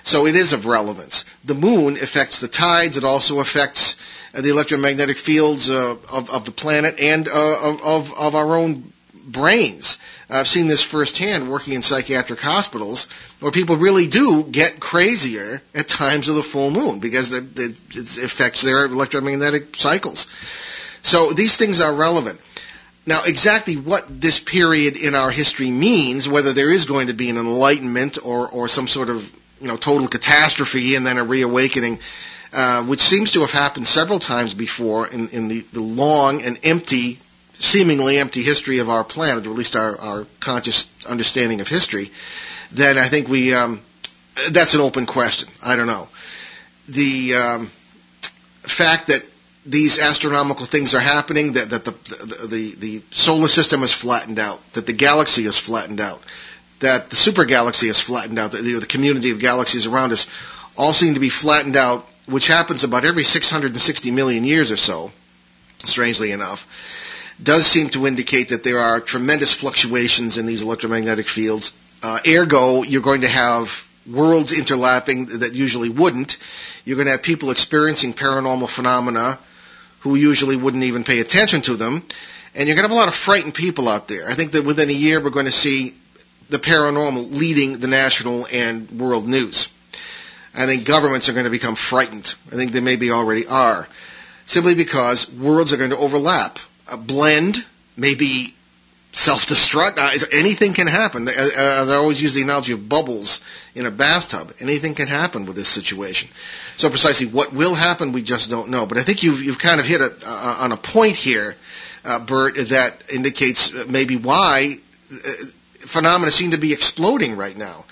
So 0.04 0.26
it 0.26 0.38
is 0.38 0.54
of 0.54 0.66
relevance. 0.66 1.26
The 1.44 1.54
moon 1.54 1.96
affects 1.96 2.40
the 2.40 2.48
tides. 2.48 2.96
It 2.96 3.04
also 3.04 3.40
affects 3.40 3.98
uh, 4.34 4.40
the 4.40 4.50
electromagnetic 4.50 5.18
fields 5.18 5.70
uh, 5.70 5.98
of, 6.12 6.30
of 6.30 6.46
the 6.46 6.52
planet 6.52 6.98
and 7.00 7.28
uh, 7.28 7.60
of, 7.84 8.14
of 8.18 8.36
our 8.36 8.56
own 8.56 8.94
brains. 9.28 9.98
I've 10.30 10.48
seen 10.48 10.68
this 10.68 10.82
firsthand 10.82 11.50
working 11.50 11.74
in 11.74 11.82
psychiatric 11.82 12.40
hospitals 12.40 13.06
where 13.40 13.52
people 13.52 13.76
really 13.76 14.08
do 14.08 14.44
get 14.44 14.80
crazier 14.80 15.62
at 15.76 15.88
times 15.88 16.30
of 16.30 16.36
the 16.36 16.44
full 16.44 16.72
moon 16.72 17.00
because 17.00 17.34
it 17.34 17.60
affects 18.24 18.62
their 18.62 18.86
electromagnetic 18.86 19.76
cycles. 19.76 20.28
So 21.08 21.32
these 21.32 21.56
things 21.56 21.80
are 21.80 21.93
relevant. 21.93 22.38
Now, 23.06 23.24
exactly 23.24 23.78
what 23.78 24.20
this 24.20 24.41
period 24.41 24.98
in 24.98 25.15
our 25.15 25.32
history 25.32 25.72
means, 25.72 26.28
whether 26.28 26.52
there 26.52 26.70
is 26.70 26.84
going 26.84 27.08
to 27.08 27.13
be 27.13 27.30
an 27.30 27.38
enlightenment 27.38 28.17
or, 28.22 28.50
or 28.50 28.67
some 28.67 28.88
sort 28.88 29.10
of 29.10 29.34
you 29.62 29.70
know 29.70 29.78
total 29.78 30.10
catastrophe 30.10 30.96
and 30.96 31.08
then 31.08 31.17
a 31.17 31.24
reawakening, 31.24 32.00
uh, 32.52 32.84
which 32.84 33.00
seems 33.00 33.32
to 33.32 33.39
have 33.39 33.52
happened 33.52 33.88
several 33.88 34.20
times 34.20 34.54
before 34.54 35.08
in, 35.08 35.30
in 35.30 35.48
the, 35.48 35.62
the 35.72 35.80
long 35.80 36.41
and 36.41 36.60
empty, 36.63 37.20
seemingly 37.58 38.17
empty 38.17 38.43
history 38.43 38.80
of 38.80 38.89
our 38.89 39.06
planet, 39.06 39.48
or 39.48 39.52
at 39.52 39.56
least 39.56 39.78
our, 39.78 39.98
our 40.02 40.28
conscious 40.41 40.89
understanding 41.08 41.62
of 41.62 41.70
history, 41.70 42.12
then 42.74 42.98
I 42.98 43.08
think 43.08 43.30
we 43.30 43.54
um, 43.54 43.80
that's 44.52 44.76
an 44.76 44.82
open 44.82 45.06
question. 45.06 45.48
I 45.63 45.78
don't 45.78 45.88
know. 45.88 46.10
The 46.89 47.36
um, 47.36 47.67
fact 48.63 49.08
that 49.08 49.24
these 49.67 49.99
astronomical 49.99 50.65
things 50.65 50.93
are 50.93 50.99
happening, 50.99 51.53
that, 51.53 51.69
that 51.71 51.86
the, 51.86 51.91
the, 51.91 52.47
the, 52.47 52.75
the 52.75 53.01
solar 53.12 53.47
system 53.47 53.84
is 53.84 53.93
flattened 53.93 54.39
out, 54.39 54.60
that 54.73 54.86
the 54.86 54.93
galaxy 54.93 55.45
is 55.45 55.60
flattened 55.60 55.99
out, 55.99 56.21
that 56.80 57.10
the 57.10 57.15
super 57.15 57.45
galaxy 57.45 57.89
is 57.89 57.99
flattened 57.99 58.39
out, 58.39 58.51
the, 58.51 58.80
the 58.80 58.86
community 58.86 59.32
of 59.32 59.39
galaxies 59.39 59.86
around 59.86 60.13
us 60.13 60.27
all 60.77 60.93
seem 60.93 61.15
to 61.15 61.19
be 61.19 61.30
flattened 61.30 61.75
out, 61.75 62.08
which 62.27 62.47
happens 62.47 62.84
about 62.84 63.03
every 63.03 63.23
660 63.23 64.12
million 64.12 64.43
years 64.43 64.71
or 64.71 64.77
so, 64.77 65.12
strangely 65.80 66.32
enough, 66.32 67.34
does 67.41 67.65
seem 67.65 67.89
to 67.89 68.08
indicate 68.08 68.49
that 68.49 68.63
there 68.63 68.80
are 68.80 68.99
tremendous 68.99 69.53
fluctuations 69.53 70.38
in 70.38 70.45
these 70.45 70.62
electromagnetic 70.63 71.27
fields. 71.27 71.75
Uh, 72.01 72.19
ergo, 72.27 72.84
you're 72.84 73.01
going 73.01 73.21
to 73.21 73.27
have 73.27 73.86
worlds 74.10 74.53
interlapping 74.53 75.39
that 75.39 75.53
usually 75.53 75.89
wouldn't. 75.89 76.38
You're 76.86 76.95
going 76.95 77.08
to 77.08 77.12
have 77.12 77.23
people 77.23 77.51
experiencing 77.51 78.13
paranormal 78.13 78.69
phenomena 78.69 79.38
who 80.00 80.16
usually 80.16 80.56
wouldn't 80.56 80.84
even 80.84 81.04
pay 81.04 81.20
attention 81.20 81.62
to 81.62 81.76
them. 81.76 82.04
And 82.56 82.68
you're 82.68 82.76
going 82.76 82.88
to 82.88 82.90
have 82.90 82.92
a 82.92 83.00
lot 83.00 83.08
of 83.08 83.16
frightened 83.16 83.54
people 83.54 83.88
out 83.88 84.08
there. 84.08 84.28
I 84.28 84.34
think 84.34 84.52
that 84.54 84.66
within 84.66 84.90
a 84.90 84.94
year 84.94 85.22
we're 85.24 85.30
going 85.30 85.46
to 85.46 85.52
see 85.52 85.96
the 86.50 86.58
paranormal 86.58 87.38
leading 87.38 87.80
the 87.80 87.88
national 87.88 88.48
and 88.52 88.90
world 88.92 89.28
news. 89.28 89.70
I 90.56 90.66
think 90.66 90.86
governments 90.86 91.30
are 91.30 91.34
going 91.34 91.46
to 91.46 91.52
become 91.52 91.76
frightened. 91.76 92.34
I 92.52 92.56
think 92.56 92.72
they 92.72 92.80
maybe 92.80 93.12
already 93.12 93.46
are. 93.46 93.88
Simply 94.48 94.76
because 94.76 95.32
worlds 95.32 95.74
are 95.74 95.78
going 95.78 95.92
to 95.92 95.98
overlap, 95.98 96.58
a 96.92 96.98
blend, 96.98 97.64
maybe 97.96 98.56
self-destruct. 99.12 99.98
Uh, 99.98 100.26
anything 100.32 100.74
can 100.74 100.88
happen. 100.88 101.28
As 101.28 101.89
I 101.89 101.96
always 101.96 102.22
use 102.22 102.34
the 102.34 102.41
analogy 102.41 102.74
of 102.74 102.88
bubbles 102.88 103.41
in 103.76 103.86
a 103.86 103.91
bathtub. 103.91 104.54
Anything 104.60 104.96
can 104.96 105.08
happen 105.08 105.46
with 105.46 105.56
this 105.56 105.70
situation. 105.70 106.30
So 106.78 106.89
precisely 106.89 107.28
what 107.28 107.54
will 107.54 107.76
happen, 107.76 108.12
we 108.12 108.22
just 108.22 108.50
don't 108.50 108.70
know. 108.70 108.86
But 108.86 108.98
I 108.98 109.04
think 109.04 109.24
you've, 109.24 109.41
you've 109.41 109.60
kind 109.60 109.80
of 109.80 109.86
hit 109.86 110.02
a, 110.02 110.13
uh, 110.26 110.58
on 110.60 110.72
a 110.72 110.78
point 110.78 111.15
here, 111.15 111.56
uh, 112.06 112.20
Bert, 112.20 112.56
that 112.70 113.12
indicates 113.13 113.74
maybe 113.88 114.17
why 114.17 114.76
uh, 115.12 115.17
phenomena 115.80 116.32
seem 116.32 116.52
to 116.52 116.58
be 116.58 116.74
exploding 116.74 117.38
right 117.38 117.58
now. 117.58 117.86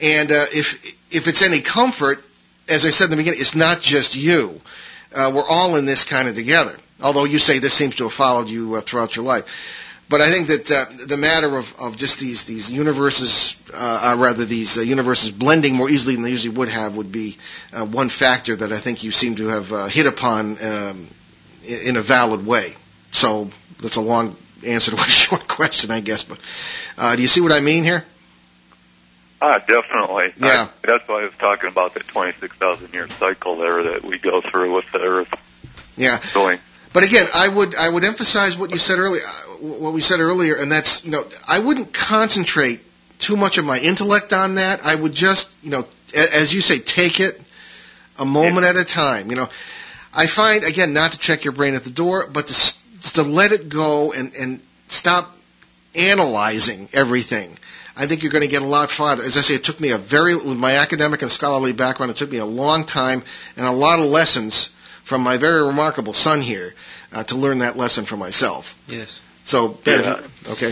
And 0.00 0.30
uh, 0.30 0.46
if 0.52 0.96
if 1.10 1.28
it's 1.28 1.42
any 1.42 1.60
comfort, 1.60 2.22
as 2.68 2.86
I 2.86 2.90
said 2.90 3.06
in 3.06 3.10
the 3.10 3.16
beginning, 3.16 3.40
it's 3.40 3.54
not 3.54 3.80
just 3.80 4.16
you. 4.16 4.60
Uh, 5.14 5.32
we're 5.34 5.46
all 5.46 5.76
in 5.76 5.86
this 5.86 6.04
kind 6.04 6.28
of 6.28 6.34
together. 6.34 6.76
Although 7.02 7.24
you 7.24 7.38
say 7.38 7.58
this 7.58 7.74
seems 7.74 7.96
to 7.96 8.04
have 8.04 8.12
followed 8.12 8.48
you 8.48 8.76
uh, 8.76 8.80
throughout 8.80 9.16
your 9.16 9.24
life. 9.24 9.88
But 10.10 10.20
I 10.20 10.28
think 10.28 10.48
that 10.48 10.70
uh, 10.72 11.06
the 11.06 11.16
matter 11.16 11.56
of, 11.56 11.72
of 11.78 11.96
just 11.96 12.18
these 12.18 12.42
these 12.42 12.68
universes, 12.68 13.56
uh, 13.72 14.16
rather 14.18 14.44
these 14.44 14.76
uh, 14.76 14.80
universes 14.80 15.30
blending 15.30 15.76
more 15.76 15.88
easily 15.88 16.16
than 16.16 16.24
they 16.24 16.30
usually 16.30 16.56
would 16.56 16.68
have, 16.68 16.96
would 16.96 17.12
be 17.12 17.38
uh, 17.72 17.84
one 17.86 18.08
factor 18.08 18.56
that 18.56 18.72
I 18.72 18.78
think 18.78 19.04
you 19.04 19.12
seem 19.12 19.36
to 19.36 19.46
have 19.46 19.72
uh, 19.72 19.86
hit 19.86 20.06
upon 20.06 20.62
um, 20.64 21.06
in 21.64 21.96
a 21.96 22.00
valid 22.00 22.44
way. 22.44 22.72
So 23.12 23.50
that's 23.80 23.94
a 23.94 24.00
long 24.00 24.36
answer 24.66 24.90
to 24.90 24.96
a 24.96 25.00
short 25.08 25.46
question, 25.46 25.92
I 25.92 26.00
guess. 26.00 26.24
But 26.24 26.40
uh, 26.98 27.14
do 27.14 27.22
you 27.22 27.28
see 27.28 27.40
what 27.40 27.52
I 27.52 27.60
mean 27.60 27.84
here? 27.84 28.04
Ah, 29.40 29.58
definitely. 29.58 30.34
Yeah. 30.38 30.66
I, 30.66 30.86
that's 30.86 31.06
why 31.06 31.20
I 31.20 31.24
was 31.26 31.34
talking 31.38 31.70
about 31.70 31.94
the 31.94 32.00
26,000 32.00 32.92
year 32.92 33.08
cycle 33.20 33.58
there 33.58 33.84
that 33.84 34.04
we 34.04 34.18
go 34.18 34.40
through 34.40 34.74
with 34.74 34.90
the 34.90 35.00
Earth. 35.00 35.32
Yeah. 35.96 36.20
Going 36.34 36.58
but 36.92 37.04
again, 37.04 37.26
I 37.34 37.48
would 37.48 37.74
I 37.74 37.88
would 37.88 38.04
emphasize 38.04 38.56
what 38.56 38.70
you 38.70 38.78
said 38.78 38.98
earlier, 38.98 39.22
uh, 39.24 39.56
what 39.60 39.92
we 39.92 40.00
said 40.00 40.20
earlier, 40.20 40.56
and 40.56 40.70
that's 40.70 41.04
you 41.04 41.10
know 41.10 41.24
I 41.48 41.58
wouldn't 41.58 41.92
concentrate 41.92 42.80
too 43.18 43.36
much 43.36 43.58
of 43.58 43.64
my 43.64 43.78
intellect 43.78 44.32
on 44.32 44.56
that. 44.56 44.84
I 44.84 44.94
would 44.94 45.14
just 45.14 45.54
you 45.62 45.70
know 45.70 45.86
as 46.14 46.52
you 46.52 46.60
say, 46.60 46.78
take 46.78 47.20
it 47.20 47.40
a 48.18 48.24
moment 48.24 48.66
at 48.66 48.76
a 48.76 48.84
time. 48.84 49.30
You 49.30 49.36
know, 49.36 49.48
I 50.14 50.26
find 50.26 50.64
again 50.64 50.92
not 50.92 51.12
to 51.12 51.18
check 51.18 51.44
your 51.44 51.52
brain 51.52 51.74
at 51.74 51.84
the 51.84 51.90
door, 51.90 52.28
but 52.32 52.46
to 52.48 53.12
to 53.14 53.22
let 53.22 53.52
it 53.52 53.68
go 53.68 54.12
and 54.12 54.34
and 54.34 54.60
stop 54.88 55.36
analyzing 55.94 56.88
everything. 56.92 57.56
I 57.96 58.06
think 58.06 58.22
you're 58.22 58.32
going 58.32 58.42
to 58.42 58.48
get 58.48 58.62
a 58.62 58.66
lot 58.66 58.90
farther. 58.90 59.24
As 59.24 59.36
I 59.36 59.40
say, 59.40 59.54
it 59.54 59.64
took 59.64 59.78
me 59.80 59.90
a 59.90 59.98
very, 59.98 60.34
with 60.34 60.56
my 60.56 60.76
academic 60.76 61.22
and 61.22 61.30
scholarly 61.30 61.72
background, 61.72 62.10
it 62.10 62.16
took 62.16 62.30
me 62.30 62.38
a 62.38 62.46
long 62.46 62.84
time 62.84 63.22
and 63.56 63.66
a 63.66 63.72
lot 63.72 63.98
of 63.98 64.06
lessons 64.06 64.70
from 65.10 65.22
my 65.22 65.38
very 65.38 65.60
remarkable 65.66 66.12
son 66.12 66.40
here 66.40 66.72
uh, 67.12 67.24
to 67.24 67.34
learn 67.36 67.58
that 67.58 67.76
lesson 67.76 68.04
for 68.04 68.16
myself. 68.16 68.80
Yes. 68.86 69.20
So, 69.44 69.66
Ben, 69.68 70.04
Yeah. 70.04 70.20
okay. 70.52 70.68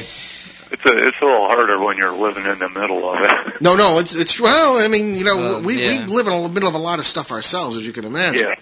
It's 0.70 0.84
a 0.86 1.09
it's 1.09 1.20
a 1.20 1.24
little 1.24 1.47
harder 1.49 1.76
when 1.80 1.97
you're 1.97 2.12
living 2.16 2.45
in 2.45 2.57
the 2.61 2.68
middle 2.68 3.11
of 3.11 3.20
it. 3.20 3.61
No, 3.61 3.74
no, 3.74 3.99
it's 3.99 4.14
it's 4.14 4.39
well. 4.41 4.78
I 4.78 4.86
mean, 4.86 5.16
you 5.16 5.24
know, 5.24 5.36
Well, 5.36 5.62
we 5.62 5.82
yeah. 5.84 6.07
we 6.07 6.12
live 6.14 6.28
in 6.28 6.43
the 6.45 6.49
middle 6.51 6.68
of 6.68 6.76
a 6.76 6.78
lot 6.78 7.01
of 7.01 7.05
stuff 7.05 7.32
ourselves, 7.32 7.76
as 7.78 7.84
you 7.84 7.93
can 7.93 8.05
imagine. 8.05 8.47
yeah. 8.47 8.55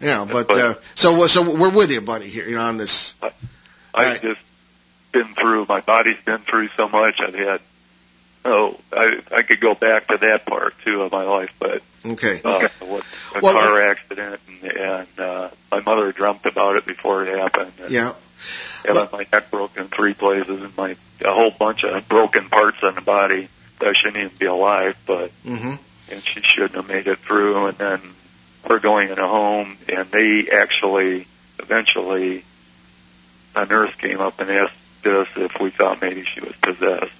Yeah, 0.00 0.24
but, 0.24 0.46
But- 0.46 0.58
uh, 0.58 0.74
so 0.94 1.26
so 1.26 1.42
we're 1.56 1.70
with 1.70 1.90
you, 1.90 2.00
buddy, 2.00 2.28
here 2.28 2.46
you 2.48 2.54
know, 2.54 2.62
on 2.62 2.76
this. 2.76 3.16
I've 3.20 3.32
Right. 3.94 4.20
just 4.22 4.40
been 5.10 5.34
through. 5.34 5.66
My 5.68 5.80
body's 5.80 6.20
been 6.24 6.38
through 6.42 6.68
so 6.76 6.88
much. 6.88 7.20
I've 7.20 7.34
had. 7.34 7.60
Oh, 8.44 8.78
I 8.92 9.20
I 9.34 9.42
could 9.42 9.58
go 9.58 9.74
back 9.74 10.06
to 10.08 10.18
that 10.18 10.46
part 10.46 10.74
too 10.84 11.02
of 11.02 11.10
my 11.10 11.24
life, 11.24 11.52
but 11.58 11.82
Okay. 12.06 12.40
uh, 12.44 12.68
what, 12.80 13.04
a 13.34 13.40
Well, 13.40 13.54
car 13.54 13.80
accident, 13.82 14.40
and, 14.62 14.72
and 14.72 15.08
uh, 15.18 15.50
my 15.72 15.80
mother 15.80 16.12
dreamt 16.12 16.44
about 16.46 16.76
it 16.76 16.86
before 16.86 17.24
it 17.24 17.38
happened. 17.38 17.72
Yeah. 17.78 17.84
And 17.84 17.90
Yeah. 17.90 18.14
having 18.84 19.08
my 19.12 19.26
neck 19.32 19.50
broken 19.50 19.84
in 19.84 19.88
three 19.88 20.14
places, 20.14 20.62
and 20.62 20.76
my 20.76 20.96
a 21.24 21.32
whole 21.32 21.50
bunch 21.50 21.84
of 21.84 22.06
broken 22.08 22.50
parts 22.50 22.82
on 22.82 22.96
the 22.96 23.00
body 23.00 23.48
I 23.80 23.92
shouldn't 23.92 24.16
even 24.16 24.36
be 24.38 24.46
alive, 24.46 24.96
but 25.06 25.30
hmm 25.44 25.74
and 26.10 26.22
she 26.22 26.42
shouldn't 26.42 26.74
have 26.74 26.86
made 26.86 27.06
it 27.06 27.18
through. 27.20 27.66
And 27.66 27.78
then 27.78 28.00
her 28.68 28.78
going 28.78 29.08
in 29.08 29.18
a 29.18 29.26
home, 29.26 29.76
and 29.88 30.10
they 30.10 30.48
actually 30.50 31.26
eventually 31.58 32.44
a 33.54 33.64
nurse 33.64 33.94
came 33.94 34.20
up 34.20 34.38
and 34.40 34.50
asked 34.50 35.06
us 35.06 35.28
if 35.36 35.58
we 35.60 35.70
thought 35.70 36.00
maybe 36.02 36.24
she 36.24 36.40
was 36.40 36.54
possessed. 36.56 37.12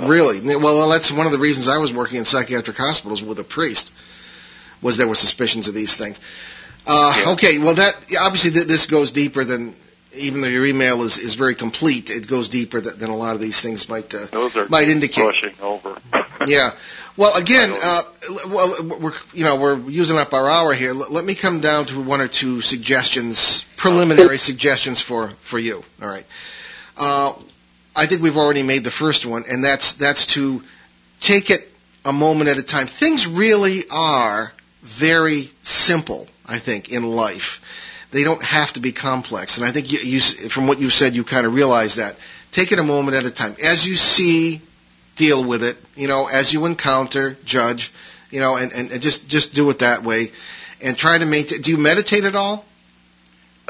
Really? 0.00 0.40
Well, 0.56 0.88
that's 0.88 1.10
one 1.12 1.26
of 1.26 1.32
the 1.32 1.38
reasons 1.38 1.68
I 1.68 1.78
was 1.78 1.92
working 1.92 2.18
in 2.18 2.24
psychiatric 2.24 2.76
hospitals 2.76 3.22
with 3.22 3.38
a 3.38 3.44
priest. 3.44 3.90
Was 4.80 4.96
there 4.96 5.06
were 5.06 5.14
suspicions 5.14 5.68
of 5.68 5.74
these 5.74 5.96
things? 5.96 6.20
Uh, 6.86 7.12
Yeah. 7.24 7.32
Okay. 7.32 7.58
Well, 7.58 7.74
that 7.74 7.94
obviously 8.20 8.50
th- 8.52 8.66
this 8.66 8.86
goes 8.86 9.12
deeper 9.12 9.44
than 9.44 9.74
even 10.14 10.42
though 10.42 10.48
your 10.48 10.66
email 10.66 11.02
is 11.02 11.18
is 11.18 11.34
very 11.36 11.54
complete. 11.54 12.10
It 12.10 12.26
goes 12.26 12.48
deeper 12.48 12.80
than, 12.80 12.98
than 12.98 13.10
a 13.10 13.16
lot 13.16 13.34
of 13.34 13.40
these 13.40 13.60
things 13.60 13.88
might. 13.88 14.12
Uh, 14.14 14.26
Those 14.30 14.56
are 14.56 14.68
might 14.68 14.88
indicate. 14.88 15.22
brushing 15.22 15.54
over. 15.62 15.96
Yeah. 16.46 16.72
Well, 17.16 17.36
again, 17.36 17.70
uh, 17.80 18.02
well, 18.48 18.98
we're 18.98 19.12
you 19.32 19.44
know 19.44 19.56
we're 19.56 19.78
using 19.78 20.18
up 20.18 20.34
our 20.34 20.50
hour 20.50 20.72
here. 20.72 20.92
Let, 20.92 21.12
let 21.12 21.24
me 21.24 21.36
come 21.36 21.60
down 21.60 21.86
to 21.86 22.00
one 22.02 22.20
or 22.20 22.26
two 22.26 22.60
suggestions, 22.62 23.64
preliminary 23.76 24.38
suggestions 24.38 25.00
for 25.00 25.28
for 25.42 25.58
you. 25.60 25.84
All 26.02 26.08
right. 26.08 26.26
Uh, 26.96 27.32
I 27.94 28.06
think 28.06 28.22
we've 28.22 28.36
already 28.36 28.62
made 28.62 28.84
the 28.84 28.90
first 28.90 29.26
one, 29.26 29.44
and 29.48 29.64
that's 29.64 29.94
that's 29.94 30.26
to 30.28 30.62
take 31.20 31.50
it 31.50 31.68
a 32.04 32.12
moment 32.12 32.50
at 32.50 32.58
a 32.58 32.62
time. 32.62 32.86
Things 32.86 33.26
really 33.26 33.82
are 33.90 34.52
very 34.82 35.50
simple. 35.62 36.26
I 36.46 36.58
think 36.58 36.90
in 36.90 37.04
life, 37.04 38.08
they 38.10 38.24
don't 38.24 38.42
have 38.42 38.72
to 38.74 38.80
be 38.80 38.92
complex, 38.92 39.58
and 39.58 39.66
I 39.66 39.70
think 39.70 39.92
you, 39.92 39.98
you 40.00 40.20
from 40.20 40.66
what 40.66 40.80
you 40.80 40.90
said, 40.90 41.14
you 41.14 41.24
kind 41.24 41.46
of 41.46 41.54
realize 41.54 41.96
that. 41.96 42.16
Take 42.50 42.70
it 42.70 42.78
a 42.78 42.82
moment 42.82 43.16
at 43.16 43.24
a 43.24 43.30
time. 43.30 43.56
As 43.64 43.86
you 43.86 43.94
see 43.94 44.60
deal 45.16 45.42
with 45.42 45.62
it, 45.62 45.76
you 45.96 46.06
know, 46.06 46.28
as 46.28 46.52
you 46.52 46.66
encounter, 46.66 47.36
judge, 47.44 47.92
you 48.30 48.40
know, 48.40 48.56
and, 48.56 48.72
and, 48.72 48.90
and 48.90 49.02
just 49.02 49.28
just 49.28 49.54
do 49.54 49.68
it 49.70 49.80
that 49.80 50.02
way, 50.02 50.32
and 50.80 50.96
try 50.96 51.18
to 51.18 51.26
maintain. 51.26 51.60
Do 51.60 51.70
you 51.70 51.78
meditate 51.78 52.24
at 52.24 52.34
all? 52.34 52.64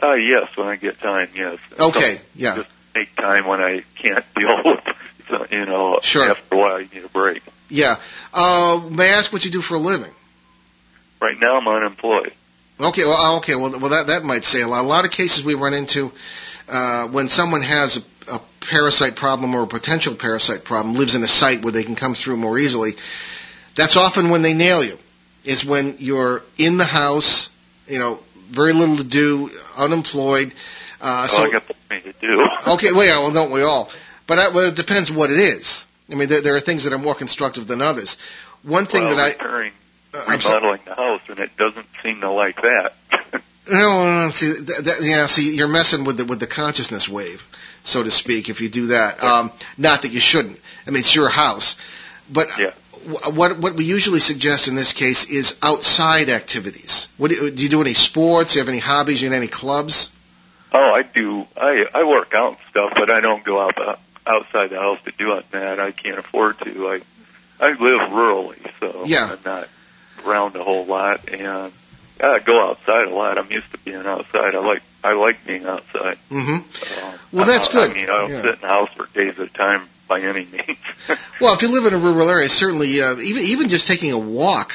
Uh, 0.02 0.14
yes, 0.14 0.56
when 0.56 0.66
I 0.66 0.76
get 0.76 0.98
time, 1.00 1.28
yes. 1.34 1.58
Okay, 1.78 2.20
yeah, 2.34 2.56
Just 2.56 2.70
make 2.94 3.14
time 3.16 3.46
when 3.46 3.60
I 3.60 3.82
can't 3.96 4.24
deal 4.34 4.62
with, 4.64 4.80
so, 5.28 5.46
you 5.50 5.66
know, 5.66 5.98
Sure. 6.02 6.30
after 6.30 6.54
a 6.54 6.58
while 6.58 6.80
you 6.80 6.88
need 6.94 7.04
a 7.04 7.08
break. 7.08 7.42
yeah. 7.68 7.96
Uh, 8.34 8.80
may 8.90 9.10
I 9.10 9.18
ask 9.18 9.32
what 9.32 9.44
you 9.44 9.50
do 9.50 9.60
for 9.60 9.74
a 9.74 9.78
living? 9.78 10.10
Right 11.20 11.38
now 11.38 11.58
I'm 11.58 11.68
unemployed. 11.68 12.32
Okay, 12.80 13.04
well, 13.04 13.34
uh, 13.34 13.36
okay, 13.36 13.54
well, 13.54 13.78
well, 13.78 13.90
that 13.90 14.08
that 14.08 14.24
might 14.24 14.44
say 14.44 14.62
a 14.62 14.66
lot. 14.68 14.80
A 14.84 14.88
lot 14.88 15.04
of 15.04 15.10
cases 15.10 15.44
we 15.44 15.54
run 15.54 15.72
into 15.74 16.10
uh, 16.68 17.06
when 17.08 17.28
someone 17.28 17.62
has 17.62 17.98
a, 18.28 18.34
a 18.34 18.40
parasite 18.60 19.14
problem 19.14 19.54
or 19.54 19.62
a 19.62 19.66
potential 19.66 20.14
parasite 20.14 20.64
problem, 20.64 20.94
lives 20.96 21.14
in 21.14 21.22
a 21.22 21.28
site 21.28 21.62
where 21.62 21.70
they 21.72 21.84
can 21.84 21.94
come 21.94 22.14
through 22.14 22.38
more 22.38 22.58
easily. 22.58 22.92
That's 23.76 23.96
often 23.96 24.30
when 24.30 24.42
they 24.42 24.54
nail 24.54 24.82
you. 24.82 24.98
Is 25.44 25.64
when 25.64 25.96
you're 25.98 26.42
in 26.56 26.76
the 26.76 26.84
house, 26.84 27.50
you 27.88 27.98
know, 27.98 28.20
very 28.48 28.72
little 28.72 28.96
to 28.96 29.04
do, 29.04 29.50
unemployed. 29.76 30.52
Uh, 31.02 31.26
So 31.26 31.36
so 31.36 31.44
I 31.44 31.50
got 31.50 31.64
to 31.68 32.14
do. 32.20 32.48
Okay, 32.68 32.92
well, 32.92 33.04
yeah, 33.04 33.18
well, 33.18 33.32
don't 33.32 33.50
we 33.50 33.62
all? 33.62 33.90
But 34.26 34.38
I, 34.38 34.48
well, 34.48 34.68
it 34.68 34.76
depends 34.76 35.10
what 35.10 35.30
it 35.30 35.38
is. 35.38 35.84
I 36.10 36.14
mean, 36.14 36.28
there, 36.28 36.40
there 36.40 36.54
are 36.54 36.60
things 36.60 36.84
that 36.84 36.92
are 36.92 36.98
more 36.98 37.14
constructive 37.14 37.66
than 37.66 37.82
others. 37.82 38.16
One 38.62 38.86
thing 38.86 39.02
well, 39.04 39.16
that 39.16 39.22
I, 39.22 39.28
repairing, 39.30 39.72
uh, 40.14 40.24
I'm 40.28 40.38
remodeling 40.38 40.80
the 40.84 40.94
house, 40.94 41.22
and 41.28 41.38
it 41.40 41.56
doesn't 41.56 41.86
seem 42.02 42.20
to 42.20 42.30
like 42.30 42.62
that. 42.62 42.94
No, 43.70 44.24
no, 44.24 44.30
see, 44.32 44.48
that, 44.52 44.84
that, 44.86 44.96
yeah, 45.02 45.26
see, 45.26 45.54
you're 45.54 45.68
messing 45.68 46.02
with 46.02 46.16
the 46.16 46.24
with 46.24 46.40
the 46.40 46.48
consciousness 46.48 47.08
wave, 47.08 47.46
so 47.84 48.02
to 48.02 48.10
speak. 48.10 48.48
If 48.48 48.60
you 48.60 48.68
do 48.68 48.86
that, 48.88 49.22
um, 49.22 49.52
not 49.78 50.02
that 50.02 50.10
you 50.10 50.18
shouldn't. 50.18 50.58
I 50.84 50.90
mean, 50.90 50.98
it's 50.98 51.14
your 51.14 51.28
house, 51.28 51.76
but 52.28 52.48
Yeah. 52.58 52.72
wh- 53.08 53.32
what 53.36 53.58
what 53.60 53.74
we 53.76 53.84
usually 53.84 54.18
suggest 54.18 54.66
in 54.66 54.74
this 54.74 54.92
case 54.92 55.26
is 55.26 55.58
outside 55.62 56.28
activities. 56.28 57.06
What 57.18 57.30
do 57.30 57.36
you, 57.36 57.50
do 57.52 57.62
you 57.62 57.68
do 57.68 57.80
any 57.80 57.94
sports? 57.94 58.52
Do 58.52 58.58
you 58.58 58.62
have 58.64 58.68
any 58.68 58.80
hobbies? 58.80 59.22
You 59.22 59.28
in 59.28 59.32
any 59.32 59.46
clubs? 59.46 60.10
Oh, 60.74 60.94
I 60.94 61.02
do. 61.02 61.46
I 61.56 61.86
I 61.94 62.04
work 62.04 62.34
out 62.34 62.50
and 62.50 62.58
stuff, 62.70 62.92
but 62.94 63.10
I 63.10 63.20
don't 63.20 63.44
go 63.44 63.60
out 63.60 63.76
the, 63.76 63.98
outside 64.26 64.68
the 64.70 64.78
house 64.80 64.98
to 65.04 65.12
do 65.12 65.36
it, 65.38 65.46
man. 65.52 65.80
I 65.80 65.90
can't 65.90 66.18
afford 66.18 66.58
to. 66.60 66.88
I 66.88 67.00
I 67.60 67.70
live 67.72 68.10
rurally, 68.10 68.70
so 68.80 69.04
Yeah. 69.06 69.30
I'm 69.32 69.38
not 69.44 69.68
around 70.26 70.56
a 70.56 70.62
whole 70.64 70.84
lot, 70.84 71.28
and 71.30 71.72
I 72.22 72.38
go 72.40 72.70
outside 72.70 73.08
a 73.08 73.14
lot. 73.14 73.38
I'm 73.38 73.50
used 73.50 73.70
to 73.72 73.78
being 73.78 74.04
outside. 74.06 74.54
I 74.54 74.58
like 74.58 74.82
I 75.04 75.14
like 75.14 75.44
being 75.46 75.64
outside. 75.66 76.18
Mm-hmm. 76.30 77.36
Well, 77.36 77.46
that's 77.46 77.68
I, 77.68 77.72
good. 77.72 77.90
I 77.90 77.94
mean, 77.94 78.04
I 78.04 78.06
don't 78.06 78.30
Yeah. 78.30 78.42
sit 78.42 78.54
in 78.56 78.60
the 78.60 78.66
house 78.68 78.90
for 78.90 79.06
days 79.14 79.38
at 79.38 79.46
a 79.48 79.52
time 79.52 79.88
by 80.08 80.20
any 80.20 80.44
means. 80.44 80.78
Well, 81.40 81.54
if 81.54 81.62
you 81.62 81.68
live 81.72 81.86
in 81.86 81.94
a 81.94 81.98
rural 81.98 82.28
area, 82.28 82.48
certainly 82.48 83.00
uh, 83.00 83.16
even 83.16 83.42
even 83.44 83.68
just 83.68 83.86
taking 83.88 84.12
a 84.12 84.18
walk 84.18 84.72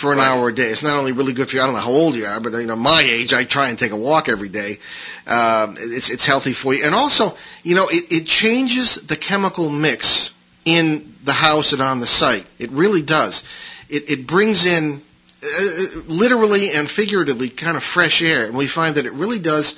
for 0.00 0.12
an 0.12 0.18
Right. 0.18 0.28
hour 0.28 0.48
a 0.48 0.54
day, 0.54 0.64
it's 0.68 0.82
not 0.82 0.96
only 0.96 1.12
really 1.12 1.34
good 1.34 1.48
for 1.48 1.56
you. 1.56 1.62
I 1.62 1.66
don't 1.66 1.74
know 1.74 1.80
how 1.82 1.90
old 1.90 2.14
you 2.14 2.24
are, 2.24 2.40
but 2.40 2.52
you 2.54 2.66
know, 2.66 2.74
my 2.76 3.02
age, 3.02 3.34
I 3.34 3.44
try 3.44 3.68
and 3.68 3.78
take 3.78 3.90
a 3.92 3.96
walk 3.96 4.28
every 4.30 4.48
day. 4.48 4.78
Um, 5.26 5.76
it's 5.78 6.08
it's 6.10 6.24
healthy 6.24 6.54
for 6.54 6.72
you, 6.74 6.84
and 6.84 6.94
also, 6.94 7.36
you 7.62 7.74
know, 7.74 7.86
it, 7.88 8.10
it 8.10 8.26
changes 8.26 8.94
the 8.96 9.16
chemical 9.16 9.68
mix 9.68 10.32
in 10.64 11.14
the 11.24 11.34
house 11.34 11.72
and 11.74 11.82
on 11.82 12.00
the 12.00 12.06
site. 12.06 12.46
It 12.58 12.70
really 12.70 13.02
does. 13.02 13.44
It 13.90 14.10
it 14.10 14.26
brings 14.26 14.64
in 14.64 15.02
uh, 15.42 16.00
literally 16.08 16.70
and 16.72 16.88
figuratively 16.88 17.50
kind 17.50 17.76
of 17.76 17.82
fresh 17.84 18.22
air, 18.22 18.46
and 18.46 18.56
we 18.56 18.66
find 18.66 18.94
that 18.94 19.04
it 19.04 19.12
really 19.12 19.38
does 19.38 19.74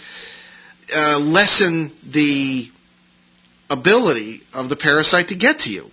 uh, 0.95 1.19
lessen 1.21 1.91
the 2.11 2.71
ability 3.71 4.43
of 4.55 4.69
the 4.69 4.77
parasite 4.77 5.29
to 5.29 5.35
get 5.35 5.61
to 5.61 5.73
you. 5.73 5.91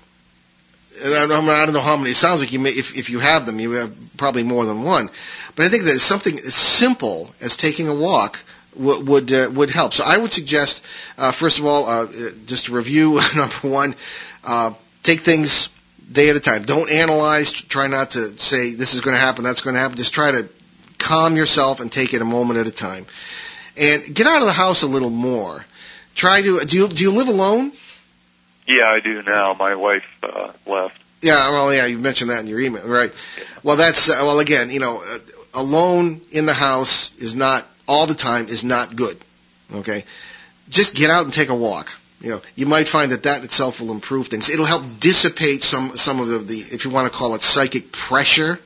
I 1.04 1.28
don't, 1.28 1.74
know 1.74 1.82
how 1.82 1.95
many. 1.97 2.12
It 2.12 2.16
sounds 2.16 2.41
like 2.41 2.52
you 2.52 2.60
may, 2.60 2.72
if, 2.72 2.97
if 2.97 3.10
you 3.10 3.20
have 3.20 3.45
them, 3.45 3.60
you 3.60 3.72
have 3.72 3.95
probably 4.18 4.43
more 4.43 4.66
than 4.66 4.84
one. 4.84 5.10
But 5.56 5.66
I 5.66 5.70
think 5.70 5.84
that 5.86 6.00
something 6.00 6.38
as 6.39 6.56
simple 6.56 7.34
as 7.41 7.58
taking 7.58 7.88
a 7.88 7.95
walk 7.95 8.39
would 8.76 9.08
would, 9.08 9.32
uh, 9.32 9.50
would 9.54 9.70
help. 9.70 9.93
So 9.93 10.04
I 10.06 10.18
would 10.18 10.32
suggest, 10.32 10.86
uh, 11.18 11.32
first 11.32 11.60
of 11.60 11.66
all, 11.66 11.88
uh, 11.88 12.08
just 12.45 12.66
to 12.66 12.74
review 12.74 13.20
number 13.36 13.56
one, 13.62 13.95
uh, 14.43 14.74
take 15.04 15.22
things 15.22 15.70
day 16.12 16.30
at 16.30 16.36
a 16.36 16.39
time. 16.39 16.64
Don't 16.64 16.89
analyze. 16.89 17.52
Try 17.52 17.88
not 17.88 18.12
to 18.12 18.38
say 18.38 18.74
this 18.74 18.93
is 18.93 19.02
going 19.02 19.16
to 19.16 19.20
happen, 19.20 19.43
that's 19.43 19.62
going 19.62 19.76
to 19.76 19.80
happen. 19.80 19.97
Just 19.97 20.14
try 20.14 20.32
to 20.32 20.50
calm 20.97 21.36
yourself 21.36 21.80
and 21.80 21.91
take 21.91 22.14
it 22.14 22.22
a 22.22 22.26
moment 22.26 22.60
at 22.60 22.68
a 22.68 22.72
time. 22.72 23.06
And 23.78 24.14
get 24.14 24.28
out 24.28 24.41
of 24.41 24.47
the 24.47 24.54
house 24.54 24.82
a 24.82 24.88
little 24.88 25.10
more. 25.10 25.66
Try 26.16 26.41
to. 26.41 26.60
Do 26.60 26.78
you 26.78 26.88
do 26.88 27.04
you 27.04 27.12
live 27.12 27.30
alone? 27.30 27.72
Yeah, 28.70 28.86
I 28.88 29.00
do 29.00 29.24
now. 29.24 29.54
My 29.56 29.76
wife 29.76 30.06
uh, 30.24 30.52
left. 30.66 31.02
Yeah, 31.22 31.52
well, 31.52 31.74
yeah, 31.74 31.86
you 31.86 32.00
mentioned 32.00 32.30
that 32.30 32.40
in 32.40 32.48
your 32.48 32.60
email, 32.62 32.88
right? 32.88 33.12
Well, 33.64 33.76
that's 33.76 34.10
uh, 34.10 34.16
well, 34.22 34.40
again, 34.40 34.70
you 34.70 34.80
know, 34.80 35.02
uh, 35.06 35.18
alone 35.54 36.22
in 36.32 36.46
the 36.46 36.54
house 36.54 37.14
is 37.18 37.36
not 37.36 37.68
all 37.88 38.06
the 38.06 38.14
time 38.14 38.48
is 38.48 38.64
not 38.64 38.96
good. 38.96 39.18
Okay, 39.74 40.06
just 40.70 40.96
get 40.96 41.10
out 41.10 41.26
and 41.26 41.34
take 41.34 41.50
a 41.50 41.56
walk. 41.56 41.90
You 42.22 42.32
know, 42.32 42.42
you 42.56 42.66
might 42.68 42.88
find 42.88 43.12
that 43.12 43.24
that 43.24 43.44
itself 43.44 43.82
will 43.82 43.92
improve 43.92 44.28
things. 44.28 44.50
It'll 44.50 44.66
help 44.66 44.84
dissipate 45.00 45.64
some 45.64 45.98
some 45.98 46.20
of 46.20 46.28
the, 46.28 46.38
the 46.40 46.60
if 46.60 46.86
you 46.86 46.92
want 46.92 47.12
to 47.12 47.18
call 47.18 47.34
it 47.36 47.42
psychic 47.42 47.92
pressure 47.92 48.60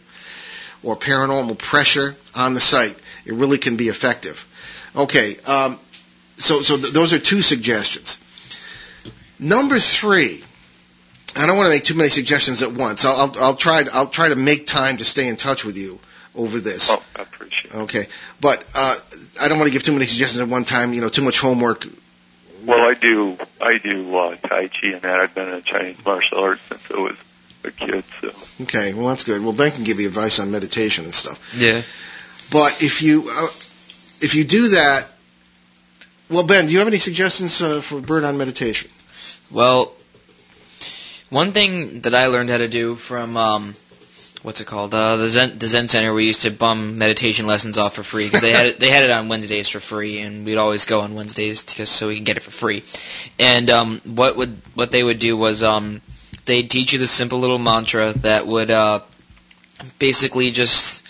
or 0.83 0.95
paranormal 0.95 1.57
pressure 1.57 2.15
on 2.35 2.53
the 2.53 2.59
site. 2.59 2.97
It 3.25 3.33
really 3.33 3.57
can 3.57 3.77
be 3.77 3.87
effective. 3.87 4.45
Okay, 4.95 5.37
um, 5.47 5.79
so 6.37 6.61
so 6.61 6.77
th- 6.77 6.93
those 6.93 7.13
are 7.13 7.19
two 7.19 7.41
suggestions. 7.41 8.19
Number 9.39 9.79
three. 9.79 10.43
I 11.35 11.47
don't 11.47 11.57
want 11.57 11.67
to 11.67 11.71
make 11.71 11.83
too 11.83 11.95
many 11.95 12.09
suggestions 12.09 12.61
at 12.61 12.73
once. 12.73 13.05
I'll, 13.05 13.17
I'll, 13.17 13.43
I'll 13.43 13.55
try. 13.55 13.83
I'll 13.91 14.07
try 14.07 14.29
to 14.29 14.35
make 14.35 14.67
time 14.67 14.97
to 14.97 15.03
stay 15.03 15.27
in 15.27 15.35
touch 15.35 15.65
with 15.65 15.77
you 15.77 15.99
over 16.35 16.59
this. 16.59 16.91
Oh, 16.91 17.01
I 17.15 17.23
appreciate 17.23 17.73
it. 17.73 17.77
Okay, 17.77 18.07
but 18.39 18.63
uh, 18.75 18.95
I 19.41 19.47
don't 19.47 19.57
want 19.57 19.67
to 19.67 19.73
give 19.73 19.83
too 19.83 19.93
many 19.93 20.05
suggestions 20.05 20.41
at 20.41 20.47
one 20.47 20.63
time. 20.63 20.93
You 20.93 21.01
know, 21.01 21.09
too 21.09 21.23
much 21.23 21.39
homework. 21.39 21.87
Well, 22.65 22.87
I 22.87 22.93
do. 22.93 23.37
I 23.59 23.79
do 23.79 24.15
uh, 24.15 24.35
Tai 24.35 24.67
Chi 24.67 24.87
and 24.89 25.01
that. 25.01 25.19
I've 25.19 25.35
been 25.35 25.49
in 25.49 25.63
Chinese 25.63 25.97
martial 26.05 26.39
arts 26.39 26.61
since 26.69 26.91
I 26.91 26.99
was 26.99 27.17
a 27.63 27.71
kid. 27.71 28.03
So 28.21 28.31
Okay, 28.63 28.93
well 28.93 29.07
that's 29.07 29.23
good. 29.23 29.43
Well, 29.43 29.53
Ben 29.53 29.71
can 29.71 29.83
give 29.83 29.99
you 29.99 30.07
advice 30.07 30.39
on 30.39 30.51
meditation 30.51 31.05
and 31.05 31.13
stuff. 31.13 31.55
Yeah. 31.57 31.81
But 32.51 32.83
if 32.83 33.01
you 33.01 33.29
uh, 33.29 33.47
if 34.21 34.35
you 34.35 34.43
do 34.43 34.69
that, 34.69 35.07
well, 36.29 36.43
Ben, 36.43 36.67
do 36.67 36.73
you 36.73 36.79
have 36.79 36.87
any 36.87 36.99
suggestions 36.99 37.61
uh, 37.61 37.81
for 37.81 37.99
Bert 37.99 38.23
on 38.23 38.37
meditation? 38.37 38.89
Well, 39.53 39.93
one 41.29 41.51
thing 41.51 42.01
that 42.01 42.15
I 42.15 42.25
learned 42.25 42.49
how 42.49 42.57
to 42.57 42.67
do 42.67 42.95
from 42.95 43.37
um, 43.37 43.75
what's 44.41 44.61
it 44.61 44.65
called? 44.65 44.95
Uh, 44.95 45.17
the 45.17 45.29
Zen 45.29 45.59
the 45.59 45.67
Zen 45.67 45.87
Center. 45.87 46.11
We 46.11 46.25
used 46.25 46.41
to 46.41 46.49
bum 46.49 46.97
meditation 46.97 47.45
lessons 47.45 47.77
off 47.77 47.93
for 47.93 48.01
free 48.01 48.25
because 48.25 48.41
they 48.41 48.51
had 48.51 48.65
it, 48.65 48.79
they 48.79 48.89
had 48.89 49.03
it 49.03 49.11
on 49.11 49.27
Wednesdays 49.27 49.69
for 49.69 49.79
free, 49.79 50.21
and 50.21 50.43
we'd 50.43 50.57
always 50.57 50.85
go 50.85 51.01
on 51.01 51.13
Wednesdays 51.13 51.61
just 51.61 51.91
so 51.95 52.07
we 52.07 52.15
can 52.15 52.23
get 52.23 52.37
it 52.37 52.39
for 52.39 52.49
free. 52.49 52.83
And 53.37 53.69
um, 53.69 54.01
what 54.05 54.37
would 54.37 54.57
what 54.73 54.89
they 54.89 55.03
would 55.03 55.19
do 55.19 55.37
was 55.37 55.61
um, 55.61 56.01
they'd 56.45 56.67
teach 56.67 56.93
you 56.93 56.97
the 56.97 57.05
simple 57.05 57.39
little 57.39 57.59
mantra 57.59 58.13
that 58.13 58.47
would 58.47 58.71
uh, 58.71 59.01
basically 59.99 60.49
just 60.49 61.03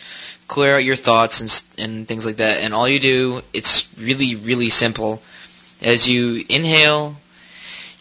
clear 0.49 0.75
out 0.75 0.83
your 0.83 0.97
thoughts 0.97 1.39
and 1.39 1.63
and 1.79 2.07
things 2.09 2.25
like 2.25 2.37
that. 2.37 2.57
And 2.57 2.73
all 2.73 2.89
you 2.89 2.99
do, 2.99 3.41
it's 3.53 3.87
really 3.97 4.35
really 4.35 4.69
simple. 4.69 5.21
As 5.81 6.07
you 6.09 6.43
inhale, 6.49 7.15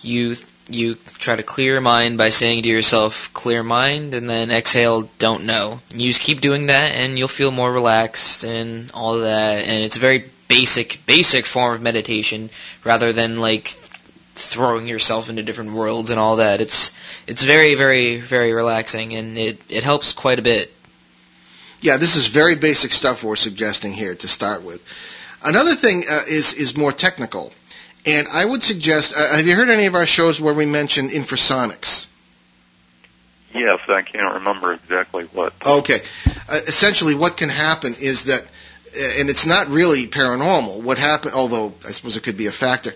you 0.04 0.36
you 0.68 0.94
try 0.94 1.36
to 1.36 1.42
clear 1.42 1.72
your 1.72 1.80
mind 1.80 2.18
by 2.18 2.28
saying 2.28 2.62
to 2.62 2.68
yourself, 2.68 3.32
clear 3.34 3.62
mind, 3.62 4.14
and 4.14 4.28
then 4.28 4.50
exhale, 4.50 5.10
don't 5.18 5.44
know. 5.44 5.80
You 5.94 6.08
just 6.08 6.22
keep 6.22 6.40
doing 6.40 6.66
that, 6.66 6.92
and 6.92 7.18
you'll 7.18 7.28
feel 7.28 7.50
more 7.50 7.70
relaxed 7.70 8.44
and 8.44 8.90
all 8.92 9.18
that. 9.18 9.66
And 9.66 9.84
it's 9.84 9.96
a 9.96 10.00
very 10.00 10.24
basic, 10.48 11.04
basic 11.06 11.46
form 11.46 11.74
of 11.74 11.82
meditation 11.82 12.50
rather 12.84 13.12
than 13.12 13.40
like 13.40 13.68
throwing 14.34 14.86
yourself 14.86 15.28
into 15.28 15.42
different 15.42 15.72
worlds 15.72 16.10
and 16.10 16.18
all 16.18 16.36
that. 16.36 16.60
It's 16.60 16.94
it's 17.26 17.42
very, 17.42 17.74
very, 17.74 18.18
very 18.18 18.52
relaxing, 18.52 19.14
and 19.14 19.36
it 19.36 19.60
it 19.68 19.84
helps 19.84 20.12
quite 20.12 20.38
a 20.38 20.42
bit. 20.42 20.72
Yeah, 21.80 21.96
this 21.96 22.16
is 22.16 22.28
very 22.28 22.54
basic 22.54 22.92
stuff 22.92 23.24
we're 23.24 23.36
suggesting 23.36 23.92
here 23.92 24.14
to 24.14 24.28
start 24.28 24.62
with. 24.62 24.80
Another 25.44 25.74
thing 25.74 26.04
uh, 26.08 26.22
is 26.28 26.54
is 26.54 26.76
more 26.76 26.92
technical, 26.92 27.52
and 28.04 28.28
I 28.28 28.44
would 28.44 28.62
suggest. 28.62 29.14
Uh, 29.16 29.36
have 29.36 29.46
you 29.46 29.54
heard 29.54 29.70
any 29.70 29.86
of 29.86 29.94
our 29.94 30.06
shows 30.06 30.40
where 30.40 30.54
we 30.54 30.66
mentioned 30.66 31.10
infrasonics? 31.10 32.06
Yes, 33.54 33.80
I 33.88 34.02
can't 34.02 34.34
remember 34.34 34.72
exactly 34.72 35.24
what. 35.24 35.52
Okay, 35.64 36.02
uh, 36.48 36.60
essentially, 36.66 37.14
what 37.14 37.36
can 37.36 37.50
happen 37.50 37.94
is 38.00 38.24
that, 38.24 38.42
uh, 38.42 39.20
and 39.20 39.28
it's 39.28 39.46
not 39.46 39.68
really 39.68 40.06
paranormal. 40.06 40.82
What 40.82 40.98
happen? 40.98 41.32
Although 41.34 41.74
I 41.86 41.90
suppose 41.90 42.16
it 42.16 42.22
could 42.22 42.36
be 42.36 42.46
a 42.46 42.52
factor. 42.52 42.92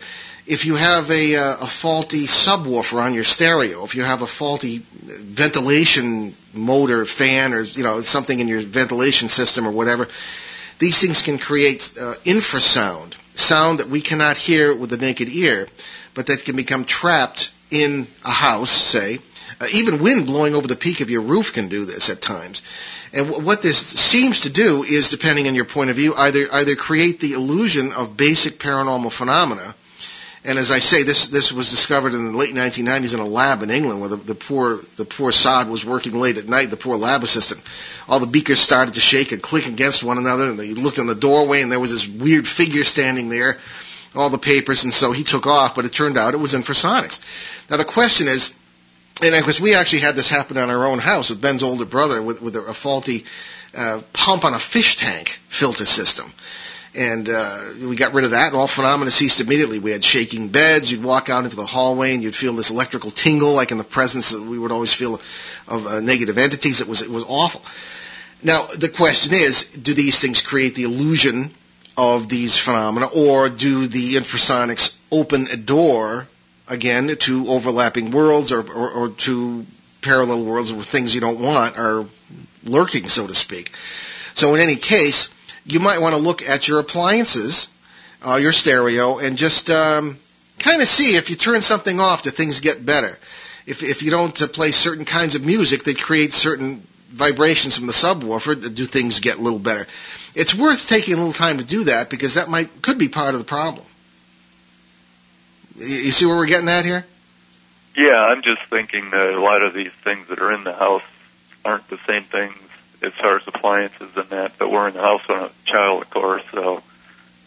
If 0.47 0.65
you 0.65 0.77
have 0.77 1.11
a, 1.11 1.37
uh, 1.37 1.57
a 1.63 1.67
faulty 1.67 2.23
subwoofer 2.23 3.03
on 3.03 3.15
your 3.15 3.25
stereo, 3.25 3.85
if 3.85 3.97
you 3.97 4.03
have 4.03 4.23
a 4.23 4.29
faulty 4.29 4.79
ventilation 4.79 6.35
motor, 6.55 7.05
fan, 7.05 7.53
or 7.53 7.63
you 7.63 7.83
know 7.83 8.01
something 8.01 8.39
in 8.39 8.49
your 8.49 8.61
ventilation 8.61 9.29
system 9.29 9.67
or 9.67 9.73
whatever, 9.73 10.09
these 10.79 11.01
things 11.01 11.23
can 11.23 11.39
create 11.39 11.93
uh, 12.01 12.15
infrasound, 12.25 13.15
sound 13.35 13.81
that 13.81 13.89
we 13.89 14.01
cannot 14.01 14.37
hear 14.37 14.75
with 14.75 14.91
the 14.91 14.97
naked 14.97 15.29
ear, 15.29 15.69
but 16.15 16.27
that 16.27 16.45
can 16.45 16.57
become 16.57 16.85
trapped 16.85 17.51
in 17.71 18.07
a 18.25 18.31
house, 18.31 18.71
say. 18.71 19.19
Uh, 19.61 19.67
even 19.73 20.03
wind 20.03 20.27
blowing 20.27 20.55
over 20.55 20.67
the 20.67 20.77
peak 20.77 21.01
of 21.01 21.09
your 21.09 21.23
roof 21.23 21.53
can 21.55 21.69
do 21.69 21.85
this 21.85 22.11
at 22.11 22.21
times. 22.21 22.61
And 23.13 23.27
w- 23.29 23.45
what 23.47 23.63
this 23.63 23.79
seems 23.79 24.43
to 24.43 24.51
do 24.51 24.83
is, 24.83 25.09
depending 25.11 25.49
on 25.49 25.55
your 25.55 25.65
point 25.65 25.89
of 25.91 25.97
view, 25.97 26.15
either 26.15 26.53
either 26.53 26.77
create 26.77 27.21
the 27.21 27.33
illusion 27.33 27.93
of 27.93 28.17
basic 28.17 28.59
paranormal 28.59 29.13
phenomena. 29.13 29.75
And 30.47 30.61
as 30.61 30.71
I 30.71 30.79
say, 30.79 31.03
this 31.03 31.27
this 31.27 31.53
was 31.53 31.71
discovered 31.71 32.15
in 32.15 32.31
the 32.31 32.39
late 32.39 32.55
1990s 32.55 33.15
in 33.15 33.19
a 33.19 33.27
lab 33.27 33.65
in 33.65 33.71
England, 33.71 33.99
where 33.99 34.11
the, 34.11 34.17
the 34.17 34.35
poor 34.37 34.77
the 34.97 35.05
poor 35.05 35.33
sod 35.33 35.69
was 35.69 35.85
working 35.85 36.15
late 36.15 36.39
at 36.39 36.47
night. 36.47 36.71
The 36.71 36.77
poor 36.77 36.97
lab 36.97 37.25
assistant, 37.25 37.61
all 38.09 38.21
the 38.21 38.29
beakers 38.29 38.61
started 38.61 38.95
to 38.95 39.01
shake 39.01 39.33
and 39.33 39.43
click 39.43 39.67
against 39.67 40.05
one 40.05 40.19
another, 40.19 40.51
and 40.51 40.59
they 40.59 40.73
looked 40.73 40.99
in 40.99 41.09
the 41.09 41.17
doorway, 41.17 41.63
and 41.63 41.73
there 41.73 41.81
was 41.81 41.91
this 41.91 42.07
weird 42.07 42.47
figure 42.47 42.85
standing 42.85 43.29
there, 43.29 43.59
all 44.15 44.31
the 44.31 44.39
papers, 44.39 44.85
and 44.85 44.95
so 44.95 45.11
he 45.11 45.25
took 45.25 45.49
off. 45.49 45.75
But 45.75 45.85
it 45.85 45.93
turned 45.93 46.17
out 46.17 46.33
it 46.33 46.37
was 46.37 46.55
infrasonics. 46.55 47.21
Now 47.69 47.77
the 47.77 47.85
question 47.85 48.29
is, 48.29 48.55
and 49.21 49.35
of 49.35 49.43
course 49.43 49.61
we 49.61 49.75
actually 49.75 50.03
had 50.03 50.15
this 50.15 50.29
happen 50.29 50.59
on 50.59 50.71
our 50.71 50.87
own 50.87 51.01
house 51.01 51.31
with 51.31 51.41
Ben's 51.41 51.65
older 51.65 51.87
brother 51.87 52.23
with, 52.23 52.41
with 52.41 52.55
a, 52.55 52.61
a 52.61 52.75
faulty 52.75 53.25
uh, 53.75 54.01
pump 54.13 54.45
on 54.45 54.55
a 54.55 54.61
fish 54.61 54.95
tank 54.95 55.41
filter 55.49 55.87
system. 55.87 56.33
And 56.97 57.29
uh, 57.29 57.61
we 57.83 57.95
got 57.95 58.15
rid 58.15 58.25
of 58.25 58.31
that, 58.31 58.49
and 58.49 58.57
all 58.57 58.67
phenomena 58.67 59.11
ceased 59.11 59.41
immediately. 59.41 59.79
We 59.79 59.91
had 59.91 60.03
shaking 60.03 60.49
beds. 60.49 60.91
You'd 60.91 61.05
walk 61.05 61.29
out 61.29 61.45
into 61.45 61.57
the 61.57 61.67
hallway, 61.67 62.15
and 62.15 62.23
you'd 62.23 62.35
feel 62.35 62.55
this 62.55 62.71
electrical 62.71 63.11
tingle, 63.11 63.53
like 63.53 63.71
in 63.71 63.77
the 63.77 63.85
presence 63.85 64.31
that 64.31 64.41
we 64.41 64.59
would 64.59 64.73
always 64.73 64.95
feel 64.95 65.21
of 65.69 65.87
uh, 65.87 66.01
negative 66.01 66.39
entities. 66.39 66.81
It 66.81 66.89
was 66.89 67.03
it 67.03 67.11
was 67.11 67.25
awful. 67.29 67.61
Now 68.43 68.67
the 68.67 68.89
question 68.89 69.35
is, 69.35 69.65
do 69.65 69.93
these 69.93 70.21
things 70.21 70.41
create 70.41 70.75
the 70.75 70.85
illusion 70.85 71.51
of 71.99 72.29
these 72.29 72.57
phenomena, 72.57 73.07
or 73.07 73.51
do 73.51 73.87
the 73.87 74.17
infrasonics 74.17 74.97
open 75.13 75.49
a 75.49 75.57
door 75.57 76.27
again 76.67 77.15
to 77.15 77.49
overlapping 77.49 78.11
worlds, 78.11 78.53
or, 78.53 78.61
or, 78.61 78.91
or 78.91 79.09
to 79.11 79.67
parallel 80.01 80.45
worlds 80.45 80.73
where 80.73 80.83
things 80.83 81.15
you 81.15 81.21
don't 81.21 81.41
want 81.41 81.79
are 81.79 82.07
lurking, 82.65 83.09
so 83.09 83.27
to 83.27 83.35
speak? 83.35 83.77
So 84.33 84.55
in 84.55 84.61
any 84.61 84.77
case 84.77 85.29
you 85.67 85.81
might 85.81 86.01
want 86.01 86.15
to 86.15 86.21
look 86.21 86.49
at 86.49 86.69
your 86.69 86.79
appliances, 86.79 87.69
uh, 88.27 88.37
your 88.37 88.53
stereo, 88.53 89.19
and 89.19 89.37
just 89.37 89.69
um, 89.69 90.17
kind 90.59 90.81
of 90.81 90.89
see 90.89 91.17
if 91.17 91.29
you 91.29 91.37
turn 91.37 91.61
something 91.61 92.01
off, 92.01 92.23
do 92.23 92.31
things 92.31 92.61
get 92.61 92.85
better? 92.85 93.19
If 93.67 93.83
if 93.83 94.03
you 94.03 94.11
don't 94.11 94.41
uh, 94.41 94.47
play 94.47 94.71
certain 94.71 95.05
kinds 95.05 95.35
of 95.35 95.45
music 95.45 95.85
that 95.85 95.99
create 95.99 96.33
certain 96.33 96.87
vibrations 97.09 97.77
from 97.77 97.87
the 97.87 97.93
subwoofer, 97.93 98.75
do 98.75 98.87
things 98.87 99.21
get 99.21 99.39
a 99.39 99.43
little 99.43 99.59
better? 99.59 99.87
It's 100.35 100.55
worth 100.55 100.89
taking 100.89 101.15
a 101.15 101.17
little 101.17 101.33
time 101.33 101.59
to 101.59 101.65
do 101.65 101.85
that 101.85 102.11
because 102.11 102.35
that 102.35 102.49
might 102.49 102.83
could 102.83 102.99
be 102.99 103.09
part 103.09 103.35
of 103.35 103.41
the 103.41 103.45
problem. 103.45 103.85
You 105.77 106.11
see 106.13 106.27
where 106.27 106.37
we're 106.37 106.47
getting 106.47 106.69
at 106.69 106.85
here? 106.85 107.05
Yeah, 107.97 108.25
I'm 108.25 108.43
just 108.43 108.63
thinking 108.63 109.11
that 109.11 109.35
a 109.35 109.41
lot 109.41 109.63
of 109.63 109.75
these 109.75 109.93
things 110.05 110.29
that 110.29 110.39
are 110.39 110.53
in 110.53 110.65
the 110.65 110.73
house 110.73 111.03
aren't 111.65 111.89
the 111.89 111.99
same 112.07 112.23
things 112.25 112.55
as 113.07 113.13
far 113.15 113.37
as 113.37 113.43
appliances 113.47 114.09
and 114.17 114.29
that, 114.31 114.53
but 114.59 114.71
we're 114.71 114.89
in 114.89 114.95
the 114.95 115.01
house 115.01 115.23
on 115.29 115.45
a 115.45 115.51
child, 115.65 116.03
of 116.03 116.11
course, 116.11 116.43
so, 116.53 116.83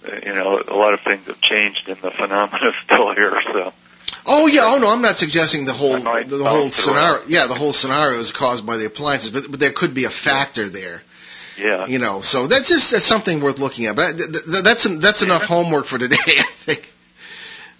uh, 0.07 0.15
you 0.25 0.33
know, 0.33 0.61
a 0.67 0.75
lot 0.75 0.93
of 0.93 1.01
things 1.01 1.25
have 1.27 1.41
changed 1.41 1.87
and 1.89 1.97
the 1.97 2.11
phenomena 2.11 2.69
is 2.69 2.75
still 2.83 3.13
here, 3.13 3.39
so. 3.41 3.73
Oh 4.25 4.47
yeah, 4.47 4.61
oh 4.63 4.77
no, 4.79 4.91
I'm 4.91 5.01
not 5.01 5.17
suggesting 5.17 5.65
the 5.65 5.73
whole 5.73 5.97
the, 5.99 6.43
whole 6.43 6.69
scenario. 6.69 7.21
Yeah, 7.27 7.47
the 7.47 7.55
whole 7.55 7.73
scenario 7.73 8.19
is 8.19 8.31
caused 8.31 8.65
by 8.65 8.77
the 8.77 8.85
appliances, 8.85 9.31
but, 9.31 9.49
but 9.49 9.59
there 9.59 9.71
could 9.71 9.93
be 9.93 10.03
a 10.03 10.09
factor 10.09 10.67
there. 10.67 11.01
Yeah. 11.57 11.87
You 11.87 11.99
know, 11.99 12.21
so 12.21 12.47
that's 12.47 12.69
just 12.69 12.91
that's 12.91 13.03
something 13.03 13.41
worth 13.41 13.59
looking 13.59 13.85
at. 13.87 13.95
But 13.95 14.17
th- 14.17 14.31
th- 14.31 14.63
that's 14.63 14.83
that's 14.83 15.21
enough 15.21 15.45
homework 15.45 15.85
for 15.85 15.97
today, 15.97 16.17
I 16.27 16.43
think, 16.43 16.91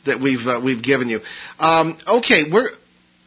that 0.06 0.20
we've 0.20 0.48
uh, 0.48 0.60
we've 0.62 0.82
given 0.82 1.10
you. 1.10 1.22
Um, 1.60 1.98
okay, 2.08 2.50
we're. 2.50 2.70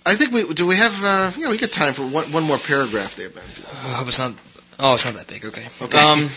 I 0.05 0.17
think 0.17 0.33
we 0.33 0.53
do. 0.53 0.67
We 0.67 0.77
have 0.77 1.05
uh, 1.05 1.33
you 1.37 1.45
know 1.45 1.51
we 1.51 1.59
got 1.59 1.71
time 1.71 1.95
for 1.95 2.03
one, 2.03 2.33
one 2.33 2.43
more 2.43 2.59
paragraph 2.59 3.15
there, 3.17 3.31
Ben. 3.31 3.43
I 3.85 3.95
hope 3.97 4.09
it's 4.09 4.19
not. 4.19 4.35
Oh, 4.79 4.95
it's 4.95 5.05
not 5.05 5.15
that 5.15 5.29
big. 5.29 5.45
Okay. 5.45 5.67
Okay. 5.81 5.99
Um. 5.99 6.29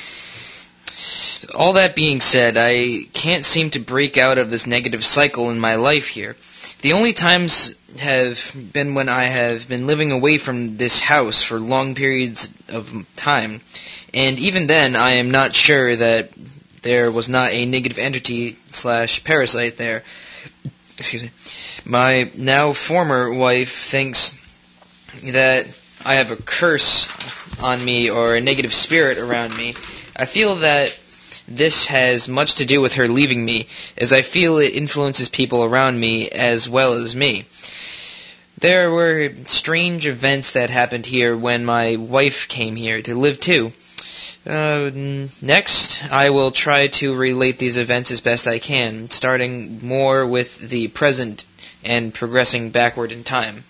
All 1.54 1.74
that 1.74 1.96
being 1.96 2.22
said, 2.22 2.58
I 2.58 3.02
can't 3.14 3.46
seem 3.46 3.70
to 3.72 3.80
break 3.80 4.18
out 4.18 4.38
of 4.38 4.50
this 4.50 4.66
negative 4.66 5.04
cycle 5.06 5.52
in 5.52 5.60
my 5.60 5.76
life 5.76 6.08
here. 6.08 6.36
The 6.82 6.94
only 6.94 7.14
times 7.14 7.76
have 8.00 8.56
been 8.74 8.96
when 8.96 9.10
I 9.10 9.24
have 9.24 9.68
been 9.68 9.86
living 9.86 10.12
away 10.12 10.38
from 10.38 10.78
this 10.78 11.00
house 11.00 11.42
for 11.42 11.60
long 11.60 11.94
periods 11.94 12.52
of 12.70 13.06
time, 13.16 13.62
and 14.14 14.40
even 14.40 14.68
then, 14.68 14.96
I 14.96 15.12
am 15.12 15.32
not 15.32 15.54
sure 15.54 15.96
that 15.96 16.32
there 16.82 17.12
was 17.12 17.30
not 17.30 17.52
a 17.52 17.66
negative 17.66 17.98
entity 17.98 18.58
slash 18.72 19.24
parasite 19.24 19.78
there. 19.78 20.04
Excuse 20.98 21.24
me. 21.24 21.32
My 21.84 22.32
now 22.36 22.74
former 22.74 23.34
wife 23.34 23.90
thinks 23.90 24.34
that 25.24 25.68
I 26.06 26.16
have 26.16 26.32
a 26.32 26.36
curse 26.36 27.10
on 27.60 27.84
me 27.84 28.10
or 28.10 28.36
a 28.36 28.42
negative 28.42 28.74
spirit 28.74 29.18
around 29.18 29.56
me. 29.58 29.76
I 30.16 30.26
feel 30.26 30.56
that 30.58 30.98
this 31.48 31.88
has 31.88 32.28
much 32.28 32.56
to 32.56 32.66
do 32.66 32.82
with 32.82 32.94
her 32.94 33.08
leaving 33.08 33.44
me, 33.44 33.68
as 33.98 34.14
I 34.14 34.22
feel 34.22 34.58
it 34.58 34.74
influences 34.74 35.30
people 35.30 35.64
around 35.64 36.00
me 36.00 36.30
as 36.30 36.68
well 36.68 36.94
as 36.94 37.16
me. 37.16 37.46
There 38.60 38.90
were 38.90 39.32
strange 39.48 40.08
events 40.08 40.52
that 40.52 40.70
happened 40.70 41.06
here 41.06 41.36
when 41.36 41.66
my 41.66 41.98
wife 41.98 42.48
came 42.48 42.76
here 42.76 43.02
to 43.02 43.16
live 43.16 43.40
too. 43.40 43.74
Uh, 44.46 44.92
next, 45.42 46.04
I 46.12 46.30
will 46.30 46.52
try 46.52 46.88
to 46.88 47.16
relate 47.16 47.58
these 47.58 47.78
events 47.78 48.12
as 48.12 48.22
best 48.22 48.48
I 48.48 48.60
can, 48.60 49.10
starting 49.10 49.86
more 49.86 50.26
with 50.26 50.60
the 50.60 50.88
present 50.88 51.46
and 51.84 52.14
progressing 52.14 52.70
backward 52.70 53.12
in 53.12 53.24
time. 53.24 53.64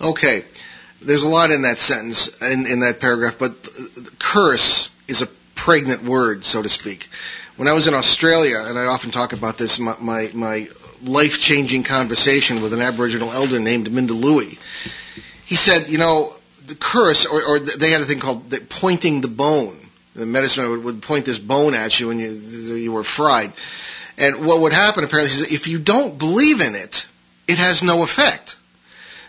Okay, 0.00 0.42
there's 1.00 1.22
a 1.22 1.28
lot 1.28 1.50
in 1.50 1.62
that 1.62 1.78
sentence 1.78 2.28
in, 2.42 2.66
in 2.66 2.80
that 2.80 3.00
paragraph, 3.00 3.36
but 3.38 3.68
curse 4.18 4.90
is 5.06 5.22
a 5.22 5.28
pregnant 5.54 6.02
word, 6.02 6.44
so 6.44 6.62
to 6.62 6.68
speak. 6.68 7.08
When 7.56 7.68
I 7.68 7.72
was 7.72 7.86
in 7.88 7.94
Australia, 7.94 8.62
and 8.64 8.78
I 8.78 8.86
often 8.86 9.10
talk 9.10 9.32
about 9.32 9.56
this, 9.56 9.78
my 9.78 9.96
my, 10.00 10.30
my 10.34 10.66
life 11.02 11.40
changing 11.40 11.84
conversation 11.84 12.60
with 12.60 12.72
an 12.72 12.82
Aboriginal 12.82 13.30
elder 13.30 13.60
named 13.60 13.88
Mindalui. 13.88 14.58
He 15.44 15.54
said, 15.54 15.88
you 15.88 15.98
know, 15.98 16.34
the 16.66 16.74
curse, 16.74 17.26
or, 17.26 17.42
or 17.42 17.58
they 17.58 17.90
had 17.90 18.00
a 18.00 18.04
thing 18.04 18.20
called 18.20 18.50
the 18.50 18.60
pointing 18.60 19.20
the 19.20 19.28
bone. 19.28 19.78
The 20.14 20.26
medicine 20.26 20.64
man 20.64 20.70
would, 20.70 20.84
would 20.84 21.02
point 21.02 21.26
this 21.26 21.38
bone 21.38 21.74
at 21.74 22.00
you, 22.00 22.10
and 22.10 22.20
you 22.20 22.28
you 22.74 22.92
were 22.92 23.04
fried. 23.04 23.52
And 24.18 24.46
what 24.46 24.60
would 24.60 24.72
happen 24.72 25.04
apparently 25.04 25.30
is 25.30 25.52
if 25.52 25.68
you 25.68 25.78
don't 25.78 26.18
believe 26.18 26.60
in 26.60 26.74
it, 26.74 27.06
it 27.46 27.58
has 27.58 27.82
no 27.82 28.02
effect. 28.02 28.56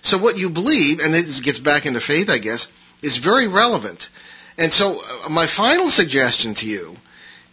So 0.01 0.17
what 0.17 0.37
you 0.37 0.49
believe, 0.49 1.01
and 1.01 1.13
this 1.13 1.41
gets 1.41 1.59
back 1.59 1.85
into 1.85 1.99
faith, 1.99 2.29
I 2.29 2.37
guess, 2.37 2.69
is 3.01 3.17
very 3.17 3.47
relevant. 3.47 4.09
And 4.57 4.71
so, 4.71 5.01
uh, 5.25 5.29
my 5.29 5.45
final 5.45 5.89
suggestion 5.89 6.53
to 6.55 6.67
you 6.67 6.95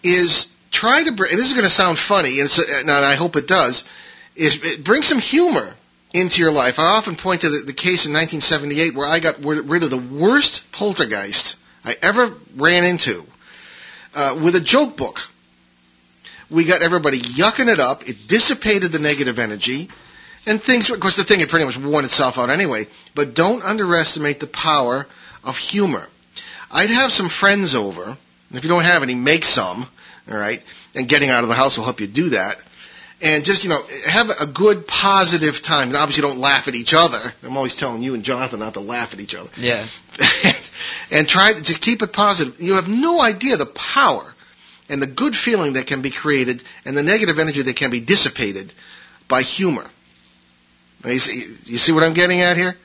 is 0.03 0.49
try 0.71 1.03
to 1.03 1.13
bring. 1.13 1.33
And 1.33 1.41
this 1.41 1.49
is 1.49 1.55
going 1.55 1.65
to 1.65 1.71
sound 1.71 1.99
funny, 1.99 2.41
and, 2.41 2.49
uh, 2.59 2.79
and 2.81 2.91
I 2.91 3.15
hope 3.15 3.37
it 3.37 3.49
does. 3.49 3.85
Is 4.37 4.79
bring 4.79 5.03
some 5.03 5.19
humor 5.19 5.75
into 6.15 6.41
your 6.41 6.53
life. 6.53 6.79
I 6.79 6.97
often 6.97 7.17
point 7.17 7.43
to 7.43 7.51
the, 7.51 7.67
the 7.67 7.73
case 7.73 8.07
in 8.07 8.13
1978 8.13 8.95
where 8.95 9.07
I 9.07 9.19
got 9.19 9.45
rid 9.45 9.83
of 9.83 9.91
the 9.91 9.99
worst 9.99 10.71
poltergeist 10.73 11.57
I 11.85 11.97
ever 12.01 12.33
ran 12.55 12.85
into 12.85 13.27
uh, 14.15 14.39
with 14.43 14.55
a 14.55 14.61
joke 14.61 14.97
book. 14.97 15.29
We 16.49 16.65
got 16.65 16.83
everybody 16.83 17.19
yucking 17.19 17.71
it 17.71 17.81
up. 17.81 18.09
It 18.09 18.29
dissipated 18.29 18.93
the 18.93 19.01
negative 19.01 19.41
energy. 19.41 19.89
And 20.47 20.63
things, 20.63 20.89
of 20.91 21.01
course, 21.01 21.17
the 21.17 21.25
thing 21.25 21.41
had 21.41 21.49
pretty 21.49 21.65
much 21.65 21.77
worn 21.77 22.05
itself 22.05 22.39
out 22.39 22.49
anyway. 22.49 22.87
But 23.15 23.35
don't 23.35 23.65
underestimate 23.65 24.39
the 24.39 24.47
power 24.47 25.07
of 25.43 25.59
humor. 25.59 26.07
I'd 26.71 26.91
have 26.91 27.11
some 27.11 27.29
friends 27.29 27.75
over. 27.75 28.05
And 28.05 28.17
if 28.59 28.63
you 28.63 28.71
don't 28.71 28.85
have 28.85 29.03
any, 29.03 29.15
make 29.15 29.45
some. 29.45 29.87
All 30.31 30.39
right. 30.39 30.63
And 30.95 31.09
getting 31.09 31.31
out 31.31 31.43
of 31.43 31.49
the 31.49 31.57
house 31.57 31.77
will 31.77 31.85
help 31.85 32.01
you 32.01 32.07
do 32.07 32.29
that 32.31 32.63
and 33.25 33.45
just 33.45 33.65
you 33.65 33.71
know 33.71 33.81
have 34.07 34.31
a 34.31 34.47
good 34.47 34.87
positive 34.87 35.63
time. 35.63 35.89
And 35.89 35.97
obviously, 35.97 36.23
don't 36.23 36.39
laugh 36.39 36.69
at 36.69 36.75
each 36.75 36.95
other. 36.95 37.33
I'm 37.43 37.57
always 37.57 37.75
telling 37.75 38.03
you 38.03 38.15
and 38.15 38.23
Jonathan 38.23 38.61
not 38.61 38.75
to 38.75 38.81
laugh 38.81 39.15
at 39.15 39.21
each 39.21 39.35
other. 39.35 39.51
Yeah. 39.57 39.85
and, 40.45 40.71
and 41.11 41.29
try 41.29 41.55
to 41.55 41.63
just 41.63 41.81
keep 41.81 42.03
it 42.03 42.13
positive. 42.13 42.61
You 42.61 42.75
have 42.75 42.89
no 42.89 43.21
idea 43.21 43.57
the 43.57 43.67
power 43.67 44.33
and 44.89 45.01
the 45.01 45.07
good 45.07 45.35
feeling 45.35 45.73
that 45.73 45.87
can 45.87 46.03
be 46.03 46.11
created 46.11 46.63
and 46.85 46.97
the 46.97 47.03
negative 47.03 47.39
energy 47.39 47.63
that 47.63 47.77
can 47.77 47.91
be 47.91 48.01
dissipated 48.01 48.73
by 49.27 49.41
humor. 49.41 49.89
You 51.05 51.19
see, 51.19 51.73
you 51.73 51.79
see 51.79 51.93
what 51.93 52.03
I'm 52.03 52.15
getting 52.15 52.41
at 52.41 52.57
here? 52.57 52.77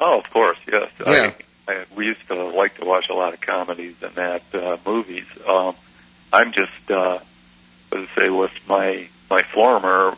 Oh, 0.00 0.18
of 0.18 0.30
course, 0.30 0.58
yes. 0.70 0.90
Yeah. 1.06 1.32
I, 1.68 1.72
I, 1.72 1.84
we 1.94 2.06
used 2.06 2.26
to 2.28 2.34
like 2.34 2.78
to 2.78 2.84
watch 2.84 3.08
a 3.08 3.14
lot 3.14 3.32
of 3.32 3.40
comedies 3.40 3.94
and 4.02 4.14
that 4.14 4.42
uh, 4.54 4.76
movies. 4.84 5.26
Um, 5.46 5.74
I'm 6.32 6.52
just, 6.52 6.90
uh, 6.90 7.20
let's 7.92 8.10
say, 8.14 8.28
with 8.28 8.52
my 8.68 9.08
my 9.34 9.42
former 9.42 10.16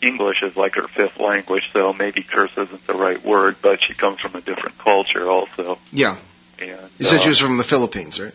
English 0.00 0.42
is 0.42 0.56
like 0.56 0.74
her 0.74 0.88
fifth 0.88 1.20
language, 1.20 1.70
so 1.72 1.92
maybe 1.92 2.24
curse 2.24 2.50
isn't 2.56 2.86
the 2.88 2.94
right 2.94 3.24
word, 3.24 3.54
but 3.62 3.80
she 3.80 3.94
comes 3.94 4.18
from 4.18 4.34
a 4.34 4.40
different 4.40 4.76
culture 4.78 5.30
also. 5.30 5.78
Yeah. 5.92 6.16
And, 6.58 6.80
you 6.98 7.06
said 7.06 7.20
uh, 7.20 7.22
she 7.22 7.28
was 7.28 7.38
from 7.38 7.58
the 7.58 7.64
Philippines, 7.64 8.18
right? 8.18 8.34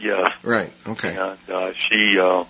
Yes. 0.00 0.32
Right. 0.42 0.72
Okay. 0.86 1.14
And 1.14 1.38
uh, 1.50 1.72
she 1.74 2.18
uh, 2.18 2.44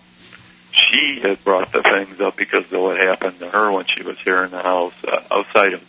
she 0.70 1.18
had 1.20 1.42
brought 1.42 1.72
the 1.72 1.82
things 1.82 2.20
up 2.20 2.36
because 2.36 2.72
of 2.72 2.80
what 2.80 2.98
happened 2.98 3.40
to 3.40 3.48
her 3.48 3.72
when 3.72 3.86
she 3.86 4.04
was 4.04 4.18
here 4.20 4.44
in 4.44 4.52
the 4.52 4.62
house. 4.62 4.94
Uh, 5.02 5.20
outside 5.28 5.72
of 5.72 5.82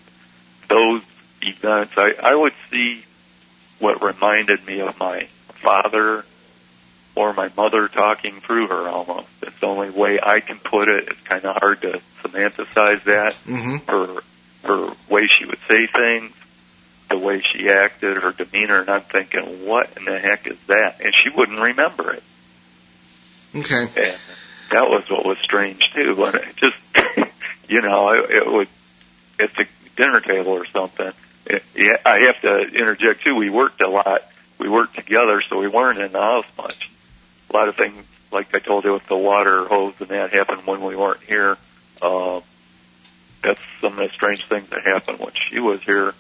those 0.68 1.04
events, 1.44 1.94
I, 1.96 2.16
I 2.22 2.34
would 2.34 2.54
see 2.72 3.04
what 3.78 4.02
reminded 4.02 4.66
me 4.66 4.80
of 4.82 4.98
my 5.00 5.28
father 5.62 6.26
or 7.16 7.34
my 7.34 7.52
mother 7.56 7.88
talking 7.88 8.40
through 8.42 8.68
her 8.68 8.88
almost. 8.90 9.28
It's 9.42 9.60
the 9.60 9.68
only 9.68 9.90
way 9.90 10.20
I 10.22 10.40
can 10.40 10.58
put 10.58 10.88
it. 10.88 11.10
It's 11.10 11.22
kind 11.22 11.46
of 11.46 11.58
hard 11.58 11.82
to 11.84 12.02
semanticize 12.24 13.04
that. 13.04 13.34
hmm 13.46 13.78
Her 13.88 14.22
her 14.64 14.94
way 15.10 15.28
she 15.28 15.46
would 15.46 15.60
say 15.68 15.88
things, 15.88 16.32
the 17.10 17.18
way 17.18 17.42
she 17.42 17.70
acted, 17.70 18.18
her 18.18 18.32
demeanor, 18.32 18.80
and 18.80 18.90
I'm 18.90 19.02
thinking, 19.02 19.66
what 19.66 19.90
in 19.98 20.06
the 20.06 20.18
heck 20.18 20.48
is 20.48 20.58
that? 20.68 21.02
And 21.04 21.14
she 21.14 21.30
wouldn't 21.30 21.60
remember 21.60 22.14
it. 22.14 22.24
Okay. 23.56 23.82
And 23.82 24.18
that 24.72 24.90
was 24.90 25.10
what 25.10 25.26
was 25.26 25.38
strange 25.40 25.94
too. 25.94 26.24
And 26.24 26.36
it 26.36 26.56
just, 26.56 26.78
you 27.70 27.82
know, 27.82 28.10
it, 28.14 28.32
it 28.32 28.52
would 28.52 28.68
at 29.40 29.54
the 29.56 29.68
dinner 29.96 30.22
table 30.22 30.54
or 30.54 30.66
something. 30.66 31.12
It, 31.46 31.64
yeah, 31.76 31.98
I 32.06 32.20
have 32.20 32.40
to 32.42 32.62
interject 32.62 33.24
too. 33.24 33.36
We 33.36 33.50
worked 33.50 33.82
a 33.82 33.88
lot. 33.88 34.24
We 34.58 34.70
worked 34.70 34.96
together, 34.96 35.42
so 35.42 35.60
we 35.60 35.68
weren't 35.68 36.00
in 36.00 36.14
the 36.14 36.22
house 36.22 36.46
much 36.58 36.90
a 37.54 37.58
lot 37.58 37.68
of 37.68 37.76
things, 37.76 38.04
like 38.32 38.56
I 38.56 38.60
told 38.60 38.84
you, 38.84 38.94
with 38.94 39.08
the 39.08 39.18
water 39.18 39.66
hose 39.66 39.94
and 40.00 40.10
that 40.10 40.34
happened 40.34 40.66
when 40.66 40.82
we 40.82 40.96
weren't 40.96 41.22
here. 41.22 41.58
Uh, 42.02 42.42
that's 43.42 43.62
some 43.82 43.94
of 43.94 44.00
the 44.00 44.10
strange 44.10 44.46
things 44.48 44.70
that 44.70 44.84
happened 44.84 45.20
when 45.20 45.34
she 45.34 45.60
was 45.60 45.82
here. 45.84 46.14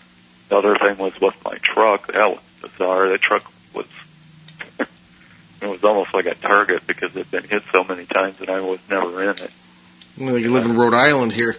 The 0.49 0.57
other 0.57 0.75
thing 0.75 0.97
was 0.97 1.19
with 1.19 1.36
my 1.43 1.55
truck. 1.55 2.11
That 2.13 2.29
was 2.29 2.39
bizarre. 2.61 3.09
The 3.09 3.17
truck 3.17 3.51
was, 3.73 3.88
it 4.79 5.67
was 5.67 5.84
almost 5.84 6.13
like 6.13 6.25
a 6.25 6.36
target 6.36 6.86
because 6.86 7.15
it 7.15 7.19
had 7.19 7.31
been 7.31 7.49
hit 7.49 7.63
so 7.71 7.84
many 7.84 8.05
times 8.05 8.39
and 8.39 8.49
I 8.49 8.61
was 8.61 8.79
never 8.89 9.23
in 9.23 9.29
it. 9.29 9.51
Well, 10.19 10.38
you 10.38 10.53
live 10.53 10.65
in 10.65 10.77
Rhode 10.77 10.93
Island 10.93 11.31
here, 11.31 11.55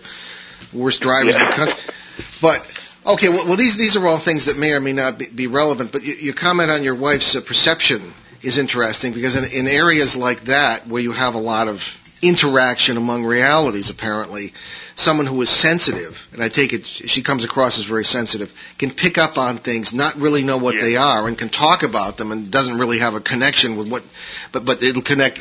worst 0.72 1.02
drivers 1.02 1.36
in 1.36 1.44
the 1.44 1.50
country. 1.50 1.94
But 2.40 2.88
okay, 3.04 3.28
well, 3.28 3.46
well, 3.46 3.56
these 3.56 3.76
these 3.76 3.96
are 3.96 4.06
all 4.06 4.18
things 4.18 4.44
that 4.44 4.56
may 4.56 4.72
or 4.74 4.80
may 4.80 4.92
not 4.92 5.18
be, 5.18 5.26
be 5.28 5.46
relevant. 5.48 5.90
But 5.90 6.04
you, 6.04 6.14
you 6.14 6.32
comment 6.32 6.70
on 6.70 6.84
your 6.84 6.94
wife's 6.94 7.34
uh, 7.34 7.40
perception 7.40 8.14
is 8.44 8.58
interesting 8.58 9.12
because 9.12 9.36
in, 9.36 9.44
in 9.50 9.66
areas 9.68 10.16
like 10.16 10.42
that 10.42 10.86
where 10.86 11.02
you 11.02 11.12
have 11.12 11.34
a 11.34 11.38
lot 11.38 11.68
of 11.68 12.00
interaction 12.22 12.96
among 12.96 13.24
realities, 13.24 13.90
apparently, 13.90 14.54
someone 14.96 15.26
who 15.26 15.40
is 15.42 15.50
sensitive, 15.50 16.26
and 16.32 16.42
I 16.42 16.48
take 16.48 16.72
it 16.72 16.86
she 16.86 17.22
comes 17.22 17.44
across 17.44 17.78
as 17.78 17.84
very 17.84 18.04
sensitive, 18.04 18.50
can 18.78 18.90
pick 18.90 19.18
up 19.18 19.36
on 19.36 19.58
things, 19.58 19.92
not 19.92 20.16
really 20.16 20.42
know 20.42 20.56
what 20.56 20.74
Yeah. 20.74 20.80
they 20.82 20.96
are, 20.96 21.28
and 21.28 21.36
can 21.36 21.50
talk 21.50 21.82
about 21.82 22.16
them, 22.16 22.32
and 22.32 22.50
doesn't 22.50 22.78
really 22.78 22.98
have 23.00 23.14
a 23.14 23.20
connection 23.20 23.76
with 23.76 23.88
what, 23.90 24.02
but 24.52 24.64
but 24.64 24.82
it'll 24.82 25.02
connect 25.02 25.38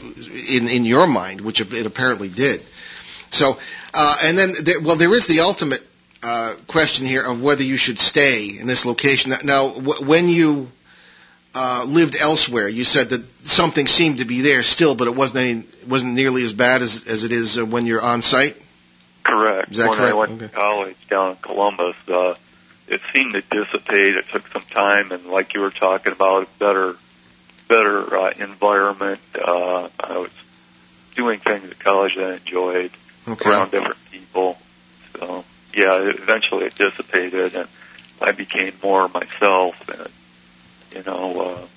in 0.49 0.67
in 0.67 0.83
your 0.83 1.07
mind, 1.07 1.41
which 1.41 1.61
it 1.61 1.85
apparently 1.85 2.27
did. 2.27 2.61
So, 3.29 3.57
uh, 3.93 4.17
and 4.23 4.37
then 4.37 4.53
there, 4.63 4.79
well, 4.81 4.95
there 4.97 5.13
is 5.13 5.25
the 5.27 5.39
ultimate 5.39 5.81
uh, 6.21 6.53
question 6.67 7.07
here 7.07 7.23
of 7.23 7.41
whether 7.41 7.63
you 7.63 7.77
should 7.77 7.97
stay 7.99 8.45
in 8.59 8.67
this 8.67 8.85
location. 8.85 9.33
Now, 9.43 9.69
w- 9.69 10.05
when 10.05 10.27
you 10.29 10.69
uh, 11.55 11.85
lived 11.87 12.17
elsewhere, 12.19 12.67
you 12.67 12.83
said 12.83 13.09
that 13.09 13.23
something 13.45 13.85
seemed 13.87 14.17
to 14.17 14.25
be 14.25 14.41
there 14.41 14.63
still, 14.63 14.95
but 14.95 15.07
it 15.07 15.15
wasn't 15.15 15.37
any, 15.37 15.63
wasn't 15.87 16.13
nearly 16.13 16.43
as 16.43 16.53
bad 16.53 16.81
as 16.81 17.07
as 17.07 17.23
it 17.23 17.31
is 17.31 17.57
uh, 17.57 17.65
when 17.65 17.85
you're 17.85 18.01
on 18.01 18.21
site. 18.21 18.57
Correct. 19.23 19.71
Is 19.71 19.77
that 19.77 19.89
when 19.89 19.97
correct? 19.97 20.13
I 20.13 20.17
went 20.17 20.31
Okay. 20.31 20.47
to 20.47 20.53
college 20.53 21.07
down 21.09 21.31
in 21.31 21.35
Columbus, 21.37 21.95
uh, 22.09 22.35
it 22.87 23.01
seemed 23.13 23.33
to 23.33 23.41
dissipate. 23.41 24.15
It 24.15 24.27
took 24.29 24.47
some 24.49 24.63
time, 24.71 25.11
and 25.11 25.25
like 25.27 25.53
you 25.53 25.61
were 25.61 25.69
talking 25.71 26.11
about, 26.11 26.43
a 26.43 26.47
better, 26.59 26.95
better 27.67 28.17
uh, 28.17 28.33
environment. 28.37 29.21
Uh, 29.35 29.89
I 29.99 30.17
was 30.17 30.31
doing 31.15 31.39
things 31.39 31.69
at 31.69 31.79
college 31.79 32.15
that 32.15 32.25
I 32.25 32.33
enjoyed 32.35 32.91
Okay. 33.27 33.49
around 33.49 33.71
different 33.71 34.11
people. 34.11 34.57
So 35.17 35.45
yeah, 35.73 36.01
it, 36.01 36.15
eventually 36.17 36.65
it 36.65 36.75
dissipated, 36.75 37.55
and 37.55 37.69
I 38.21 38.31
became 38.31 38.73
more 38.83 39.07
myself. 39.07 39.87
And 39.89 40.09
you 40.93 41.03
know, 41.03 41.67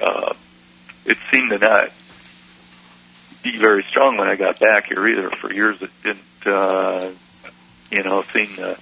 uh, 0.00 0.02
uh, 0.02 0.34
it 1.04 1.18
seemed 1.30 1.50
to 1.50 1.58
not 1.58 1.90
be 3.42 3.58
very 3.58 3.82
strong 3.82 4.16
when 4.16 4.28
I 4.28 4.36
got 4.36 4.60
back 4.60 4.86
here 4.86 5.06
either. 5.06 5.30
For 5.30 5.52
years, 5.52 5.80
it 5.82 5.90
didn't, 6.02 6.22
uh, 6.46 7.10
you 7.90 8.02
know, 8.02 8.22
seem 8.22 8.48
to 8.56 8.78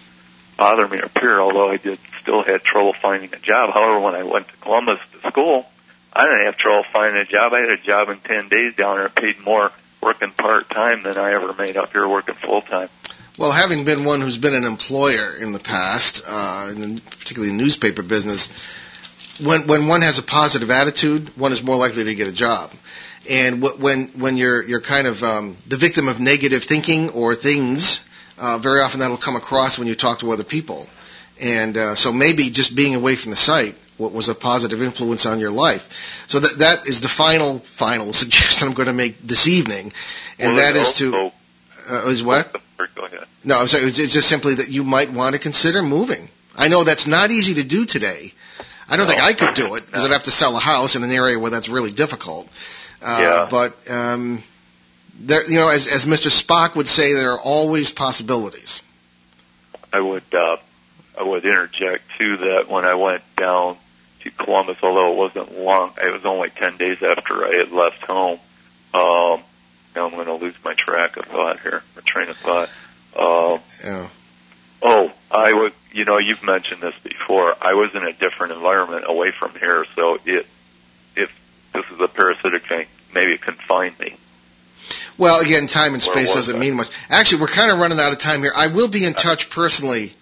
bother 0.57 0.87
me 0.87 1.01
up 1.01 1.19
here. 1.19 1.41
Although 1.41 1.71
I 1.71 1.77
did 1.77 1.99
still 2.21 2.43
had 2.43 2.63
trouble 2.63 2.93
finding 2.93 3.33
a 3.33 3.39
job. 3.39 3.73
However, 3.73 4.01
when 4.01 4.15
I 4.15 4.23
went 4.23 4.49
to 4.49 4.57
Columbus 4.59 5.01
to 5.13 5.29
school, 5.29 5.67
I 6.13 6.27
didn't 6.27 6.45
have 6.47 6.57
trouble 6.57 6.85
finding 6.85 7.23
a 7.23 7.25
job. 7.25 7.53
I 7.53 7.61
had 7.61 7.71
a 7.71 7.79
job 7.79 8.09
in 8.09 8.19
ten 8.19 8.49
days 8.49 8.75
down 8.75 8.97
there. 8.97 9.09
Paid 9.09 9.41
more 9.41 9.73
working 10.03 10.31
part 10.31 10.71
time 10.71 11.03
than 11.03 11.17
I 11.17 11.33
ever 11.33 11.53
made 11.55 11.77
up 11.77 11.93
here 11.93 12.07
working 12.07 12.35
full 12.35 12.63
time. 12.63 12.89
Well, 13.39 13.53
having 13.53 13.85
been 13.85 14.05
one 14.05 14.21
who's 14.21 14.37
been 14.37 14.55
an 14.55 14.65
employer 14.65 15.35
in 15.35 15.53
the 15.53 15.59
past, 15.59 16.25
uh, 16.27 16.69
in 16.73 16.97
the, 16.97 17.01
particularly 17.01 17.55
newspaper 17.55 18.03
business, 18.03 18.49
when 19.43 19.67
when 19.67 19.87
one 19.87 20.03
has 20.03 20.19
a 20.19 20.23
positive 20.23 20.71
attitude, 20.71 21.37
one 21.37 21.53
is 21.53 21.63
more 21.63 21.77
likely 21.77 22.05
to 22.05 22.15
get 22.15 22.29
a 22.29 22.33
job. 22.33 22.71
And 23.29 23.63
wh- 23.63 23.81
when 23.81 24.09
when 24.09 24.37
you're 24.37 24.63
you're 24.63 24.81
kind 24.81 25.07
of 25.07 25.23
um, 25.23 25.57
the 25.67 25.77
victim 25.77 26.09
of 26.09 26.21
negative 26.21 26.65
thinking 26.65 27.11
or 27.11 27.35
things, 27.35 28.05
uh, 28.39 28.59
very 28.59 28.81
often 28.81 29.01
that'll 29.01 29.17
come 29.17 29.37
across 29.37 29.79
when 29.79 29.89
you 29.89 29.95
talk 29.95 30.21
to 30.21 30.33
other 30.33 30.45
people. 30.45 30.87
And 31.41 31.77
uh, 31.77 31.95
so 31.95 32.13
maybe 32.13 32.51
just 32.51 32.75
being 32.77 32.95
away 32.95 33.17
from 33.17 33.31
the 33.31 33.37
site 33.37 33.75
what 34.01 34.13
was 34.13 34.29
a 34.29 34.35
positive 34.35 34.83
influence 34.83 35.27
on 35.27 35.39
your 35.39 35.51
life. 35.51 36.25
So 36.27 36.41
that 36.41 36.59
that 36.59 36.89
is 36.89 37.03
the 37.03 37.09
final 37.09 37.59
final 37.61 38.13
suggestion 38.23 38.69
I'm 38.69 38.75
going 38.75 38.87
to 38.87 38.93
make 38.93 39.21
this 39.21 39.47
evening, 39.47 39.93
and 40.39 40.55
Well, 40.55 40.63
that 40.73 40.77
is 40.81 40.95
to 40.95 41.33
uh, 41.91 42.07
is 42.09 42.25
what. 42.25 42.61
Go 42.95 43.05
ahead. 43.05 43.27
No, 43.45 43.59
I'm 43.61 43.67
sorry. 43.67 43.85
It's 43.85 43.97
just 43.97 44.29
simply 44.29 44.55
that 44.55 44.71
you 44.71 44.85
might 44.85 45.13
want 45.13 45.35
to 45.35 45.39
consider 45.41 45.83
moving. 45.83 46.29
I 46.57 46.69
know 46.69 46.83
that's 46.83 47.07
not 47.07 47.31
easy 47.31 47.55
to 47.55 47.63
do 47.63 47.85
today. 47.85 48.33
I 48.91 48.97
don't 48.97 49.07
No. 49.07 49.13
think 49.13 49.23
I 49.23 49.33
could 49.33 49.55
do 49.55 49.75
it 49.77 49.87
because 49.87 50.03
No. 50.03 50.09
I'd 50.09 50.13
have 50.13 50.25
to 50.25 50.31
sell 50.33 50.57
a 50.57 50.61
house 50.61 50.97
in 50.97 51.05
an 51.05 51.13
area 51.13 51.39
where 51.39 51.51
that's 51.51 51.69
really 51.69 51.93
difficult. 51.93 52.49
Uh, 53.01 53.19
Yeah. 53.21 53.47
But 53.51 53.91
um, 53.91 54.43
there, 55.21 55.49
you 55.49 55.57
know, 55.59 55.69
as 55.69 55.87
as 55.87 56.05
Mr. 56.07 56.29
Spock 56.31 56.75
would 56.75 56.89
say, 56.89 57.13
there 57.15 57.33
are 57.33 57.41
always 57.41 57.91
possibilities. 57.91 58.83
I 59.93 60.01
would 60.01 60.23
uh, 60.35 60.57
I 61.19 61.23
would 61.23 61.45
interject 61.45 62.03
too 62.19 62.37
that 62.39 62.69
when 62.69 62.85
I 62.85 62.95
went 62.95 63.23
down 63.37 63.77
to 64.23 64.31
Columbus, 64.33 64.77
although 64.83 65.13
it 65.13 65.17
wasn't 65.17 65.59
long, 65.59 65.93
it 66.03 66.13
was 66.13 66.25
only 66.25 66.51
ten 66.51 66.77
days 66.77 67.03
after 67.03 67.45
I 67.45 67.55
had 67.57 67.71
left 67.73 68.03
home. 68.05 68.39
Um, 68.93 69.41
now 69.95 70.07
I'm 70.07 70.11
going 70.13 70.27
to 70.27 70.35
lose 70.35 70.55
my 70.65 70.75
track 70.75 71.17
of 71.17 71.25
thought 71.27 71.61
here, 71.61 71.83
or 71.97 72.03
train 72.03 72.29
of 72.29 72.37
thought. 72.37 72.69
Um, 73.19 73.61
Yeah. 73.85 74.09
oh, 74.83 75.13
I 75.31 75.53
was 75.53 75.73
you 75.93 76.05
know, 76.05 76.19
you've 76.19 76.43
mentioned 76.43 76.81
this 76.81 76.95
before. 77.03 77.57
I 77.61 77.75
was 77.75 77.95
in 77.95 78.05
a 78.05 78.13
different 78.13 78.53
environment 78.53 79.05
away 79.09 79.31
from 79.33 79.53
here, 79.59 79.85
so 79.97 80.19
it, 80.25 80.47
if 81.17 81.41
this 81.73 81.85
is 81.91 82.01
a 82.01 82.09
parasitic 82.09 82.67
thing, 82.67 82.87
maybe 83.15 83.33
it 83.33 83.41
can 83.41 83.55
find 83.55 83.99
me. 83.99 84.17
Well, 85.19 85.41
again, 85.41 85.67
time 85.67 85.93
and 85.93 86.03
space 86.03 86.35
doesn't 86.35 86.55
that? 86.55 86.61
mean 86.61 86.75
much. 86.75 86.89
Actually, 87.11 87.43
we're 87.43 87.49
kind 87.49 87.71
of 87.71 87.79
running 87.79 88.01
out 88.01 88.13
of 88.13 88.19
time 88.19 88.43
here. 88.43 88.53
I 88.57 88.69
will 88.69 88.89
be 88.89 89.05
in 89.05 89.15
touch 89.15 89.51
personally 89.51 90.15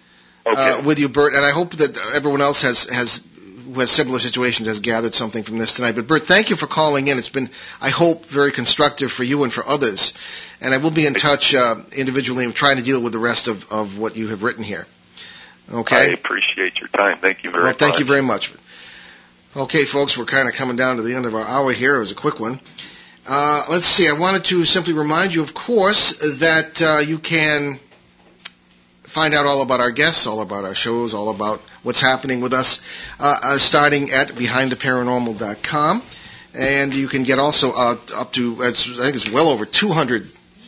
Okay. 0.45 0.71
uh, 0.71 0.81
with 0.81 0.99
you, 0.99 1.09
Bert, 1.09 1.33
and 1.33 1.45
I 1.45 1.51
hope 1.51 1.71
that 1.73 1.99
everyone 2.13 2.41
else 2.41 2.63
has 2.63 2.85
has 2.89 3.25
who 3.65 3.79
has 3.79 3.91
similar 3.91 4.17
situations 4.17 4.67
has 4.67 4.79
gathered 4.79 5.13
something 5.13 5.43
from 5.43 5.59
this 5.59 5.75
tonight. 5.75 5.93
But 5.93 6.07
Bert, 6.07 6.25
thank 6.25 6.49
you 6.49 6.55
for 6.55 6.65
calling 6.65 7.07
in. 7.07 7.19
It's 7.19 7.29
been, 7.29 7.49
I 7.79 7.89
hope, 7.89 8.25
very 8.25 8.51
constructive 8.51 9.11
for 9.11 9.23
you 9.23 9.43
and 9.43 9.53
for 9.53 9.67
others. 9.67 10.13
And 10.59 10.73
I 10.73 10.77
will 10.77 10.91
be 10.91 11.05
in 11.05 11.13
touch 11.13 11.53
uh, 11.53 11.75
individually 11.95 12.45
and 12.45 12.55
trying 12.55 12.77
to 12.77 12.83
deal 12.83 12.99
with 12.99 13.13
the 13.13 13.19
rest 13.19 13.47
of, 13.47 13.71
of 13.71 13.99
what 13.99 14.15
you 14.15 14.29
have 14.29 14.41
written 14.41 14.63
here. 14.63 14.87
I 15.71 15.75
Okay. 15.77 16.13
appreciate 16.13 16.79
your 16.79 16.89
time. 16.89 17.17
Thank 17.19 17.43
you 17.43 17.51
very 17.51 17.63
well, 17.63 17.71
much. 17.71 17.79
thank 17.79 17.99
you 17.99 18.05
very 18.05 18.21
much. 18.23 18.51
Okay, 19.55 19.85
folks, 19.85 20.17
we're 20.17 20.25
kind 20.25 20.47
of 20.47 20.55
coming 20.55 20.75
down 20.75 20.97
to 20.97 21.01
the 21.03 21.15
end 21.15 21.25
of 21.25 21.35
our 21.35 21.47
hour 21.47 21.71
here. 21.71 21.95
It 21.95 21.99
was 21.99 22.11
a 22.11 22.15
quick 22.15 22.39
one. 22.39 22.59
Uh, 23.27 23.63
let's 23.69 23.85
see. 23.85 24.07
I 24.07 24.13
wanted 24.13 24.45
to 24.45 24.65
simply 24.65 24.93
remind 24.93 25.33
you, 25.33 25.41
of 25.41 25.53
course, 25.53 26.13
that 26.39 26.81
uh, 26.81 26.97
you 26.99 27.19
can 27.19 27.79
find 29.03 29.33
out 29.33 29.45
all 29.45 29.61
about 29.61 29.79
our 29.79 29.91
guests, 29.91 30.25
all 30.27 30.41
about 30.41 30.65
our 30.65 30.75
shows, 30.75 31.13
all 31.13 31.29
about 31.29 31.61
what's 31.83 31.99
happening 32.01 32.41
with 32.41 32.53
us, 32.53 32.81
uh, 33.19 33.39
uh, 33.41 33.57
starting 33.57 34.11
at 34.11 34.29
BehindTheParanormal.com. 34.29 36.01
And 36.55 36.93
you 36.93 37.07
can 37.07 37.23
get 37.23 37.37
also 37.39 37.71
uh, 37.73 37.97
up 38.15 38.33
to, 38.33 38.63
I 38.63 38.71
think 38.71 39.15
it's 39.15 39.29
well 39.29 39.49
over 39.49 39.65
200 39.65 40.23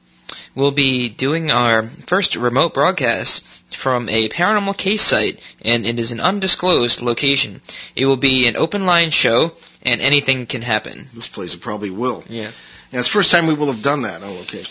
We'll 0.55 0.71
be 0.71 1.09
doing 1.09 1.51
our 1.51 1.83
first 1.83 2.37
remote 2.37 2.75
broadcast 2.75 3.43
from 3.75 4.09
a 4.09 4.29
paranormal 4.29 4.77
case 4.77 5.03
site, 5.03 5.41
and 5.63 5.85
it 5.85 5.99
is 5.99 6.13
an 6.13 6.21
undisclosed 6.21 7.03
location. 7.03 7.61
It 7.97 8.07
will 8.07 8.17
be 8.17 8.47
an 8.47 8.57
open 8.57 8.87
line 8.87 9.11
show, 9.11 9.53
and 9.83 10.01
anything 10.01 10.47
can 10.47 10.63
happen. 10.63 11.07
This 11.13 11.27
place 11.27 11.55
it 11.55 11.61
probably 11.61 11.91
will. 11.91 12.23
Yeah. 12.29 12.51
Yeah, 12.93 13.01
it's 13.01 13.09
the 13.09 13.15
first 13.15 13.33
time 13.33 13.49
we 13.49 13.55
will 13.55 13.73
have 13.73 13.83
done 13.83 14.03
that. 14.03 14.23
Oh, 14.23 14.39
okay. 14.43 14.63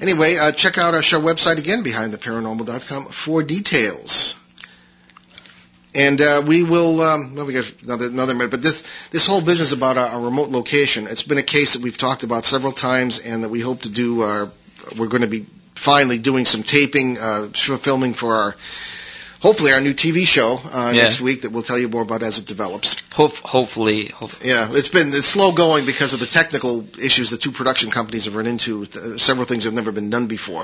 Anyway, 0.00 0.36
uh, 0.36 0.50
check 0.50 0.78
out 0.78 0.94
our 0.94 1.02
show 1.02 1.20
website 1.20 1.58
again, 1.58 1.84
behindtheparanormal.com, 1.84 3.06
for 3.06 3.44
details. 3.44 4.36
And 5.94 6.20
uh, 6.20 6.42
we 6.44 6.64
will. 6.64 7.00
Um, 7.00 7.36
well, 7.36 7.46
we 7.46 7.52
got 7.52 7.72
another 7.84 8.06
another 8.06 8.34
minute, 8.34 8.50
but 8.50 8.62
this 8.62 8.82
this 9.10 9.26
whole 9.26 9.40
business 9.40 9.70
about 9.72 9.96
our, 9.96 10.08
our 10.08 10.20
remote 10.20 10.50
location. 10.50 11.06
It's 11.06 11.22
been 11.22 11.38
a 11.38 11.42
case 11.42 11.74
that 11.74 11.82
we've 11.82 11.96
talked 11.96 12.24
about 12.24 12.44
several 12.44 12.72
times, 12.72 13.20
and 13.20 13.44
that 13.44 13.48
we 13.48 13.60
hope 13.60 13.82
to 13.82 13.88
do. 13.88 14.22
Our, 14.22 14.50
we're 14.96 15.08
going 15.08 15.22
to 15.22 15.28
be 15.28 15.46
finally 15.74 16.18
doing 16.18 16.44
some 16.44 16.62
taping, 16.62 17.18
uh, 17.18 17.48
filming 17.48 18.14
for 18.14 18.34
our. 18.34 18.56
Hopefully, 19.40 19.72
our 19.72 19.80
new 19.80 19.94
TV 19.94 20.26
show 20.26 20.60
uh, 20.64 20.90
Yeah. 20.92 21.04
next 21.04 21.20
week 21.20 21.42
that 21.42 21.52
we'll 21.52 21.62
tell 21.62 21.78
you 21.78 21.88
more 21.88 22.02
about 22.02 22.24
as 22.24 22.38
it 22.38 22.46
develops. 22.46 22.96
Hope, 23.14 23.36
hopefully, 23.36 24.06
hopefully. 24.06 24.50
Yeah, 24.50 24.66
it's 24.72 24.88
been 24.88 25.14
it's 25.14 25.28
slow 25.28 25.52
going 25.52 25.86
because 25.86 26.12
of 26.12 26.18
the 26.18 26.26
technical 26.26 26.84
issues 27.00 27.30
the 27.30 27.36
two 27.36 27.52
production 27.52 27.92
companies 27.92 28.24
have 28.24 28.34
run 28.34 28.48
into. 28.48 28.82
Uh, 28.82 29.16
several 29.16 29.46
things 29.46 29.62
have 29.62 29.74
never 29.74 29.92
been 29.92 30.10
done 30.10 30.26
before, 30.26 30.62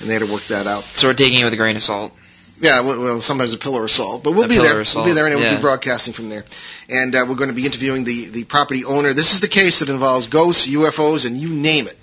and 0.00 0.08
they 0.08 0.14
had 0.14 0.22
to 0.22 0.32
work 0.32 0.44
that 0.44 0.66
out. 0.66 0.82
So 0.84 1.08
we're 1.08 1.14
taking 1.14 1.40
it 1.40 1.44
with 1.44 1.52
a 1.52 1.58
grain 1.58 1.76
of 1.76 1.82
salt. 1.82 2.12
Yeah, 2.62 2.80
well, 2.80 3.02
well 3.02 3.20
sometimes 3.20 3.52
a 3.52 3.58
pillar 3.58 3.84
of 3.84 3.90
salt, 3.90 4.22
but 4.22 4.32
we'll 4.32 4.44
A 4.44 4.48
be 4.48 4.56
there. 4.58 4.82
We'll 4.94 5.04
be 5.04 5.12
there, 5.12 5.26
and 5.26 5.36
we'll 5.36 5.56
be 5.56 5.60
broadcasting 5.60 6.14
from 6.14 6.30
there. 6.30 6.44
And 6.88 7.14
uh, 7.14 7.26
we're 7.28 7.34
going 7.34 7.48
to 7.48 7.54
be 7.54 7.66
interviewing 7.66 8.04
the 8.04 8.28
the 8.30 8.44
property 8.44 8.84
owner. 8.86 9.12
This 9.12 9.34
is 9.34 9.40
the 9.40 9.48
case 9.48 9.80
that 9.80 9.90
involves 9.90 10.26
ghosts, 10.28 10.66
UFOs, 10.66 11.26
and 11.26 11.36
you 11.36 11.50
name 11.50 11.86
it. 11.86 11.98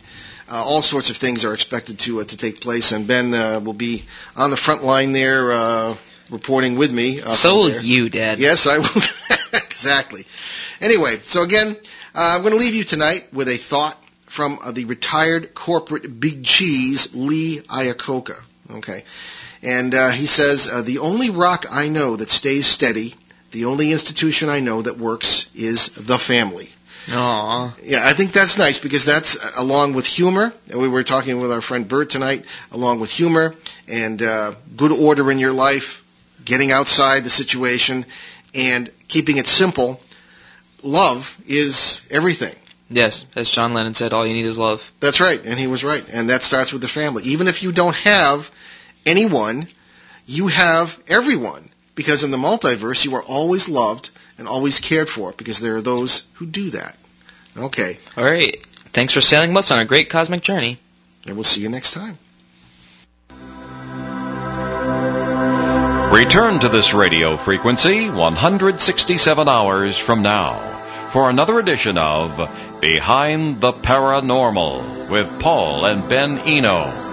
Uh, 0.49 0.63
all 0.63 0.81
sorts 0.81 1.09
of 1.09 1.17
things 1.17 1.43
are 1.43 1.53
expected 1.53 1.99
to 1.99 2.21
uh, 2.21 2.23
to 2.23 2.37
take 2.37 2.61
place, 2.61 2.91
and 2.93 3.05
Ben 3.07 3.33
uh, 3.33 3.59
will 3.59 3.73
be 3.73 4.03
on 4.35 4.49
the 4.49 4.57
front 4.57 4.83
line 4.83 5.11
there, 5.11 5.51
uh, 5.51 5.95
reporting 6.29 6.77
with 6.77 6.91
me. 6.91 7.21
Uh, 7.21 7.31
so 7.31 7.55
will 7.55 7.69
there. 7.69 7.81
you, 7.81 8.09
Dad. 8.09 8.39
Yes, 8.39 8.67
I 8.67 8.77
will. 8.77 9.01
exactly. 9.53 10.25
Anyway, 10.79 11.17
so 11.17 11.43
again, 11.43 11.75
uh, 12.15 12.35
I'm 12.35 12.41
going 12.41 12.53
to 12.53 12.59
leave 12.59 12.75
you 12.75 12.83
tonight 12.83 13.33
with 13.33 13.47
a 13.49 13.57
thought 13.57 14.01
from 14.25 14.59
uh, 14.61 14.71
the 14.71 14.85
retired 14.85 15.53
corporate 15.53 16.19
big 16.19 16.43
cheese, 16.43 17.15
Lee 17.15 17.59
Iacocca. 17.59 18.41
Okay. 18.69 19.03
And 19.63 19.93
uh, 19.93 20.09
he 20.09 20.27
says, 20.27 20.69
uh, 20.71 20.81
the 20.81 20.99
only 20.99 21.29
rock 21.29 21.65
I 21.71 21.89
know 21.89 22.15
that 22.15 22.29
stays 22.29 22.67
steady, 22.67 23.15
the 23.51 23.65
only 23.65 23.91
institution 23.91 24.49
I 24.49 24.59
know 24.59 24.81
that 24.81 24.97
works 24.97 25.49
is 25.55 25.89
the 25.89 26.19
family. 26.19 26.69
Aw. 27.09 27.73
Yeah, 27.83 28.01
I 28.03 28.13
think 28.13 28.33
that's 28.33 28.57
nice 28.57 28.79
because 28.79 29.05
that's 29.05 29.41
uh, 29.41 29.51
along 29.57 29.93
with 29.93 30.05
humor. 30.05 30.53
and 30.69 30.79
We 30.79 30.87
were 30.87 31.03
talking 31.03 31.39
with 31.39 31.51
our 31.51 31.61
friend 31.61 31.87
Bert 31.87 32.09
tonight, 32.09 32.45
along 32.71 32.99
with 32.99 33.11
humor 33.11 33.55
and 33.87 34.21
uh, 34.21 34.53
good 34.75 34.91
order 34.91 35.31
in 35.31 35.39
your 35.39 35.53
life, 35.53 36.03
getting 36.43 36.71
outside 36.71 37.23
the 37.23 37.29
situation, 37.29 38.05
and 38.53 38.91
keeping 39.07 39.37
it 39.37 39.47
simple. 39.47 40.01
Love 40.83 41.37
is 41.47 42.01
everything. 42.11 42.55
Yes, 42.89 43.25
as 43.35 43.49
John 43.49 43.73
Lennon 43.73 43.93
said, 43.93 44.13
all 44.13 44.25
you 44.25 44.33
need 44.33 44.45
is 44.45 44.57
love. 44.57 44.91
That's 44.99 45.19
right, 45.19 45.43
and 45.43 45.59
he 45.59 45.67
was 45.67 45.83
right. 45.83 46.05
And 46.11 46.29
that 46.29 46.43
starts 46.43 46.71
with 46.71 46.81
the 46.81 46.87
family. 46.87 47.23
Even 47.23 47.47
if 47.47 47.63
you 47.63 47.71
don't 47.71 47.95
have 47.97 48.49
anyone, 49.05 49.67
you 50.25 50.47
have 50.47 50.97
everyone. 51.07 51.69
Because 51.97 52.23
in 52.23 52.29
the 52.31 52.37
multiverse, 52.37 53.03
you 53.05 53.15
are 53.15 53.23
always 53.23 53.67
loved 53.67 54.11
and 54.37 54.47
always 54.47 54.79
cared 54.79 55.09
for 55.09 55.33
because 55.33 55.59
there 55.59 55.75
are 55.75 55.81
those 55.81 56.25
who 56.35 56.45
do 56.45 56.69
that. 56.69 56.95
Okay, 57.57 57.97
All 58.15 58.23
right. 58.23 58.55
Thanks 58.93 59.13
for 59.13 59.19
sailing 59.21 59.49
with 59.49 59.65
us 59.65 59.71
on 59.71 59.79
a 59.79 59.85
great 59.85 60.07
cosmic 60.09 60.41
journey. 60.43 60.77
and 61.25 61.35
we'll 61.35 61.43
see 61.43 61.61
you 61.61 61.69
next 61.69 61.93
time. 61.93 62.19
Return 66.13 66.59
to 66.59 66.69
this 66.69 66.93
radio 66.93 67.35
frequency 67.35 68.09
167 68.09 69.47
hours 69.47 69.97
from 69.97 70.21
now 70.21 70.53
for 71.11 71.29
another 71.29 71.59
edition 71.59 71.97
of 71.97 72.37
Behind 72.79 73.59
the 73.59 73.71
Paranormal 73.73 75.09
with 75.09 75.39
Paul 75.41 75.85
and 75.85 76.07
Ben 76.07 76.37
Eno. 76.39 77.06